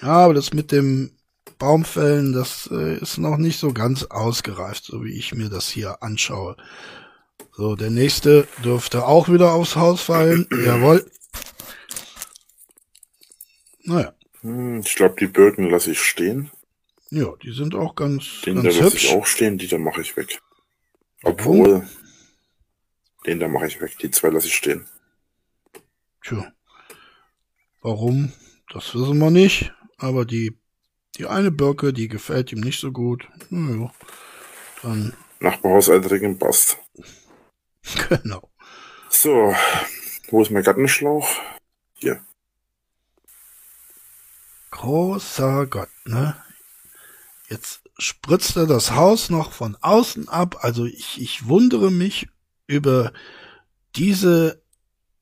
Ja, 0.00 0.08
aber 0.08 0.34
das 0.34 0.52
mit 0.52 0.70
dem 0.70 1.16
Baumfällen, 1.58 2.32
das 2.32 2.68
äh, 2.72 2.98
ist 2.98 3.18
noch 3.18 3.36
nicht 3.36 3.58
so 3.58 3.72
ganz 3.72 4.04
ausgereift, 4.04 4.84
so 4.84 5.04
wie 5.04 5.12
ich 5.12 5.34
mir 5.34 5.48
das 5.48 5.68
hier 5.68 6.02
anschaue. 6.02 6.56
So, 7.56 7.74
der 7.76 7.90
nächste 7.90 8.46
dürfte 8.64 9.06
auch 9.06 9.28
wieder 9.28 9.52
aufs 9.52 9.76
Haus 9.76 10.02
fallen. 10.02 10.46
Jawohl. 10.64 11.04
Naja, 13.84 14.14
Hm, 14.40 14.80
ich 14.80 14.94
glaube, 14.96 15.14
die 15.20 15.26
Birken 15.28 15.70
lasse 15.70 15.92
ich 15.92 16.00
stehen. 16.00 16.50
ja, 17.10 17.26
die 17.42 17.52
sind 17.52 17.74
auch 17.74 17.94
ganz, 17.94 18.42
Den 18.44 18.56
da 18.56 18.62
ganz 18.62 18.78
lasse 18.78 18.96
ich 18.96 19.10
auch 19.14 19.26
stehen, 19.26 19.56
die 19.58 19.68
da 19.68 19.78
mache 19.78 20.00
ich 20.00 20.16
weg. 20.16 20.40
Warum? 21.22 21.34
Obwohl, 21.38 21.88
den 23.26 23.38
da 23.38 23.46
mache 23.48 23.66
ich 23.68 23.80
weg, 23.80 23.96
die 23.98 24.10
zwei 24.10 24.28
lasse 24.30 24.48
ich 24.48 24.54
stehen. 24.56 24.86
Tja. 26.24 26.52
Warum? 27.82 28.32
Das 28.72 28.94
wissen 28.94 29.18
wir 29.18 29.30
nicht. 29.30 29.72
Aber 29.98 30.24
die, 30.24 30.58
die 31.16 31.26
eine 31.26 31.50
Birke, 31.52 31.92
die 31.92 32.08
gefällt 32.08 32.50
ihm 32.52 32.60
nicht 32.60 32.80
so 32.80 32.90
gut. 32.90 33.28
Naja. 33.50 33.92
Dann, 34.82 35.14
Nachbarhaus 35.38 35.88
eintreten, 35.88 36.38
passt. 36.38 36.78
genau. 38.08 38.50
So, 39.08 39.54
wo 40.30 40.42
ist 40.42 40.50
mein 40.50 40.62
Gartenschlauch? 40.64 41.28
Hier. 41.94 42.24
Großer 44.72 45.66
Gott, 45.66 45.90
ne? 46.04 46.36
Jetzt 47.48 47.82
spritzt 47.98 48.56
er 48.56 48.66
das 48.66 48.92
Haus 48.92 49.30
noch 49.30 49.52
von 49.52 49.76
außen 49.80 50.28
ab. 50.28 50.56
Also 50.62 50.86
ich, 50.86 51.20
ich 51.20 51.46
wundere 51.46 51.90
mich 51.90 52.28
über 52.66 53.12
diese 53.94 54.62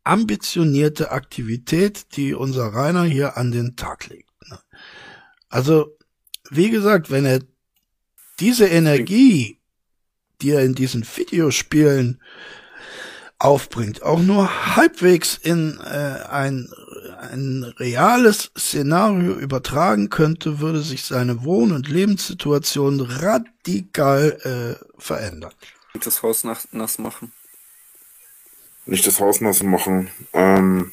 ambitionierte 0.05 1.11
Aktivität, 1.11 2.16
die 2.16 2.32
unser 2.32 2.72
Rainer 2.72 3.05
hier 3.05 3.36
an 3.36 3.51
den 3.51 3.76
Tag 3.76 4.07
legt. 4.07 4.30
ne? 4.48 4.59
Also, 5.48 5.96
wie 6.48 6.70
gesagt, 6.70 7.11
wenn 7.11 7.26
er 7.26 7.40
diese 8.38 8.66
Energie, 8.66 9.61
die 10.40 10.51
er 10.51 10.64
in 10.64 10.74
diesen 10.74 11.05
Videospielen 11.05 12.22
aufbringt, 13.38 14.03
auch 14.03 14.20
nur 14.20 14.76
halbwegs 14.76 15.36
in 15.36 15.78
äh, 15.80 16.24
ein, 16.30 16.70
ein 17.21 17.64
reales 17.79 18.51
Szenario 18.59 19.35
übertragen 19.35 20.11
könnte, 20.11 20.61
würde 20.61 20.81
sich 20.81 21.05
seine 21.05 21.45
Wohn- 21.45 21.73
und 21.73 21.89
Lebenssituation 21.89 23.01
radikal 23.01 24.39
äh, 24.81 24.85
verändern. 25.01 25.53
Und 25.93 26.07
das 26.07 26.23
Haus 26.23 26.45
nach, 26.45 26.61
nass 26.73 26.99
machen. 26.99 27.33
Nicht 28.87 29.07
das 29.07 29.21
Haus 29.21 29.41
nass 29.41 29.62
machen. 29.62 30.11
Ähm, 30.33 30.93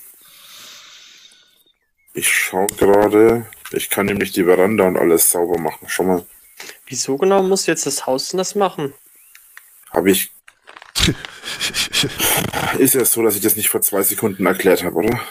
ich 2.14 2.30
schau 2.30 2.68
gerade. 2.68 3.46
Ich 3.72 3.90
kann 3.90 4.08
nämlich 4.08 4.32
die 4.32 4.44
Veranda 4.44 4.86
und 4.86 4.98
alles 4.98 5.32
sauber 5.32 5.58
machen. 5.60 5.88
Schau 5.88 6.04
mal. 6.04 6.26
Wieso 6.88 7.18
genau 7.18 7.44
muss 7.44 7.66
jetzt 7.68 7.86
das 7.86 8.06
Haus 8.06 8.30
das 8.30 8.56
machen? 8.56 8.94
Habe 9.92 10.12
ich. 10.12 10.32
Ist 12.78 12.96
ja 12.96 13.06
so, 13.06 13.24
dass 13.24 13.36
ich 13.36 13.42
das 13.42 13.56
nicht 13.56 13.70
vor 13.70 13.82
zwei 13.82 14.02
Sekunden 14.04 14.46
erklärt 14.46 14.84
habe, 14.84 14.96
oder? 14.96 15.22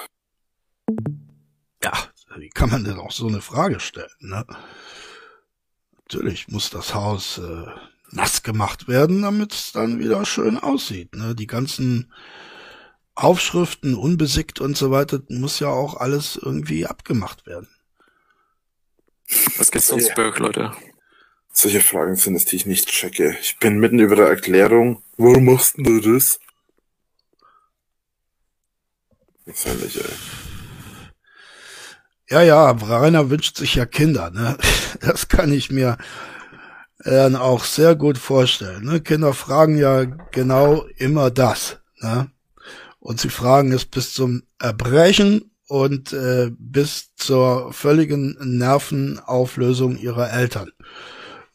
Ja, 1.82 1.92
wie 2.36 2.48
kann 2.50 2.70
man 2.70 2.84
denn 2.84 2.98
auch 2.98 3.12
so 3.12 3.26
eine 3.26 3.40
Frage 3.40 3.80
stellen? 3.80 4.10
Ne? 4.20 4.44
Natürlich 5.98 6.48
muss 6.48 6.70
das 6.70 6.94
Haus 6.94 7.38
äh, 7.38 7.66
nass 8.10 8.42
gemacht 8.42 8.88
werden, 8.88 9.22
damit 9.22 9.52
es 9.52 9.72
dann 9.72 9.98
wieder 9.98 10.24
schön 10.24 10.58
aussieht. 10.58 11.14
Ne? 11.14 11.34
Die 11.34 11.46
ganzen 11.46 12.12
Aufschriften, 13.14 13.94
unbesickt 13.94 14.60
und 14.60 14.76
so 14.76 14.90
weiter, 14.90 15.20
muss 15.28 15.58
ja 15.58 15.68
auch 15.68 15.96
alles 15.96 16.36
irgendwie 16.36 16.86
abgemacht 16.86 17.46
werden. 17.46 17.68
Was 19.56 19.70
geht's 19.70 19.88
sonst 19.88 20.14
bei 20.14 20.26
euch, 20.26 20.38
Leute? 20.38 20.72
Solche 21.52 21.80
Fragen 21.80 22.16
sind 22.16 22.36
es, 22.36 22.44
die 22.44 22.56
ich 22.56 22.66
nicht 22.66 22.88
checke. 22.88 23.36
Ich 23.40 23.58
bin 23.58 23.78
mitten 23.78 23.98
über 23.98 24.14
der 24.14 24.28
Erklärung. 24.28 25.02
Warum 25.16 25.46
machst 25.46 25.78
du 25.78 26.00
das? 26.00 26.38
Was 29.46 29.62
soll 29.62 29.82
ich, 29.86 29.96
ey? 29.96 30.45
Ja, 32.28 32.42
ja, 32.42 32.70
Rainer 32.70 33.30
wünscht 33.30 33.56
sich 33.56 33.76
ja 33.76 33.86
Kinder, 33.86 34.30
ne? 34.30 34.56
Das 35.00 35.28
kann 35.28 35.52
ich 35.52 35.70
mir 35.70 35.98
dann 37.06 37.36
auch 37.36 37.64
sehr 37.64 37.94
gut 37.94 38.18
vorstellen. 38.18 38.84
Ne? 38.84 39.00
Kinder 39.00 39.32
fragen 39.32 39.76
ja 39.76 40.04
genau 40.04 40.84
immer 40.96 41.30
das. 41.30 41.78
Ne? 42.00 42.30
Und 42.98 43.20
sie 43.20 43.28
fragen 43.28 43.72
es 43.72 43.84
bis 43.84 44.12
zum 44.12 44.42
Erbrechen 44.58 45.50
und 45.68 46.12
äh, 46.12 46.50
bis 46.58 47.14
zur 47.14 47.72
völligen 47.72 48.36
Nervenauflösung 48.40 49.96
ihrer 49.98 50.32
Eltern. 50.32 50.72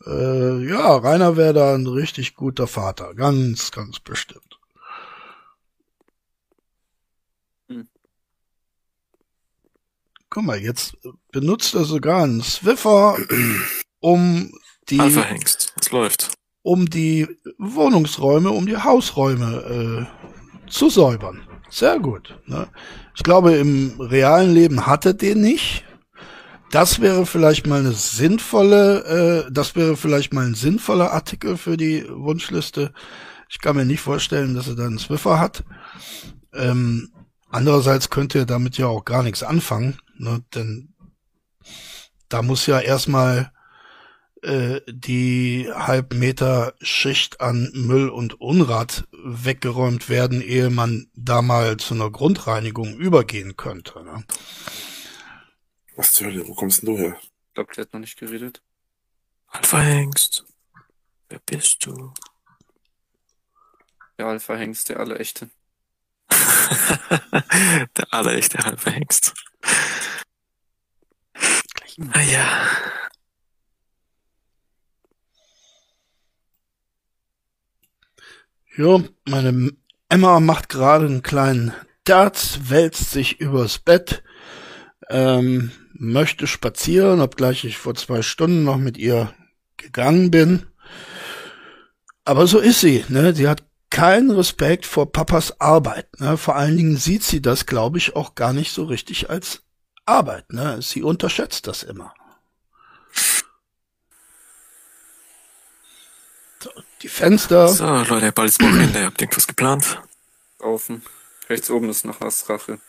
Äh, 0.05 0.65
ja, 0.65 0.95
Rainer 0.95 1.35
wäre 1.37 1.53
da 1.53 1.75
ein 1.75 1.87
richtig 1.87 2.35
guter 2.35 2.67
Vater. 2.67 3.13
Ganz, 3.13 3.71
ganz 3.71 3.99
bestimmt. 3.99 4.50
Guck 10.33 10.45
mal, 10.45 10.61
jetzt 10.61 10.97
benutzt 11.33 11.75
er 11.75 11.83
sogar 11.83 12.23
einen 12.23 12.41
Swiffer, 12.41 13.17
um 13.99 14.53
die, 14.87 14.97
Alpha 14.97 15.23
Hengst, 15.23 15.73
es 15.79 15.91
läuft. 15.91 16.31
um 16.63 16.89
die 16.89 17.27
Wohnungsräume, 17.57 18.49
um 18.49 18.65
die 18.65 18.77
Hausräume 18.77 20.07
äh, 20.07 20.69
zu 20.69 20.89
säubern. 20.89 21.41
Sehr 21.69 21.99
gut. 21.99 22.39
Ne? 22.45 22.69
Ich 23.13 23.23
glaube, 23.23 23.57
im 23.57 23.99
realen 23.99 24.53
Leben 24.53 24.87
hat 24.87 25.05
er 25.05 25.13
den 25.13 25.41
nicht. 25.41 25.83
Das 26.71 27.01
wäre 27.01 27.25
vielleicht 27.25 27.67
mal 27.67 27.81
eine 27.81 27.91
sinnvolle, 27.91 29.47
äh, 29.47 29.51
das 29.51 29.75
wäre 29.75 29.97
vielleicht 29.97 30.33
mal 30.33 30.45
ein 30.45 30.55
sinnvoller 30.55 31.11
Artikel 31.11 31.57
für 31.57 31.75
die 31.75 32.05
Wunschliste. 32.07 32.93
Ich 33.49 33.59
kann 33.59 33.75
mir 33.75 33.83
nicht 33.83 33.99
vorstellen, 33.99 34.55
dass 34.55 34.69
er 34.69 34.75
da 34.75 34.85
einen 34.85 34.97
Swiffer 34.97 35.39
hat. 35.39 35.65
Ähm, 36.53 37.11
andererseits 37.51 38.09
könnte 38.09 38.39
er 38.39 38.45
damit 38.45 38.77
ja 38.77 38.87
auch 38.87 39.05
gar 39.05 39.23
nichts 39.23 39.43
anfangen, 39.43 39.99
ne? 40.17 40.43
denn 40.55 40.93
da 42.29 42.41
muss 42.41 42.65
ja 42.65 42.79
erstmal 42.79 43.51
äh, 44.41 44.81
die 44.87 45.69
Halbmeter 45.71 46.73
Schicht 46.81 47.41
an 47.41 47.69
Müll 47.73 48.09
und 48.09 48.41
Unrat 48.41 49.07
weggeräumt 49.11 50.09
werden, 50.09 50.41
ehe 50.41 50.69
man 50.69 51.11
da 51.13 51.41
mal 51.41 51.77
zu 51.77 51.93
einer 51.93 52.09
Grundreinigung 52.09 52.95
übergehen 52.95 53.55
könnte. 53.55 54.03
Ne? 54.03 54.23
Was 55.95 56.13
zur 56.13 56.27
Hölle? 56.27 56.47
Wo 56.47 56.55
kommst 56.55 56.81
denn 56.81 56.95
du 56.95 56.97
her? 56.97 57.17
Ich 57.21 57.53
glaube, 57.53 57.73
der 57.75 57.83
hat 57.83 57.93
noch 57.93 57.99
nicht 57.99 58.17
geredet. 58.17 58.63
Alpha 59.47 59.79
Hengst. 59.79 60.45
Wer 61.29 61.39
bist 61.45 61.85
du? 61.85 62.13
Der 64.17 64.25
Alpha 64.25 64.55
Hengst, 64.55 64.89
der 64.89 64.99
alle 68.11 68.33
echte. 68.37 68.57
der 68.57 68.65
Alpha 68.65 68.91
Hengst. 68.91 69.33
Ah 72.13 72.21
ja. 72.21 72.67
Ja, 78.77 79.03
meine 79.25 79.71
Emma 80.07 80.39
macht 80.39 80.69
gerade 80.69 81.05
einen 81.05 81.21
kleinen 81.21 81.73
Dart, 82.05 82.69
wälzt 82.69 83.11
sich 83.11 83.39
übers 83.39 83.79
Bett, 83.79 84.23
ähm, 85.09 85.71
möchte 85.93 86.47
spazieren, 86.47 87.19
obgleich 87.19 87.65
ich 87.65 87.77
vor 87.77 87.95
zwei 87.95 88.21
Stunden 88.21 88.63
noch 88.63 88.77
mit 88.77 88.97
ihr 88.97 89.33
gegangen 89.77 90.31
bin. 90.31 90.65
Aber 92.23 92.47
so 92.47 92.59
ist 92.59 92.79
sie, 92.79 93.03
ne? 93.09 93.35
Sie 93.35 93.47
hat 93.47 93.63
keinen 93.91 94.31
Respekt 94.31 94.85
vor 94.87 95.11
Papas 95.11 95.59
Arbeit, 95.61 96.19
ne? 96.19 96.37
Vor 96.37 96.55
allen 96.55 96.77
Dingen 96.77 96.97
sieht 96.97 97.23
sie 97.23 97.41
das, 97.41 97.67
glaube 97.67 97.99
ich, 97.99 98.15
auch 98.15 98.33
gar 98.33 98.53
nicht 98.53 98.71
so 98.71 98.85
richtig 98.85 99.29
als 99.29 99.61
Arbeit, 100.05 100.51
ne? 100.51 100.81
Sie 100.81 101.03
unterschätzt 101.03 101.67
das 101.67 101.83
immer. 101.83 102.13
So, 106.59 106.71
die 107.01 107.07
Fenster. 107.07 107.67
So, 107.67 107.85
Leute, 107.85 108.31
bald 108.31 108.49
ist 108.49 108.61
Wochenende. 108.61 109.05
Habt 109.05 109.21
ihr 109.21 109.25
irgendwas 109.25 109.47
geplant? 109.47 110.01
Offen. 110.59 111.03
Rechts 111.49 111.69
oben 111.69 111.89
ist 111.89 112.05
noch 112.05 112.21
was 112.21 112.49
Rache. 112.49 112.79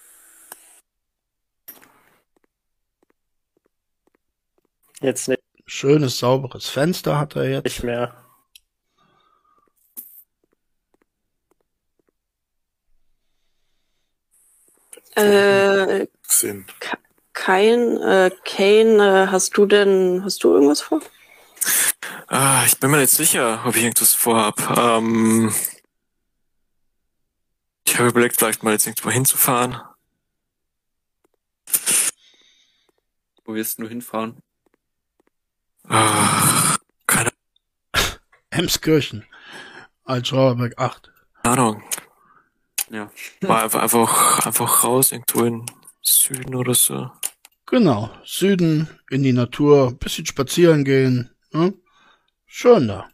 Jetzt 5.00 5.28
nicht 5.28 5.42
Schönes, 5.66 6.18
sauberes 6.18 6.68
Fenster 6.68 7.18
hat 7.18 7.34
er 7.34 7.48
jetzt. 7.48 7.82
mehr. 7.82 8.21
Äh, 15.14 16.06
Gesehen. 16.26 16.66
kein, 17.32 17.96
äh, 17.98 18.30
Kane, 18.44 19.24
äh, 19.24 19.26
hast 19.30 19.56
du 19.56 19.66
denn, 19.66 20.22
hast 20.24 20.42
du 20.44 20.54
irgendwas 20.54 20.80
vor? 20.80 21.00
Ah, 22.28 22.64
ich 22.66 22.78
bin 22.78 22.90
mir 22.90 22.98
nicht 22.98 23.12
sicher, 23.12 23.62
ob 23.66 23.76
ich 23.76 23.82
irgendwas 23.82 24.14
vorhab. 24.14 24.76
Ähm, 24.78 25.54
ich 27.84 27.98
habe 27.98 28.08
überlegt, 28.08 28.36
vielleicht 28.38 28.62
mal 28.62 28.72
jetzt 28.72 28.86
irgendwo 28.86 29.10
hinzufahren. 29.10 29.80
Wo 33.44 33.54
wirst 33.54 33.78
du 33.80 33.88
hinfahren? 33.88 34.40
Ah, 35.88 36.76
keine 37.06 37.30
Emskirchen. 38.50 39.26
Altschauerberg 40.04 40.78
8. 40.78 41.10
Ahnung. 41.42 41.82
Ja. 42.93 43.11
Mal 43.40 43.64
einfach, 43.64 43.80
einfach, 43.80 44.47
einfach 44.47 44.84
raus, 44.84 45.12
irgendwo 45.12 45.45
in 45.45 45.64
Süden 46.03 46.55
oder 46.55 46.74
so. 46.74 47.11
Genau. 47.64 48.11
Süden, 48.22 48.86
in 49.09 49.22
die 49.22 49.32
Natur, 49.32 49.93
bisschen 49.93 50.26
spazieren 50.26 50.84
gehen. 50.84 51.34
Ne? 51.53 51.72
Schön 52.45 52.88
da. 52.88 53.09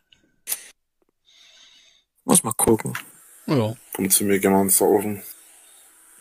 Muss 2.24 2.42
mal 2.42 2.54
gucken. 2.54 2.92
Ja. 3.46 3.72
Komm 3.94 4.10
zu 4.10 4.24
mir 4.24 4.40
gerne 4.40 4.68
Saufen. 4.68 5.22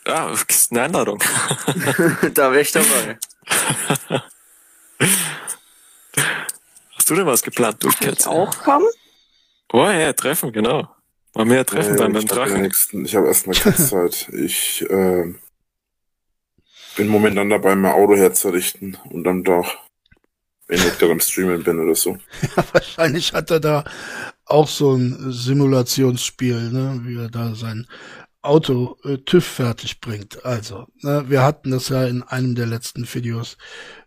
Ja, 0.06 0.30
ist 0.30 0.70
eine 0.70 0.82
Einladung. 0.82 1.18
da 2.34 2.52
wäre 2.52 2.60
ich 2.60 2.70
dabei. 2.70 3.18
Hast 6.94 7.10
du 7.10 7.14
denn 7.16 7.26
was 7.26 7.42
geplant, 7.42 7.82
du 7.82 7.88
Kann 7.88 8.14
ich 8.16 8.24
auch 8.24 8.56
kommen? 8.58 8.88
Oh 9.72 9.84
ja, 9.84 10.12
treffen, 10.12 10.52
genau. 10.52 10.88
Mal 11.38 11.44
mehr 11.44 11.64
treffen 11.64 11.94
Äh, 11.94 11.98
dann 11.98 12.12
beim 12.14 12.24
ich 12.24 12.30
habe 12.32 12.50
ja 12.50 12.56
Drachen. 12.58 13.04
ich 13.04 13.14
habe 13.14 13.28
erstmal 13.28 13.56
keine 13.56 13.76
Zeit. 13.76 14.28
Ich 14.32 14.82
äh, 14.90 15.34
bin 16.96 17.06
momentan 17.06 17.48
dabei, 17.48 17.76
mein 17.76 17.92
Auto 17.92 18.16
herzurichten 18.16 18.98
und 19.10 19.22
dann 19.22 19.44
doch, 19.44 19.72
wenn 20.66 20.78
ich 20.80 20.98
gerade 20.98 21.12
am 21.12 21.20
Streamen 21.20 21.62
bin 21.62 21.78
oder 21.78 21.94
so. 21.94 22.18
Wahrscheinlich 22.72 23.34
hat 23.34 23.52
er 23.52 23.60
da 23.60 23.84
auch 24.46 24.66
so 24.66 24.94
ein 24.96 25.30
Simulationsspiel, 25.30 26.72
ne, 26.72 27.02
wie 27.04 27.16
er 27.18 27.28
da 27.30 27.54
sein 27.54 27.86
Auto 28.42 28.96
äh, 29.04 29.18
TÜV 29.18 29.44
fertig 29.46 30.00
bringt. 30.00 30.44
Also, 30.44 30.88
ne, 31.02 31.24
wir 31.28 31.44
hatten 31.44 31.70
das 31.70 31.88
ja 31.88 32.04
in 32.04 32.24
einem 32.24 32.56
der 32.56 32.66
letzten 32.66 33.06
Videos. 33.14 33.58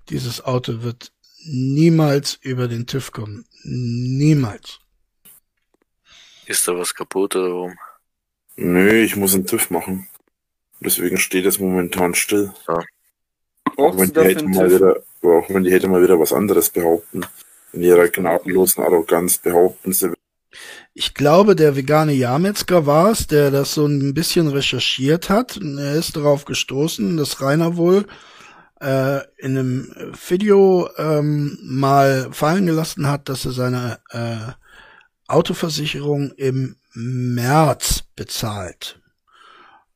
Dieses 0.09 0.43
Auto 0.43 0.83
wird 0.83 1.13
niemals 1.45 2.37
über 2.41 2.67
den 2.67 2.87
TÜV 2.87 3.13
kommen. 3.13 3.45
Niemals. 3.63 4.81
Ist 6.51 6.67
da 6.67 6.75
was 6.77 6.93
kaputt 6.93 7.37
oder 7.37 7.49
warum? 7.49 7.75
Nö, 8.57 9.01
ich 9.01 9.15
muss 9.15 9.33
einen 9.33 9.45
TÜV 9.45 9.69
machen. 9.69 10.09
Deswegen 10.81 11.17
steht 11.17 11.45
es 11.45 11.59
momentan 11.59 12.13
still. 12.13 12.51
Auch 12.67 12.83
Brauchst 13.77 13.99
wenn, 13.99 14.11
die 14.11 14.37
einen 14.37 14.51
mal 14.51 14.69
wieder, 14.69 14.97
auch 15.21 15.49
wenn 15.49 15.63
die 15.63 15.73
Hater 15.73 15.87
mal 15.87 16.03
wieder 16.03 16.19
was 16.19 16.33
anderes 16.33 16.69
behaupten. 16.69 17.25
In 17.71 17.83
ihrer 17.83 18.09
gnadenlosen 18.09 18.83
Arroganz 18.83 19.37
behaupten 19.37 19.93
sie, 19.93 20.11
Ich 20.93 21.13
glaube, 21.13 21.55
der 21.55 21.77
vegane 21.77 22.11
Jahrmetzger 22.11 22.85
war 22.85 23.11
es, 23.11 23.27
der 23.27 23.49
das 23.49 23.73
so 23.73 23.85
ein 23.85 24.13
bisschen 24.13 24.49
recherchiert 24.49 25.29
hat. 25.29 25.57
Er 25.57 25.95
ist 25.95 26.17
darauf 26.17 26.43
gestoßen, 26.43 27.15
dass 27.15 27.41
Rainer 27.41 27.77
wohl 27.77 28.07
äh, 28.81 29.21
in 29.37 29.57
einem 29.57 30.11
Video 30.27 30.89
ähm, 30.97 31.57
mal 31.61 32.27
fallen 32.33 32.65
gelassen 32.65 33.07
hat, 33.07 33.29
dass 33.29 33.45
er 33.45 33.53
seine 33.53 33.99
äh, 34.09 34.60
Autoversicherung 35.33 36.31
im 36.31 36.75
März 36.93 38.03
bezahlt. 38.15 38.99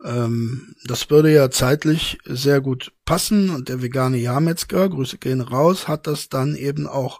Ähm, 0.03 0.75
das 0.85 1.09
würde 1.09 1.31
ja 1.31 1.49
zeitlich 1.49 2.17
sehr 2.25 2.61
gut 2.61 2.91
passen 3.05 3.49
und 3.49 3.69
der 3.69 3.81
vegane 3.81 4.17
Jahrmetzger, 4.17 4.89
Grüße 4.89 5.17
gehen 5.17 5.41
raus, 5.41 5.87
hat 5.87 6.07
das 6.07 6.29
dann 6.29 6.55
eben 6.55 6.87
auch 6.87 7.19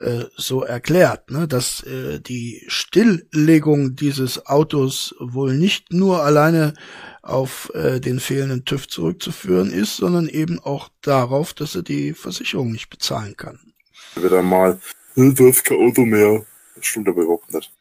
äh, 0.00 0.24
so 0.36 0.62
erklärt, 0.62 1.30
ne, 1.30 1.48
dass 1.48 1.82
äh, 1.82 2.20
die 2.20 2.64
Stilllegung 2.68 3.96
dieses 3.96 4.46
Autos 4.46 5.14
wohl 5.18 5.54
nicht 5.56 5.92
nur 5.92 6.22
alleine 6.22 6.74
auf 7.22 7.72
äh, 7.74 7.98
den 7.98 8.20
fehlenden 8.20 8.64
TÜV 8.64 8.88
zurückzuführen 8.88 9.72
ist, 9.72 9.96
sondern 9.96 10.28
eben 10.28 10.60
auch 10.60 10.90
darauf, 11.00 11.54
dass 11.54 11.74
er 11.74 11.82
die 11.82 12.12
Versicherung 12.12 12.72
nicht 12.72 12.90
bezahlen 12.90 13.36
kann. 13.36 13.58
wieder 14.16 14.42
mal, 14.42 14.78
"Äh, 15.16 15.32
du 15.32 15.48
hast 15.48 15.64
kein 15.64 15.78
Auto 15.78 16.04
mehr. 16.04 16.44
Das 16.76 16.86
stimmt 16.86 17.08
aber 17.08 17.22
überhaupt 17.22 17.52
nicht. 17.52 17.72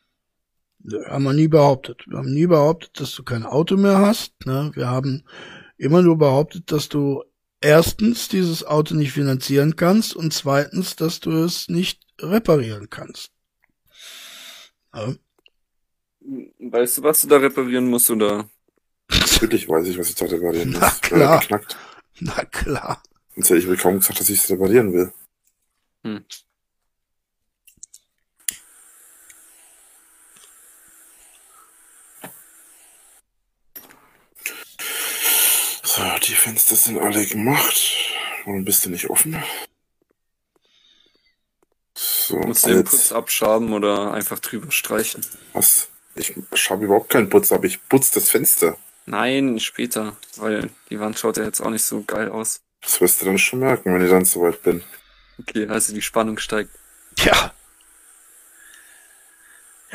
Nö, 0.80 1.06
Haben 1.06 1.24
wir 1.24 1.34
nie 1.34 1.48
behauptet. 1.48 2.04
Wir 2.08 2.18
haben 2.18 2.34
nie 2.34 2.48
behauptet, 2.48 3.00
dass 3.00 3.14
du 3.16 3.24
kein 3.24 3.46
Auto 3.46 3.78
mehr 3.78 4.00
hast. 4.00 4.34
Ne? 4.46 4.72
Wir 4.74 4.88
haben 4.88 5.24
immer 5.78 6.02
nur 6.02 6.18
behauptet, 6.18 6.72
dass 6.72 6.90
du 6.90 7.24
erstens 7.62 8.28
dieses 8.30 8.64
Auto 8.64 8.96
nicht 8.96 9.12
finanzieren 9.12 9.76
kannst 9.76 10.16
und 10.16 10.34
zweitens, 10.34 10.96
dass 10.96 11.20
du 11.20 11.32
es 11.44 11.68
nicht 11.68 12.02
reparieren 12.20 12.90
kannst. 12.90 13.32
Ja. 14.94 15.14
Weißt 16.60 16.98
du, 16.98 17.04
was 17.04 17.22
du 17.22 17.28
da 17.28 17.38
reparieren 17.38 17.88
musst 17.88 18.10
oder? 18.10 18.50
Natürlich 19.10 19.68
weiß 19.68 19.88
ich, 19.88 19.98
was 19.98 20.10
ich 20.10 20.16
da 20.16 20.26
reparieren 20.26 20.72
muss. 20.72 20.80
Na 20.80 20.90
klar. 21.02 21.40
geknackt. 21.40 21.78
Na 22.20 22.46
klar. 22.46 23.04
Sonst 23.36 23.50
hätte 23.50 23.60
ich 23.60 23.68
wohl 23.68 23.78
kaum 23.78 24.00
gesagt, 24.00 24.20
dass 24.20 24.30
ich 24.30 24.40
es 24.40 24.50
reparieren 24.50 24.94
will. 24.94 25.12
Hm. 26.04 26.24
Die 36.28 36.34
Fenster 36.34 36.76
sind 36.76 37.00
alle 37.00 37.26
gemacht. 37.26 37.80
Warum 38.46 38.66
bist 38.66 38.86
du 38.86 38.90
nicht 38.90 39.10
offen? 39.10 39.42
So, 41.98 42.38
Musst 42.38 42.66
du 42.66 42.70
den 42.70 42.78
jetzt, 42.80 42.92
Putz 42.92 43.12
abschaben 43.12 43.74
oder 43.74 44.14
einfach 44.14 44.40
drüber 44.40 44.72
streichen? 44.72 45.26
was? 45.54 45.88
Ich 46.18 46.34
habe 46.70 46.86
überhaupt 46.86 47.10
keinen 47.10 47.30
Putz, 47.30 47.52
aber 47.52 47.66
ich 47.66 47.88
putze 47.90 48.14
das 48.16 48.30
Fenster. 48.30 48.78
Nein, 49.06 49.60
später, 49.60 50.16
weil 50.38 50.70
die 50.90 51.00
Wand 51.00 51.20
schaut 51.20 51.38
ja 51.38 51.44
jetzt 51.44 51.60
auch 51.62 51.70
nicht 51.70 51.84
so 51.84 52.04
geil 52.04 52.30
aus. 52.30 52.62
Das 52.82 53.02
wirst 53.02 53.22
du 53.22 53.26
dann 53.26 53.38
schon 53.38 53.60
merken, 53.60 53.94
wenn 53.94 54.04
ich 54.04 54.10
dann 54.10 54.24
soweit 54.26 54.64
bin. 54.64 54.82
Okay, 55.40 55.68
also 55.68 55.94
die 55.94 56.02
Spannung 56.02 56.38
steigt. 56.38 56.72
Tja. 57.16 57.54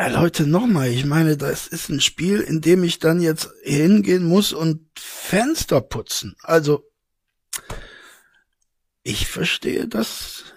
Ja, 0.01 0.09
Leute, 0.09 0.47
nochmal, 0.47 0.89
ich 0.89 1.05
meine, 1.05 1.37
das 1.37 1.67
ist 1.67 1.91
ein 1.91 2.01
Spiel, 2.01 2.41
in 2.41 2.63
dem 2.63 2.85
ich 2.85 3.01
dann 3.01 3.21
jetzt 3.21 3.51
hingehen 3.63 4.25
muss 4.25 4.55
und 4.55 4.89
Fenster 4.99 5.83
putzen. 5.83 6.37
Also, 6.43 6.91
ich 9.03 9.27
verstehe 9.27 9.87
das 9.89 10.55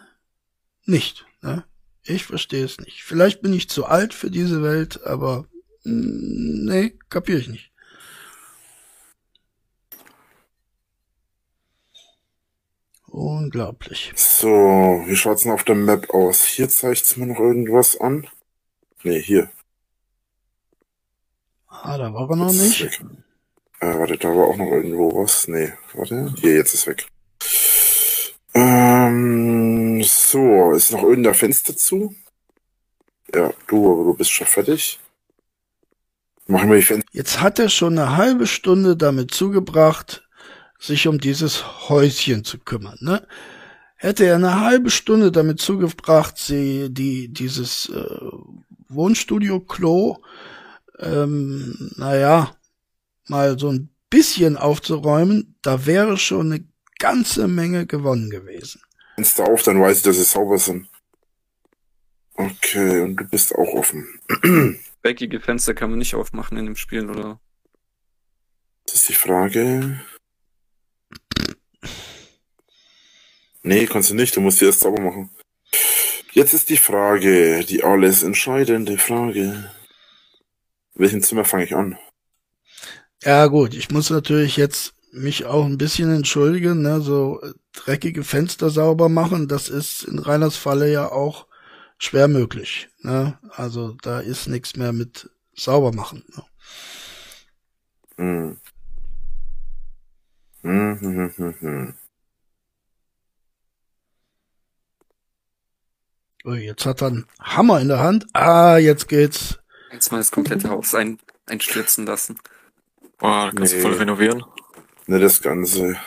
nicht. 0.85 1.25
Ne? 1.41 1.65
Ich 2.03 2.23
verstehe 2.23 2.63
es 2.63 2.77
nicht. 2.79 3.03
Vielleicht 3.03 3.41
bin 3.41 3.51
ich 3.51 3.69
zu 3.69 3.83
alt 3.85 4.13
für 4.13 4.31
diese 4.31 4.63
Welt, 4.63 5.05
aber 5.05 5.45
mm, 5.83 6.63
nee, 6.63 6.97
kapiere 7.09 7.39
ich 7.39 7.49
nicht. 7.49 7.73
Unglaublich. 13.07 14.13
So, 14.15 14.47
wie 15.05 15.17
schaut's 15.17 15.43
denn 15.43 15.51
auf 15.51 15.65
der 15.65 15.75
Map 15.75 16.11
aus? 16.11 16.45
Hier 16.45 16.69
zeigt's 16.69 17.17
mir 17.17 17.25
noch 17.25 17.39
irgendwas 17.39 17.99
an. 17.99 18.25
Nee, 19.03 19.21
hier. 19.21 19.49
Ah, 21.67 21.97
da 21.97 22.13
war 22.13 22.29
er 22.29 22.35
noch 22.37 22.53
Jetzt 22.53 22.81
nicht. 22.81 23.01
Äh, 23.81 23.99
warte, 23.99 24.17
da 24.17 24.29
war 24.29 24.47
auch 24.47 24.55
noch 24.55 24.71
irgendwo 24.71 25.21
was. 25.21 25.47
Nee, 25.47 25.73
warte. 25.93 26.33
Hier, 26.37 26.55
jetzt 26.55 26.73
ist 26.73 26.87
weg. 26.87 27.05
Ähm, 28.53 30.01
so, 30.03 30.71
ist 30.71 30.91
noch 30.91 31.03
irgendein 31.03 31.33
Fenster 31.33 31.75
zu? 31.75 32.15
Ja, 33.33 33.51
du, 33.67 33.91
aber 33.91 34.03
du 34.05 34.13
bist 34.13 34.31
schon 34.31 34.47
fertig. 34.47 34.99
Machen 36.47 36.69
wir 36.69 36.77
die 36.77 36.83
Fenster. 36.83 37.09
Jetzt 37.11 37.41
hat 37.41 37.59
er 37.59 37.69
schon 37.69 37.97
eine 37.97 38.15
halbe 38.15 38.47
Stunde 38.47 38.95
damit 38.95 39.31
zugebracht, 39.31 40.27
sich 40.79 41.07
um 41.07 41.19
dieses 41.19 41.89
Häuschen 41.89 42.43
zu 42.43 42.59
kümmern. 42.59 42.97
Ne? 43.01 43.27
Hätte 43.95 44.25
er 44.25 44.35
eine 44.35 44.61
halbe 44.61 44.89
Stunde 44.89 45.31
damit 45.31 45.59
zugebracht, 45.59 46.37
sie 46.37 46.93
die 46.93 47.29
dieses 47.29 47.89
äh, 47.89 48.31
Wohnstudio-Klo, 48.93 50.17
ähm, 50.99 51.91
naja, 51.97 52.55
mal 53.27 53.57
so 53.57 53.69
ein 53.69 53.89
bisschen 54.09 54.57
aufzuräumen, 54.57 55.55
da 55.61 55.85
wäre 55.85 56.17
schon 56.17 56.51
eine 56.51 56.67
ganze 56.99 57.47
Menge 57.47 57.85
gewonnen 57.85 58.29
gewesen. 58.29 58.81
Fenster 59.15 59.45
auf, 59.45 59.63
dann 59.63 59.81
weiß 59.81 59.97
ich, 59.97 60.03
dass 60.03 60.17
sie 60.17 60.23
sauber 60.23 60.57
sind. 60.57 60.87
Okay, 62.35 63.01
und 63.01 63.15
du 63.15 63.25
bist 63.25 63.53
auch 63.53 63.73
offen. 63.73 64.19
Eckige 65.03 65.39
Fenster 65.39 65.73
kann 65.73 65.89
man 65.89 65.99
nicht 65.99 66.15
aufmachen 66.15 66.57
in 66.57 66.65
dem 66.65 66.75
Spiel, 66.75 67.09
oder? 67.09 67.39
Das 68.85 68.95
ist 68.95 69.09
die 69.09 69.13
Frage. 69.13 70.01
Nee, 73.61 73.85
kannst 73.85 74.09
du 74.09 74.15
nicht, 74.15 74.35
du 74.35 74.41
musst 74.41 74.59
sie 74.59 74.65
erst 74.65 74.81
sauber 74.81 75.01
machen. 75.01 75.29
Jetzt 76.33 76.55
ist 76.55 76.69
die 76.69 76.77
Frage, 76.77 77.63
die 77.63 77.83
alles 77.83 78.23
entscheidende 78.23 78.97
Frage. 78.97 79.69
Welchen 80.95 81.21
Zimmer 81.21 81.45
fange 81.45 81.65
ich 81.65 81.75
an? 81.75 81.95
Ja 83.23 83.45
gut, 83.45 83.75
ich 83.75 83.91
muss 83.91 84.09
natürlich 84.09 84.57
jetzt 84.57 84.95
mich 85.11 85.45
auch 85.45 85.65
ein 85.65 85.77
bisschen 85.77 86.11
entschuldigen, 86.11 86.81
ne, 86.81 87.01
so 87.01 87.39
äh, 87.43 87.53
dreckige 87.71 88.23
Fenster 88.23 88.71
sauber 88.71 89.09
machen, 89.09 89.47
das 89.47 89.69
ist 89.69 90.03
in 90.05 90.17
Reiners 90.17 90.57
Falle 90.57 90.91
ja 90.91 91.11
auch 91.11 91.45
schwer 91.99 92.27
möglich. 92.27 92.89
Ne? 93.01 93.37
Also 93.51 93.95
da 94.01 94.19
ist 94.19 94.47
nichts 94.47 94.75
mehr 94.75 94.91
mit 94.91 95.29
sauber 95.53 95.93
machen. 95.93 96.23
Ne? 96.35 96.43
Hm. 98.17 98.57
Hm, 100.63 100.99
hm, 100.99 101.15
hm, 101.15 101.31
hm, 101.37 101.55
hm. 101.59 101.93
Jetzt 106.45 106.85
hat 106.85 107.01
er 107.01 107.07
einen 107.07 107.27
Hammer 107.39 107.79
in 107.79 107.87
der 107.87 107.99
Hand. 107.99 108.25
Ah, 108.33 108.77
jetzt 108.77 109.07
geht's. 109.07 109.59
Jetzt 109.91 110.11
mal 110.11 110.17
das 110.17 110.31
komplette 110.31 110.69
Haus 110.69 110.93
ein, 110.95 111.19
einstürzen 111.45 112.05
lassen. 112.05 112.37
Boah, 113.17 113.51
kannst 113.55 113.73
Nee. 113.73 113.81
du 113.81 113.87
voll 113.87 113.97
renovieren. 113.97 114.43
Ne, 115.07 115.19
das 115.19 115.41
Ganze. 115.41 115.97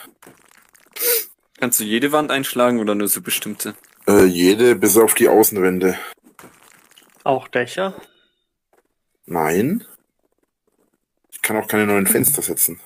Kannst 1.59 1.81
du 1.81 1.85
jede 1.85 2.13
Wand 2.13 2.31
einschlagen 2.31 2.81
oder 2.81 2.95
nur 2.95 3.09
so 3.09 3.23
bestimmte? 3.23 3.75
Äh, 4.07 4.25
jede 4.25 4.77
bis 4.77 4.97
auf 4.97 5.15
die 5.15 5.29
Außenwände. 5.29 5.99
Auch 7.25 7.49
Dächer? 7.49 7.95
Nein. 9.25 9.85
Ich 11.33 11.43
kann 11.43 11.57
auch 11.57 11.67
keine 11.69 11.87
neuen 11.87 12.07
Fenster 12.07 12.43
setzen. 12.43 12.81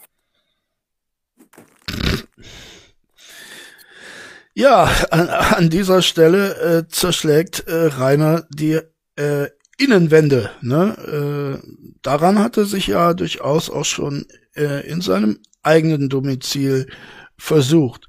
Ja, 4.60 4.90
an, 5.10 5.30
an 5.30 5.70
dieser 5.70 6.02
Stelle 6.02 6.54
äh, 6.56 6.86
zerschlägt 6.86 7.60
äh, 7.66 7.86
Rainer 7.86 8.46
die 8.50 8.78
äh, 9.16 9.46
Innenwände. 9.78 10.50
Ne? 10.60 11.60
Äh, 11.64 11.66
daran 12.02 12.38
hat 12.38 12.58
er 12.58 12.66
sich 12.66 12.88
ja 12.88 13.14
durchaus 13.14 13.70
auch 13.70 13.86
schon 13.86 14.26
äh, 14.54 14.86
in 14.86 15.00
seinem 15.00 15.38
eigenen 15.62 16.10
Domizil 16.10 16.88
versucht. 17.38 18.06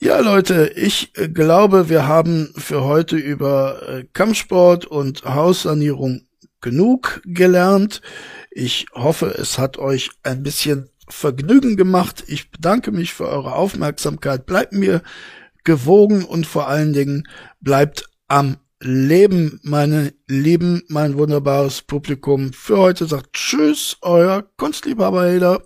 Ja, 0.00 0.18
Leute, 0.18 0.72
ich 0.74 1.16
äh, 1.16 1.28
glaube, 1.28 1.88
wir 1.88 2.08
haben 2.08 2.52
für 2.56 2.82
heute 2.82 3.16
über 3.16 3.88
äh, 3.88 4.04
Kampfsport 4.12 4.84
und 4.84 5.24
Haussanierung 5.24 6.22
genug 6.60 7.22
gelernt. 7.24 8.02
Ich 8.50 8.86
hoffe, 8.94 9.26
es 9.38 9.60
hat 9.60 9.78
euch 9.78 10.10
ein 10.24 10.42
bisschen 10.42 10.90
Vergnügen 11.08 11.76
gemacht. 11.76 12.24
Ich 12.26 12.50
bedanke 12.50 12.90
mich 12.90 13.14
für 13.14 13.28
eure 13.28 13.54
Aufmerksamkeit. 13.54 14.44
Bleibt 14.44 14.72
mir 14.72 15.02
gewogen 15.64 16.24
und 16.24 16.46
vor 16.46 16.68
allen 16.68 16.92
Dingen 16.92 17.28
bleibt 17.60 18.08
am 18.28 18.58
Leben, 18.80 19.58
meine 19.62 20.12
Lieben, 20.28 20.82
mein 20.88 21.16
wunderbares 21.16 21.82
Publikum. 21.82 22.52
Für 22.52 22.78
heute 22.78 23.06
sagt 23.06 23.32
Tschüss, 23.32 23.96
euer 24.02 24.44
Kunstliebhaber 24.56 25.26
Heder. 25.26 25.62